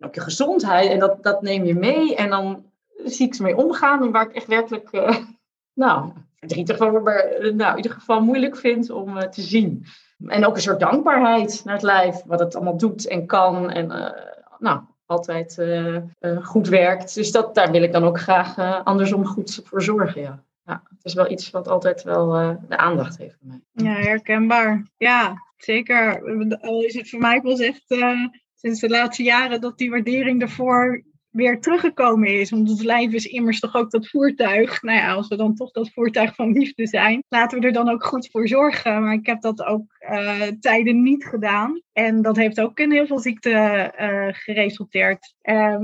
ook 0.00 0.14
je 0.14 0.20
gezondheid, 0.20 0.90
en 0.90 0.98
dat, 0.98 1.22
dat 1.22 1.42
neem 1.42 1.64
je 1.64 1.74
mee. 1.74 2.16
En 2.16 2.30
dan 2.30 2.64
zie 3.04 3.26
ik 3.26 3.34
ze 3.34 3.42
mee 3.42 3.56
omgaan, 3.56 4.02
en 4.02 4.10
waar 4.10 4.28
ik 4.28 4.34
echt 4.34 4.46
werkelijk, 4.46 4.88
uh, 4.92 5.16
nou, 5.84 6.12
verdrietig 6.36 6.76
van, 6.76 7.02
maar 7.02 7.18
eh, 7.18 7.54
nou, 7.54 7.70
in 7.70 7.76
ieder 7.76 7.92
geval 7.92 8.20
moeilijk 8.20 8.56
vind 8.56 8.90
om 8.90 9.16
uh, 9.16 9.22
te 9.22 9.42
zien. 9.42 9.86
En 10.26 10.46
ook 10.46 10.54
een 10.54 10.62
soort 10.62 10.80
dankbaarheid 10.80 11.60
naar 11.64 11.74
het 11.74 11.82
lijf, 11.82 12.22
wat 12.26 12.40
het 12.40 12.54
allemaal 12.54 12.76
doet 12.76 13.06
en 13.06 13.26
kan. 13.26 13.70
En 13.70 14.14
nou, 14.58 14.80
altijd 15.06 15.62
goed 16.42 16.68
werkt. 16.68 17.14
Dus 17.14 17.32
dat, 17.32 17.54
daar 17.54 17.70
wil 17.70 17.82
ik 17.82 17.92
dan 17.92 18.04
ook 18.04 18.20
graag 18.20 18.84
andersom 18.84 19.26
goed 19.26 19.60
voor 19.64 19.82
zorgen, 19.82 20.20
ja 20.20 20.42
ja, 20.68 20.82
het 20.88 21.04
is 21.04 21.14
wel 21.14 21.30
iets 21.30 21.50
wat 21.50 21.68
altijd 21.68 22.02
wel 22.02 22.40
uh, 22.40 22.54
de 22.68 22.76
aandacht 22.76 23.18
heeft 23.18 23.36
bij 23.40 23.60
mij. 23.72 23.84
Ja, 23.84 24.00
herkenbaar. 24.00 24.86
Ja, 24.96 25.42
zeker. 25.56 26.22
Al 26.60 26.82
is 26.82 26.94
het 26.94 27.10
voor 27.10 27.20
mij 27.20 27.40
wel 27.40 27.58
echt 27.58 27.90
uh, 27.90 28.26
sinds 28.54 28.80
de 28.80 28.88
laatste 28.88 29.22
jaren 29.22 29.60
dat 29.60 29.78
die 29.78 29.90
waardering 29.90 30.42
ervoor 30.42 31.02
weer 31.30 31.60
teruggekomen 31.60 32.40
is. 32.40 32.50
Want 32.50 32.68
het 32.68 32.82
lijf 32.82 33.12
is 33.12 33.26
immers 33.26 33.60
toch 33.60 33.74
ook 33.74 33.90
dat 33.90 34.08
voertuig. 34.08 34.82
Nou 34.82 34.98
ja, 34.98 35.12
als 35.12 35.28
we 35.28 35.36
dan 35.36 35.54
toch 35.54 35.70
dat 35.70 35.92
voertuig 35.92 36.34
van 36.34 36.52
liefde 36.52 36.86
zijn, 36.86 37.24
laten 37.28 37.60
we 37.60 37.66
er 37.66 37.72
dan 37.72 37.90
ook 37.90 38.04
goed 38.04 38.30
voor 38.30 38.48
zorgen. 38.48 39.02
Maar 39.02 39.12
ik 39.12 39.26
heb 39.26 39.40
dat 39.40 39.64
ook 39.64 39.84
uh, 40.10 40.42
tijden 40.60 41.02
niet 41.02 41.24
gedaan. 41.24 41.82
En 41.92 42.22
dat 42.22 42.36
heeft 42.36 42.60
ook 42.60 42.78
in 42.78 42.92
heel 42.92 43.06
veel 43.06 43.18
ziekte 43.18 43.50
uh, 44.00 44.26
geresulteerd. 44.30 45.34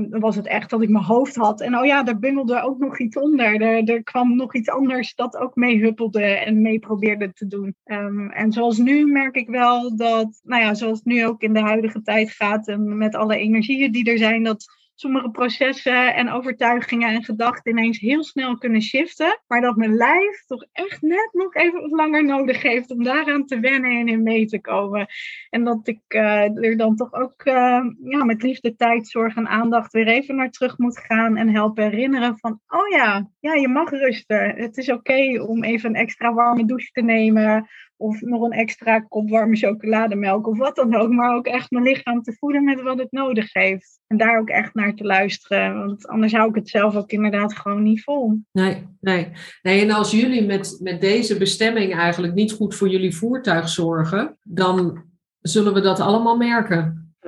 Was 0.09 0.35
het 0.35 0.47
echt 0.47 0.69
dat 0.69 0.81
ik 0.81 0.89
mijn 0.89 1.03
hoofd 1.03 1.35
had. 1.35 1.61
En 1.61 1.77
oh 1.77 1.85
ja, 1.85 2.03
daar 2.03 2.19
bungelde 2.19 2.61
ook 2.61 2.79
nog 2.79 2.99
iets 2.99 3.17
onder. 3.17 3.61
Er, 3.61 3.89
er 3.89 4.03
kwam 4.03 4.35
nog 4.35 4.55
iets 4.55 4.69
anders 4.69 5.15
dat 5.15 5.37
ook 5.37 5.55
mee 5.55 5.79
huppelde 5.79 6.23
en 6.23 6.61
mee 6.61 6.79
probeerde 6.79 7.33
te 7.33 7.47
doen. 7.47 7.75
Um, 7.85 8.31
en 8.31 8.51
zoals 8.51 8.77
nu 8.77 9.05
merk 9.05 9.35
ik 9.35 9.49
wel 9.49 9.95
dat, 9.95 10.39
nou 10.43 10.61
ja, 10.61 10.73
zoals 10.73 10.97
het 10.97 11.07
nu 11.07 11.25
ook 11.25 11.41
in 11.41 11.53
de 11.53 11.61
huidige 11.61 12.01
tijd 12.01 12.31
gaat. 12.31 12.67
En 12.67 12.97
met 12.97 13.15
alle 13.15 13.37
energieën 13.37 13.91
die 13.91 14.11
er 14.11 14.17
zijn, 14.17 14.43
dat 14.43 14.65
sommige 14.95 15.29
processen 15.29 16.15
en 16.15 16.31
overtuigingen 16.31 17.09
en 17.09 17.23
gedachten 17.23 17.71
ineens 17.71 17.99
heel 17.99 18.23
snel 18.23 18.57
kunnen 18.57 18.81
shiften. 18.81 19.41
Maar 19.47 19.61
dat 19.61 19.75
mijn 19.75 19.95
lijf 19.95 20.45
toch 20.45 20.65
echt 20.71 21.01
net 21.01 21.29
nog 21.31 21.55
even 21.55 21.81
wat 21.81 21.91
langer 21.91 22.25
nodig 22.25 22.61
heeft 22.61 22.91
om 22.91 23.03
daaraan 23.03 23.45
te 23.45 23.59
wennen 23.59 23.99
en 23.99 24.07
in 24.07 24.23
mee 24.23 24.45
te 24.45 24.61
komen. 24.61 25.07
En 25.49 25.63
dat 25.63 25.87
ik 25.87 26.01
uh, 26.07 26.65
er 26.65 26.77
dan 26.77 26.95
toch 26.95 27.13
ook 27.13 27.45
uh, 27.45 27.85
ja, 28.03 28.23
met 28.23 28.41
liefde, 28.41 28.75
tijd, 28.75 29.07
zorg 29.07 29.35
en 29.35 29.47
aandacht 29.47 29.91
weer 29.91 30.07
even 30.07 30.35
naar 30.35 30.51
terug 30.51 30.77
moet 30.77 30.99
gaan 30.99 31.37
en 31.37 31.49
helpen 31.49 31.83
herinneren 31.83 32.37
van, 32.37 32.59
oh 32.67 32.87
ja, 32.87 33.29
ja 33.39 33.53
je 33.53 33.67
mag 33.67 33.89
rusten. 33.89 34.55
Het 34.55 34.77
is 34.77 34.91
oké 34.91 35.41
om 35.41 35.63
even 35.63 35.89
een 35.89 35.95
extra 35.95 36.33
warme 36.33 36.65
douche 36.65 36.91
te 36.91 37.01
nemen 37.01 37.67
of 38.05 38.21
nog 38.21 38.41
een 38.41 38.51
extra 38.51 38.99
kop 38.99 39.29
warme 39.29 39.55
chocolademelk 39.55 40.47
of 40.47 40.57
wat 40.57 40.75
dan 40.75 40.95
ook. 40.95 41.09
Maar 41.09 41.35
ook 41.35 41.45
echt 41.45 41.71
mijn 41.71 41.83
lichaam 41.83 42.21
te 42.21 42.35
voeden 42.39 42.63
met 42.63 42.81
wat 42.81 42.97
het 42.97 43.11
nodig 43.11 43.53
heeft. 43.53 43.99
En 44.07 44.17
daar 44.17 44.39
ook 44.39 44.49
echt 44.49 44.73
naar 44.73 44.93
te 44.93 45.03
luisteren. 45.03 45.85
Want 45.85 46.07
anders 46.07 46.33
hou 46.33 46.49
ik 46.49 46.55
het 46.55 46.69
zelf 46.69 46.95
ook 46.95 47.11
inderdaad 47.11 47.57
gewoon 47.57 47.83
niet 47.83 48.03
vol. 48.03 48.37
Nee, 48.51 48.87
nee. 48.99 49.31
nee 49.61 49.81
en 49.81 49.91
als 49.91 50.11
jullie 50.11 50.45
met, 50.45 50.79
met 50.81 51.01
deze 51.01 51.37
bestemming 51.37 51.93
eigenlijk 51.93 52.33
niet 52.33 52.51
goed 52.51 52.75
voor 52.75 52.89
jullie 52.89 53.15
voertuig 53.15 53.69
zorgen, 53.69 54.37
dan 54.43 55.03
zullen 55.41 55.73
we 55.73 55.81
dat 55.81 55.99
allemaal 55.99 56.37
merken. 56.37 57.13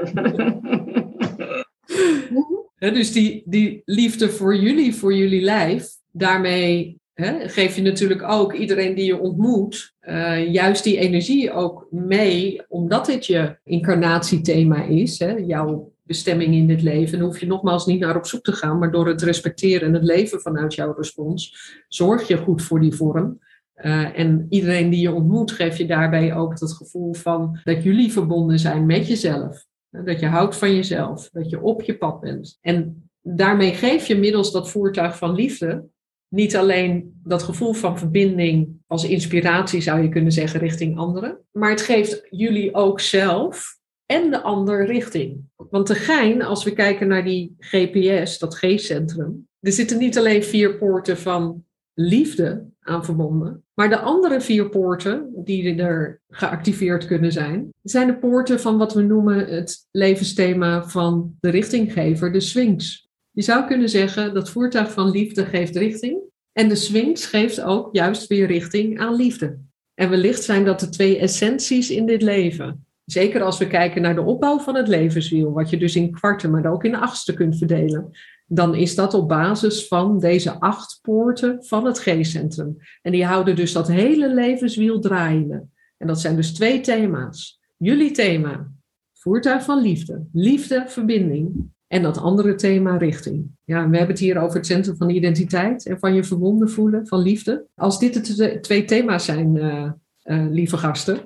dus 2.79 3.11
die, 3.11 3.43
die 3.45 3.81
liefde 3.85 4.29
voor 4.29 4.55
jullie, 4.55 4.95
voor 4.95 5.13
jullie 5.13 5.41
lijf, 5.41 5.87
daarmee 6.11 6.99
hè, 7.21 7.49
geef 7.49 7.75
je 7.75 7.81
natuurlijk 7.81 8.23
ook 8.23 8.53
iedereen 8.53 8.95
die 8.95 9.05
je 9.05 9.19
ontmoet 9.19 9.93
uh, 10.01 10.51
juist 10.51 10.83
die 10.83 10.97
energie 10.97 11.51
ook 11.51 11.87
mee, 11.91 12.61
omdat 12.67 13.05
dit 13.05 13.25
je 13.25 13.57
incarnatiethema 13.63 14.83
is, 14.83 15.19
hè, 15.19 15.31
jouw 15.31 15.91
bestemming 16.03 16.53
in 16.53 16.67
dit 16.67 16.81
leven. 16.81 17.19
Hoef 17.19 17.39
je 17.39 17.45
nogmaals 17.45 17.85
niet 17.85 17.99
naar 17.99 18.15
op 18.15 18.25
zoek 18.25 18.43
te 18.43 18.51
gaan, 18.51 18.79
maar 18.79 18.91
door 18.91 19.07
het 19.07 19.21
respecteren 19.21 19.87
en 19.87 19.93
het 19.93 20.03
leven 20.03 20.41
vanuit 20.41 20.73
jouw 20.73 20.93
respons, 20.93 21.73
zorg 21.87 22.27
je 22.27 22.37
goed 22.37 22.61
voor 22.61 22.79
die 22.79 22.93
vorm. 22.93 23.39
Uh, 23.75 24.19
en 24.19 24.45
iedereen 24.49 24.89
die 24.89 24.99
je 24.99 25.13
ontmoet, 25.13 25.51
geef 25.51 25.77
je 25.77 25.85
daarbij 25.85 26.35
ook 26.35 26.59
dat 26.59 26.73
gevoel 26.73 27.13
van 27.13 27.59
dat 27.63 27.83
jullie 27.83 28.11
verbonden 28.11 28.59
zijn 28.59 28.85
met 28.85 29.07
jezelf. 29.07 29.65
Dat 29.89 30.19
je 30.19 30.25
houdt 30.25 30.55
van 30.55 30.75
jezelf, 30.75 31.29
dat 31.29 31.49
je 31.49 31.61
op 31.61 31.81
je 31.81 31.97
pad 31.97 32.19
bent. 32.19 32.57
En 32.61 33.09
daarmee 33.21 33.73
geef 33.73 34.07
je 34.07 34.17
middels 34.17 34.51
dat 34.51 34.71
voertuig 34.71 35.17
van 35.17 35.33
liefde 35.33 35.85
niet 36.29 36.57
alleen 36.57 37.19
dat 37.23 37.43
gevoel 37.43 37.73
van 37.73 37.97
verbinding 37.97 38.69
als 38.87 39.03
inspiratie, 39.03 39.81
zou 39.81 40.01
je 40.01 40.09
kunnen 40.09 40.31
zeggen, 40.31 40.59
richting 40.59 40.97
anderen, 40.97 41.37
maar 41.51 41.69
het 41.69 41.81
geeft 41.81 42.27
jullie 42.29 42.73
ook 42.73 42.99
zelf 42.99 43.77
en 44.05 44.31
de 44.31 44.41
ander 44.41 44.85
richting. 44.85 45.39
Want 45.55 45.87
de 45.87 46.43
als 46.45 46.63
we 46.63 46.73
kijken 46.73 47.07
naar 47.07 47.23
die 47.23 47.55
GPS, 47.59 48.39
dat 48.39 48.55
G-centrum, 48.55 49.47
er 49.59 49.71
zitten 49.71 49.97
niet 49.97 50.17
alleen 50.17 50.43
vier 50.43 50.77
poorten 50.77 51.17
van 51.17 51.63
liefde 51.93 52.65
aan 52.79 53.05
verbonden, 53.05 53.63
maar 53.73 53.89
de 53.89 53.99
andere 53.99 54.41
vier 54.41 54.69
poorten 54.69 55.31
die 55.35 55.75
er 55.75 56.21
geactiveerd 56.29 57.05
kunnen 57.05 57.31
zijn, 57.31 57.73
zijn 57.83 58.07
de 58.07 58.17
poorten 58.17 58.59
van 58.59 58.77
wat 58.77 58.93
we 58.93 59.01
noemen 59.01 59.47
het 59.47 59.87
levensthema 59.91 60.83
van 60.83 61.35
de 61.39 61.49
richtinggever, 61.49 62.31
de 62.31 62.39
Sphinx. 62.39 63.06
Je 63.37 63.43
zou 63.43 63.65
kunnen 63.65 63.89
zeggen 63.89 64.33
dat 64.33 64.49
voertuig 64.49 64.91
van 64.91 65.09
liefde 65.09 65.45
geeft 65.45 65.75
richting. 65.75 66.19
En 66.53 66.69
de 66.69 66.75
Sphinx 66.75 67.25
geeft 67.25 67.61
ook 67.61 67.89
juist 67.95 68.27
weer 68.27 68.47
richting 68.47 68.99
aan 68.99 69.15
liefde. 69.15 69.59
En 69.93 70.09
wellicht 70.09 70.43
zijn 70.43 70.65
dat 70.65 70.79
de 70.79 70.89
twee 70.89 71.17
essenties 71.17 71.89
in 71.89 72.05
dit 72.05 72.21
leven. 72.21 72.85
zeker 73.05 73.41
als 73.41 73.57
we 73.57 73.67
kijken 73.67 74.01
naar 74.01 74.15
de 74.15 74.21
opbouw 74.21 74.59
van 74.59 74.75
het 74.75 74.87
levenswiel, 74.87 75.51
wat 75.51 75.69
je 75.69 75.77
dus 75.77 75.95
in 75.95 76.11
kwarten, 76.11 76.51
maar 76.51 76.71
ook 76.71 76.83
in 76.83 76.95
achtste 76.95 77.33
kunt 77.33 77.57
verdelen, 77.57 78.09
dan 78.47 78.75
is 78.75 78.95
dat 78.95 79.13
op 79.13 79.27
basis 79.27 79.87
van 79.87 80.19
deze 80.19 80.59
acht 80.59 80.99
poorten 81.01 81.65
van 81.65 81.85
het 81.85 81.99
G-centrum. 81.99 82.77
En 83.01 83.11
die 83.11 83.25
houden 83.25 83.55
dus 83.55 83.71
dat 83.71 83.87
hele 83.87 84.33
levenswiel 84.33 84.99
draaiende. 84.99 85.65
En 85.97 86.07
dat 86.07 86.21
zijn 86.21 86.35
dus 86.35 86.53
twee 86.53 86.79
thema's. 86.79 87.59
Jullie 87.77 88.11
thema, 88.11 88.71
voertuig 89.13 89.63
van 89.63 89.81
liefde, 89.81 90.27
liefde, 90.31 90.83
verbinding. 90.87 91.75
En 91.87 92.01
dat 92.01 92.17
andere 92.17 92.55
thema, 92.55 92.97
richting. 92.97 93.51
Ja, 93.63 93.89
we 93.89 93.97
hebben 93.97 94.15
het 94.15 94.23
hier 94.23 94.41
over 94.41 94.57
het 94.57 94.65
centrum 94.65 94.97
van 94.97 95.09
identiteit 95.09 95.85
en 95.85 95.99
van 95.99 96.13
je 96.13 96.23
verbonden 96.23 96.69
voelen, 96.69 97.07
van 97.07 97.19
liefde. 97.19 97.65
Als 97.75 97.99
dit 97.99 98.37
de 98.37 98.59
twee 98.59 98.85
thema's 98.85 99.25
zijn, 99.25 99.55
uh, 99.55 99.91
uh, 100.23 100.45
lieve 100.49 100.77
gasten, 100.77 101.19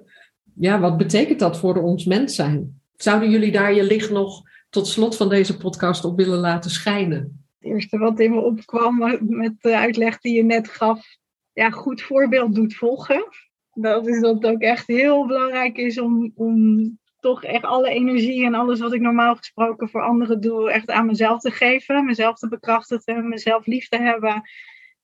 ja, 0.56 0.80
wat 0.80 0.98
betekent 0.98 1.40
dat 1.40 1.60
voor 1.60 1.76
ons 1.76 2.06
mens 2.06 2.36
zijn? 2.36 2.82
Zouden 2.96 3.30
jullie 3.30 3.52
daar 3.52 3.74
je 3.74 3.84
licht 3.84 4.12
nog 4.12 4.42
tot 4.70 4.88
slot 4.88 5.16
van 5.16 5.30
deze 5.30 5.58
podcast 5.58 6.06
op 6.06 6.18
willen 6.18 6.40
laten 6.40 6.72
schijnen? 6.72 7.46
Het 7.60 7.72
eerste 7.72 7.98
wat 7.98 8.20
in 8.20 8.32
me 8.32 8.42
opkwam 8.42 9.20
met 9.20 9.54
de 9.62 9.78
uitleg 9.78 10.20
die 10.20 10.36
je 10.36 10.44
net 10.44 10.68
gaf, 10.68 11.18
ja, 11.54 11.70
goed 11.70 12.02
voorbeeld 12.02 12.56
doet 12.56 12.76
volgen. 12.76 13.28
Dat 13.74 14.08
is 14.08 14.22
dat 14.22 14.46
ook 14.46 14.62
echt 14.62 14.88
heel 14.88 15.28
belangrijk 15.28 15.78
is 15.78 16.00
om, 16.00 16.32
om 16.36 17.00
toch 17.22 17.44
echt 17.44 17.64
alle 17.64 17.90
energie 17.90 18.46
en 18.46 18.54
alles 18.54 18.80
wat 18.80 18.94
ik 18.94 19.02
normaal 19.02 19.36
gesproken 19.36 19.90
voor 19.90 20.02
anderen 20.02 20.42
doe, 20.42 20.72
echt 20.72 20.90
aan 20.90 21.06
mezelf 21.06 21.40
te 21.40 21.52
geven, 21.52 22.06
mezelf 22.06 22.38
te 22.38 22.48
bekrachtigen, 22.48 23.30
mezelf 23.30 23.66
lief 23.66 23.88
te 23.88 23.98
hebben. 23.98 24.50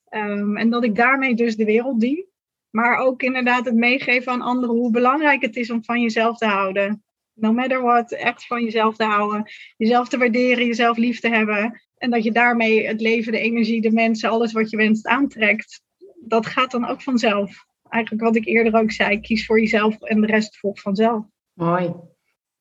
Um, 0.09 0.57
en 0.57 0.69
dat 0.69 0.83
ik 0.83 0.95
daarmee 0.95 1.35
dus 1.35 1.55
de 1.55 1.65
wereld 1.65 1.99
dien. 1.99 2.25
Maar 2.69 2.97
ook 2.97 3.21
inderdaad 3.21 3.65
het 3.65 3.75
meegeven 3.75 4.31
aan 4.31 4.41
anderen 4.41 4.75
hoe 4.75 4.91
belangrijk 4.91 5.41
het 5.41 5.55
is 5.55 5.71
om 5.71 5.83
van 5.83 6.01
jezelf 6.01 6.37
te 6.37 6.45
houden. 6.45 7.03
No 7.33 7.53
matter 7.53 7.81
what, 7.81 8.11
echt 8.11 8.45
van 8.45 8.63
jezelf 8.63 8.95
te 8.95 9.03
houden. 9.03 9.51
Jezelf 9.77 10.09
te 10.09 10.17
waarderen, 10.17 10.65
jezelf 10.65 10.97
lief 10.97 11.19
te 11.19 11.29
hebben. 11.29 11.81
En 11.97 12.09
dat 12.09 12.23
je 12.23 12.31
daarmee 12.31 12.87
het 12.87 13.01
leven, 13.01 13.31
de 13.31 13.39
energie, 13.39 13.81
de 13.81 13.91
mensen, 13.91 14.29
alles 14.29 14.51
wat 14.51 14.69
je 14.69 14.77
wenst 14.77 15.07
aantrekt. 15.07 15.81
Dat 16.15 16.45
gaat 16.45 16.71
dan 16.71 16.87
ook 16.87 17.01
vanzelf. 17.01 17.65
Eigenlijk 17.89 18.23
wat 18.23 18.35
ik 18.35 18.45
eerder 18.45 18.81
ook 18.81 18.91
zei, 18.91 19.19
kies 19.19 19.45
voor 19.45 19.59
jezelf 19.59 20.01
en 20.01 20.21
de 20.21 20.27
rest 20.27 20.57
volgt 20.57 20.81
vanzelf. 20.81 21.25
Mooi. 21.57 21.85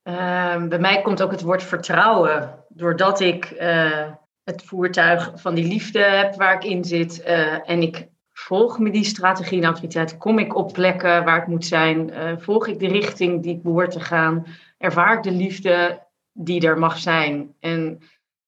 Uh, 0.08 0.66
bij 0.66 0.78
mij 0.78 1.02
komt 1.02 1.22
ook 1.22 1.30
het 1.30 1.42
woord 1.42 1.62
vertrouwen. 1.62 2.64
Doordat 2.68 3.20
ik 3.20 3.50
uh, 3.50 4.12
het 4.44 4.62
voertuig 4.62 5.32
van 5.34 5.54
die 5.54 5.68
liefde 5.68 6.02
heb 6.02 6.34
waar 6.34 6.54
ik 6.54 6.64
in 6.64 6.84
zit. 6.84 7.22
Uh, 7.26 7.70
en 7.70 7.82
ik 7.82 8.08
volg 8.32 8.78
me 8.78 8.90
die 8.90 9.04
strategie 9.04 9.58
en 9.58 9.64
autoriteit. 9.64 10.16
Kom 10.16 10.38
ik 10.38 10.56
op 10.56 10.72
plekken 10.72 11.24
waar 11.24 11.42
ik 11.42 11.46
moet 11.46 11.64
zijn. 11.64 12.10
Eh, 12.10 12.32
volg 12.36 12.66
ik 12.66 12.78
de 12.78 12.88
richting 12.88 13.42
die 13.42 13.54
ik 13.54 13.62
behoor 13.62 13.88
te 13.88 14.00
gaan. 14.00 14.46
Ervaar 14.78 15.16
ik 15.16 15.22
de 15.22 15.30
liefde 15.30 16.06
die 16.32 16.66
er 16.66 16.78
mag 16.78 16.98
zijn. 16.98 17.54
En 17.60 17.98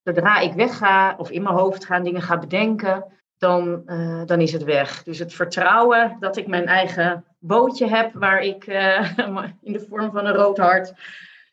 zodra 0.02 0.38
ik 0.38 0.52
wegga 0.52 1.14
of 1.18 1.30
in 1.30 1.42
mijn 1.42 1.54
hoofd 1.54 1.84
ga 1.84 2.00
dingen 2.00 2.22
ga 2.22 2.38
bedenken. 2.38 3.04
Dan, 3.38 3.82
dan 4.26 4.40
is 4.40 4.52
het 4.52 4.64
weg. 4.64 5.02
Dus 5.02 5.18
het 5.18 5.34
vertrouwen 5.34 6.16
dat 6.20 6.36
ik 6.36 6.46
mijn 6.46 6.66
eigen 6.66 7.24
bootje 7.38 7.86
heb 7.86 8.12
waar 8.14 8.42
ik 8.42 8.66
in 9.68 9.72
de 9.72 9.86
vorm 9.88 10.12
van 10.12 10.26
een 10.26 10.34
rood 10.34 10.58
hart 10.58 10.92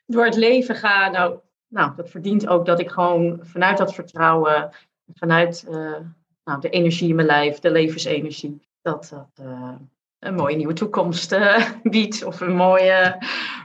door 0.05 0.25
het 0.25 0.35
leven 0.35 0.75
ga, 0.75 1.09
nou, 1.09 1.39
nou, 1.67 1.95
dat 1.95 2.09
verdient 2.09 2.47
ook 2.47 2.65
dat 2.65 2.79
ik 2.79 2.89
gewoon 2.89 3.39
vanuit 3.41 3.77
dat 3.77 3.93
vertrouwen, 3.93 4.69
vanuit 5.13 5.65
uh, 5.69 5.97
nou, 6.43 6.61
de 6.61 6.69
energie 6.69 7.09
in 7.09 7.15
mijn 7.15 7.27
lijf, 7.27 7.59
de 7.59 7.71
levensenergie, 7.71 8.67
dat 8.81 9.09
dat 9.09 9.45
uh, 9.45 9.75
een 10.19 10.35
mooie 10.35 10.55
nieuwe 10.55 10.73
toekomst 10.73 11.31
uh, 11.31 11.69
biedt 11.83 12.23
of 12.23 12.39
een 12.39 12.55
mooie 12.55 13.15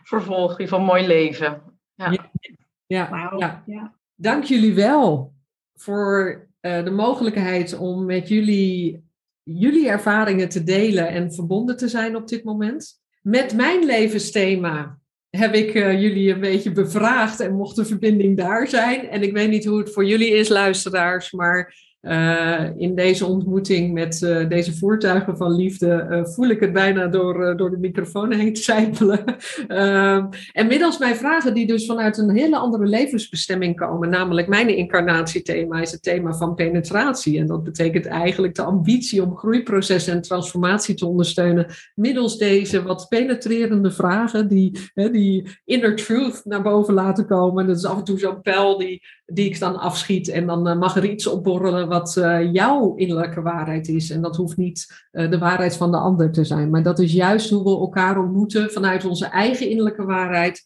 vervolg 0.02 0.68
van 0.68 0.80
een 0.80 0.86
mooi 0.86 1.06
leven. 1.06 1.62
Ja, 1.94 2.30
ja, 2.86 3.08
wow. 3.10 3.40
ja. 3.40 3.62
ja. 3.66 3.94
dank 4.14 4.44
jullie 4.44 4.74
wel 4.74 5.32
voor 5.74 6.46
de 6.60 6.90
mogelijkheid 6.90 7.78
om 7.78 8.04
met 8.04 8.28
jullie, 8.28 9.04
jullie 9.42 9.88
ervaringen 9.88 10.48
te 10.48 10.62
delen 10.62 11.08
en 11.08 11.32
verbonden 11.32 11.76
te 11.76 11.88
zijn 11.88 12.16
op 12.16 12.28
dit 12.28 12.44
moment. 12.44 13.00
Met 13.22 13.54
mijn 13.54 13.84
levensthema 13.84 14.98
heb 15.30 15.54
ik 15.54 15.74
uh, 15.74 16.00
jullie 16.00 16.32
een 16.32 16.40
beetje 16.40 16.72
bevraagd 16.72 17.40
en 17.40 17.54
mocht 17.54 17.76
de 17.76 17.84
verbinding 17.84 18.36
daar 18.36 18.68
zijn. 18.68 19.08
En 19.08 19.22
ik 19.22 19.32
weet 19.32 19.50
niet 19.50 19.64
hoe 19.64 19.78
het 19.78 19.92
voor 19.92 20.04
jullie 20.04 20.30
is, 20.30 20.48
luisteraars, 20.48 21.32
maar 21.32 21.74
uh, 22.02 22.64
in 22.76 22.94
deze 22.94 23.26
ontmoeting 23.26 23.92
met 23.92 24.20
uh, 24.20 24.48
deze 24.48 24.76
voertuigen 24.76 25.36
van 25.36 25.52
liefde 25.52 26.06
uh, 26.10 26.24
voel 26.24 26.48
ik 26.48 26.60
het 26.60 26.72
bijna 26.72 27.06
door, 27.06 27.56
door 27.56 27.70
de 27.70 27.78
microfoon 27.78 28.32
heen 28.32 28.56
zijpelen. 28.56 29.24
Ehm, 29.66 30.26
en 30.52 30.66
middels 30.66 30.98
mijn 30.98 31.16
vragen 31.16 31.54
die 31.54 31.66
dus 31.66 31.86
vanuit 31.86 32.18
een 32.18 32.36
hele 32.36 32.56
andere 32.56 32.86
levensbestemming 32.86 33.76
komen, 33.76 34.10
namelijk 34.10 34.48
mijn 34.48 34.76
incarnatiethema 34.76 35.80
is 35.80 35.90
het 35.90 36.02
thema 36.02 36.32
van 36.32 36.54
penetratie. 36.54 37.38
En 37.38 37.46
dat 37.46 37.64
betekent 37.64 38.06
eigenlijk 38.06 38.54
de 38.54 38.62
ambitie 38.62 39.22
om 39.22 39.36
groeiprocessen 39.36 40.12
en 40.12 40.22
transformatie 40.22 40.94
te 40.94 41.06
ondersteunen 41.06 41.66
middels 41.94 42.38
deze 42.38 42.82
wat 42.82 43.06
penetrerende 43.08 43.90
vragen 43.90 44.48
die, 44.48 44.78
die 44.94 45.48
inner 45.64 45.96
truth 45.96 46.40
naar 46.44 46.62
boven 46.62 46.94
laten 46.94 47.26
komen. 47.26 47.66
Dat 47.66 47.76
is 47.76 47.84
af 47.84 47.98
en 47.98 48.04
toe 48.04 48.18
zo'n 48.18 48.42
pijl 48.42 48.78
die, 48.78 49.02
die 49.32 49.44
ik 49.44 49.58
dan 49.58 49.78
afschiet 49.78 50.28
en 50.28 50.46
dan 50.46 50.78
mag 50.78 50.96
er 50.96 51.10
iets 51.10 51.26
opborrelen 51.26 51.88
wat 51.88 52.16
uh, 52.18 52.52
jouw 52.52 52.94
innerlijke 52.94 53.42
waarheid 53.42 53.88
is. 53.88 54.10
En 54.10 54.22
dat 54.22 54.36
hoeft 54.36 54.56
niet 54.56 55.08
uh, 55.12 55.30
de 55.30 55.38
waarheid 55.38 55.76
van 55.76 55.90
de 55.90 55.96
ander 55.96 56.32
te 56.32 56.44
zijn. 56.44 56.70
Maar 56.70 56.82
dat 56.82 56.98
is 56.98 57.12
juist 57.12 57.50
hoe 57.50 57.64
we 57.64 57.70
elkaar 57.70 58.18
ontmoeten 58.18 58.70
vanuit 58.70 59.04
onze 59.04 59.26
eigen 59.26 59.68
innerlijke 59.68 60.04
waarheid. 60.04 60.62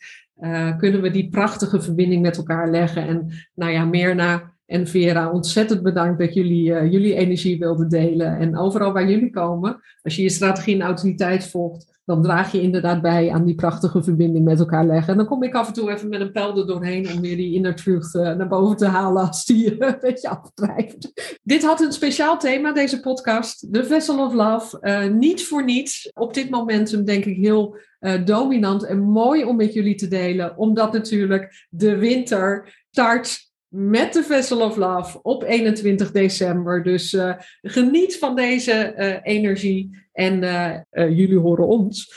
Kunnen 0.76 1.02
we 1.02 1.10
die 1.10 1.28
prachtige 1.28 1.80
verbinding 1.80 2.22
met 2.22 2.36
elkaar 2.36 2.70
leggen. 2.70 3.06
En 3.06 3.30
nou 3.54 3.72
ja, 3.72 3.84
Mirna 3.84 4.53
en 4.66 4.86
Vera, 4.86 5.30
ontzettend 5.30 5.82
bedankt 5.82 6.18
dat 6.18 6.34
jullie 6.34 6.64
jullie 6.64 7.14
energie 7.14 7.58
wilden 7.58 7.88
delen. 7.88 8.38
En 8.38 8.58
overal 8.58 8.92
waar 8.92 9.10
jullie 9.10 9.30
komen, 9.30 9.80
als 10.02 10.16
je 10.16 10.22
je 10.22 10.30
strategie 10.30 10.74
en 10.74 10.82
autoriteit 10.82 11.46
volgt, 11.46 11.92
dan 12.04 12.22
draag 12.22 12.52
je 12.52 12.60
inderdaad 12.60 13.02
bij 13.02 13.30
aan 13.30 13.44
die 13.44 13.54
prachtige 13.54 14.02
verbinding 14.02 14.44
met 14.44 14.58
elkaar 14.58 14.86
leggen. 14.86 15.12
En 15.12 15.16
dan 15.16 15.26
kom 15.26 15.42
ik 15.42 15.54
af 15.54 15.66
en 15.66 15.72
toe 15.72 15.90
even 15.90 16.08
met 16.08 16.20
een 16.20 16.32
pijl 16.32 16.58
er 16.58 16.66
doorheen 16.66 17.12
om 17.12 17.20
weer 17.20 17.36
die 17.36 17.54
inner 17.54 17.74
truth 17.74 18.14
uh, 18.14 18.22
naar 18.22 18.48
boven 18.48 18.76
te 18.76 18.86
halen 18.86 19.26
als 19.26 19.44
die 19.44 19.78
uh, 19.78 19.88
een 19.88 19.96
beetje 20.00 20.28
afdrijft. 20.28 21.12
Dit 21.42 21.64
had 21.64 21.80
een 21.80 21.92
speciaal 21.92 22.38
thema, 22.38 22.72
deze 22.72 23.00
podcast, 23.00 23.72
The 23.72 23.84
Vessel 23.84 24.26
of 24.26 24.34
Love. 24.34 25.08
Niet 25.08 25.44
voor 25.44 25.64
niets. 25.64 26.10
Op 26.14 26.34
dit 26.34 26.50
momentum 26.50 27.04
denk 27.04 27.24
ik 27.24 27.36
heel 27.36 27.76
dominant 28.24 28.84
en 28.84 29.00
mooi 29.00 29.44
om 29.44 29.56
met 29.56 29.72
jullie 29.72 29.94
te 29.94 30.08
delen, 30.08 30.56
omdat 30.56 30.92
natuurlijk 30.92 31.66
de 31.70 31.96
winter 31.96 32.74
start 32.90 33.52
met 33.76 34.12
de 34.12 34.22
Vessel 34.22 34.60
of 34.60 34.76
Love 34.76 35.22
op 35.22 35.42
21 35.42 36.10
december. 36.12 36.82
Dus 36.82 37.12
uh, 37.12 37.34
geniet 37.62 38.18
van 38.18 38.36
deze 38.36 38.94
uh, 38.98 39.34
energie. 39.34 40.02
En 40.12 40.42
uh, 40.42 40.78
jullie 40.90 41.38
horen 41.38 41.66
ons 41.66 42.12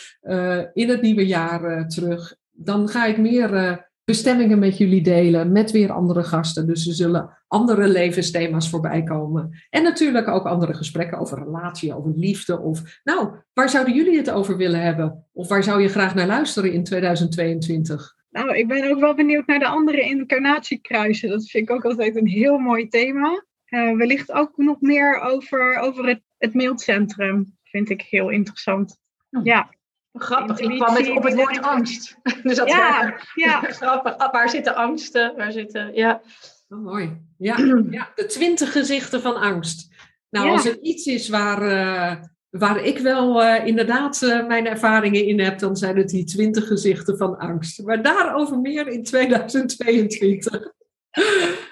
in 0.73 0.89
het 0.89 1.01
nieuwe 1.01 1.25
jaar 1.25 1.87
terug. 1.87 2.35
Dan 2.51 2.89
ga 2.89 3.05
ik 3.05 3.17
meer 3.17 3.85
bestemmingen 4.03 4.59
met 4.59 4.77
jullie 4.77 5.01
delen. 5.01 5.51
Met 5.51 5.71
weer 5.71 5.91
andere 5.91 6.23
gasten. 6.23 6.67
Dus 6.67 6.87
er 6.87 6.93
zullen 6.93 7.37
andere 7.47 7.87
levensthema's 7.87 8.69
voorbij 8.69 9.03
komen. 9.03 9.49
En 9.69 9.83
natuurlijk 9.83 10.27
ook 10.27 10.45
andere 10.45 10.73
gesprekken 10.73 11.19
over 11.19 11.43
relatie, 11.43 11.95
over 11.95 12.11
liefde. 12.15 12.59
Of 12.59 12.99
nou, 13.03 13.29
waar 13.53 13.69
zouden 13.69 13.95
jullie 13.95 14.17
het 14.17 14.29
over 14.29 14.57
willen 14.57 14.81
hebben? 14.81 15.25
Of 15.33 15.47
waar 15.47 15.63
zou 15.63 15.81
je 15.81 15.89
graag 15.89 16.15
naar 16.15 16.27
luisteren 16.27 16.71
in 16.71 16.83
2022? 16.83 18.16
Nou, 18.29 18.57
ik 18.57 18.67
ben 18.67 18.89
ook 18.89 18.99
wel 18.99 19.13
benieuwd 19.13 19.45
naar 19.47 19.59
de 19.59 19.67
andere 19.67 20.01
incarnatiekruisen. 20.01 21.29
Dat 21.29 21.49
vind 21.49 21.69
ik 21.69 21.75
ook 21.75 21.85
altijd 21.85 22.15
een 22.15 22.27
heel 22.27 22.57
mooi 22.57 22.87
thema. 22.87 23.45
Uh, 23.69 23.97
wellicht 23.97 24.31
ook 24.31 24.57
nog 24.57 24.81
meer 24.81 25.19
over, 25.19 25.77
over 25.77 26.07
het, 26.07 26.21
het 26.37 26.53
mailcentrum. 26.53 27.57
Vind 27.63 27.89
ik 27.89 28.01
heel 28.01 28.29
interessant. 28.29 28.99
Oh. 29.31 29.45
Ja. 29.45 29.75
Grappig, 30.13 30.59
ik 30.59 30.79
kwam 30.79 30.93
met 30.93 31.09
op 31.09 31.23
het 31.23 31.35
woord 31.35 31.61
angst. 31.61 32.17
dus 32.43 32.55
dat 32.55 32.69
ja, 32.69 33.19
ja. 33.33 33.61
grappig. 33.61 34.31
Waar 34.31 34.49
zitten 34.49 34.75
angsten? 34.75 35.35
Waar 35.35 35.51
zitten, 35.51 35.93
ja. 35.93 36.21
Oh, 36.69 36.79
mooi. 36.79 37.17
Ja, 37.37 37.57
ja, 37.89 38.11
de 38.15 38.25
twintig 38.25 38.71
gezichten 38.71 39.21
van 39.21 39.35
angst. 39.35 39.95
Nou, 40.29 40.49
als 40.49 40.65
er 40.65 40.81
iets 40.81 41.05
is 41.05 41.29
waar, 41.29 41.61
uh, 41.61 42.23
waar 42.49 42.83
ik 42.83 42.97
wel 42.97 43.43
uh, 43.43 43.65
inderdaad 43.65 44.21
uh, 44.21 44.47
mijn 44.47 44.67
ervaringen 44.67 45.25
in 45.25 45.39
heb, 45.39 45.59
dan 45.59 45.75
zijn 45.75 45.97
het 45.97 46.09
die 46.09 46.23
twintig 46.23 46.67
gezichten 46.67 47.17
van 47.17 47.37
angst. 47.37 47.83
Maar 47.83 48.01
daarover 48.01 48.59
meer 48.59 48.87
in 48.87 49.03
2022. 49.03 50.53
uh, 50.53 50.67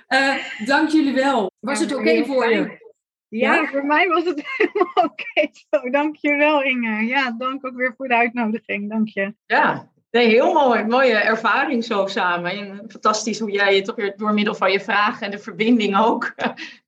eh, 0.35 0.35
dank 0.65 0.89
jullie 0.89 1.13
wel. 1.13 1.51
Was 1.59 1.79
het 1.79 1.91
oké 1.91 2.01
okay 2.01 2.25
voor 2.25 2.49
je? 2.49 2.83
Ja, 3.27 3.55
ja, 3.55 3.67
voor 3.67 3.85
mij 3.85 4.07
was 4.07 4.23
het 4.23 4.43
helemaal 4.57 4.93
oké 4.93 5.23
okay 5.31 5.51
zo. 5.69 5.89
Dank 5.89 6.15
je 6.15 6.35
wel, 6.35 6.63
Inge. 6.63 7.05
Ja, 7.05 7.31
dank 7.37 7.65
ook 7.65 7.75
weer 7.75 7.93
voor 7.97 8.07
de 8.07 8.15
uitnodiging. 8.15 8.89
Dank 8.89 9.07
je. 9.07 9.35
Ja, 9.45 9.91
nee, 10.11 10.27
heel 10.27 10.53
mooi. 10.53 10.83
Mooie 10.83 11.15
ervaring 11.15 11.83
zo 11.83 12.07
samen. 12.07 12.51
En 12.51 12.85
fantastisch 12.87 13.39
hoe 13.39 13.51
jij 13.51 13.75
het 13.75 13.85
toch 13.85 13.95
weer 13.95 14.13
door 14.17 14.33
middel 14.33 14.55
van 14.55 14.71
je 14.71 14.79
vragen 14.79 15.25
en 15.25 15.31
de 15.31 15.39
verbinding 15.39 15.97
ook 15.97 16.33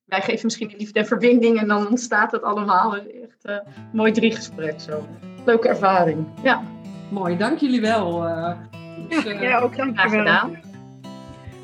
wij 0.08 0.20
geven 0.20 0.40
misschien 0.44 0.70
een 0.70 0.78
liefde 0.78 0.98
en 0.98 1.06
verbinding 1.06 1.60
en 1.60 1.68
dan 1.68 1.88
ontstaat 1.88 2.32
het 2.32 2.42
allemaal. 2.42 2.96
Echt 2.96 3.44
uh, 3.44 3.56
mooi 3.92 4.12
drie 4.12 4.32
gesprek 4.32 4.80
zo. 4.80 5.06
Leuke 5.44 5.68
ervaring. 5.68 6.26
Ja. 6.42 6.62
Mooi, 7.10 7.36
dank 7.36 7.58
jullie 7.58 7.80
wel. 7.80 8.26
Uh, 8.26 8.50
Dus, 9.08 9.22
ja, 9.22 9.34
uh, 9.34 9.42
ja, 9.42 9.58
ook 9.58 9.76
dankjewel. 9.76 10.18
gedaan. 10.18 10.56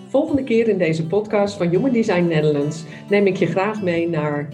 Volgende 0.08 0.44
keer 0.44 0.68
in 0.68 0.78
deze 0.78 1.06
podcast 1.06 1.56
van 1.56 1.68
Human 1.68 1.90
Design 1.92 2.26
Netherlands 2.26 2.84
neem 3.08 3.26
ik 3.26 3.36
je 3.36 3.46
graag 3.46 3.82
mee 3.82 4.08
naar, 4.08 4.48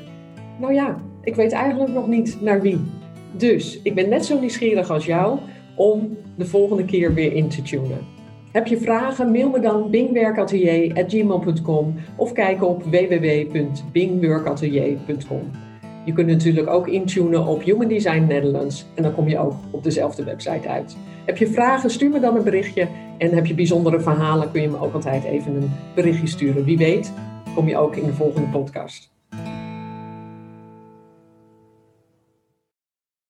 nou 0.58 0.74
ja, 0.74 0.96
ik 1.22 1.34
weet 1.34 1.52
eigenlijk 1.52 1.92
nog 1.92 2.06
niet 2.06 2.40
naar 2.40 2.60
wie. 2.60 2.80
Dus 3.32 3.82
ik 3.82 3.94
ben 3.94 4.08
net 4.08 4.24
zo 4.24 4.38
nieuwsgierig 4.38 4.90
als 4.90 5.04
jou 5.06 5.38
om 5.74 6.18
de 6.36 6.46
volgende 6.46 6.84
keer 6.84 7.14
weer 7.14 7.32
in 7.32 7.48
te 7.48 7.62
tunen. 7.62 8.06
Heb 8.52 8.66
je 8.66 8.78
vragen? 8.78 9.30
Mail 9.30 9.50
me 9.50 9.60
dan 9.60 9.90
bingwerkatelier.gmail.com 9.90 11.94
of 12.16 12.32
kijk 12.32 12.62
op 12.62 12.82
www.bingworkatelier.com. 12.82 15.50
Je 16.04 16.12
kunt 16.12 16.26
natuurlijk 16.26 16.68
ook 16.68 16.88
intunen 16.88 17.46
op 17.46 17.62
Human 17.62 17.88
Design 17.88 18.24
Netherlands 18.24 18.86
en 18.94 19.02
dan 19.02 19.14
kom 19.14 19.28
je 19.28 19.38
ook 19.38 19.54
op 19.70 19.82
dezelfde 19.82 20.24
website 20.24 20.68
uit. 20.68 20.96
Heb 21.24 21.36
je 21.36 21.46
vragen? 21.46 21.90
Stuur 21.90 22.10
me 22.10 22.20
dan 22.20 22.36
een 22.36 22.42
berichtje. 22.42 22.88
En 23.18 23.34
heb 23.34 23.46
je 23.46 23.54
bijzondere 23.54 24.00
verhalen? 24.00 24.50
Kun 24.50 24.62
je 24.62 24.68
me 24.68 24.80
ook 24.80 24.94
altijd 24.94 25.24
even 25.24 25.54
een 25.54 25.70
berichtje 25.94 26.26
sturen. 26.26 26.64
Wie 26.64 26.78
weet, 26.78 27.12
kom 27.54 27.68
je 27.68 27.76
ook 27.76 27.96
in 27.96 28.04
de 28.04 28.12
volgende 28.12 28.48
podcast. 28.48 29.10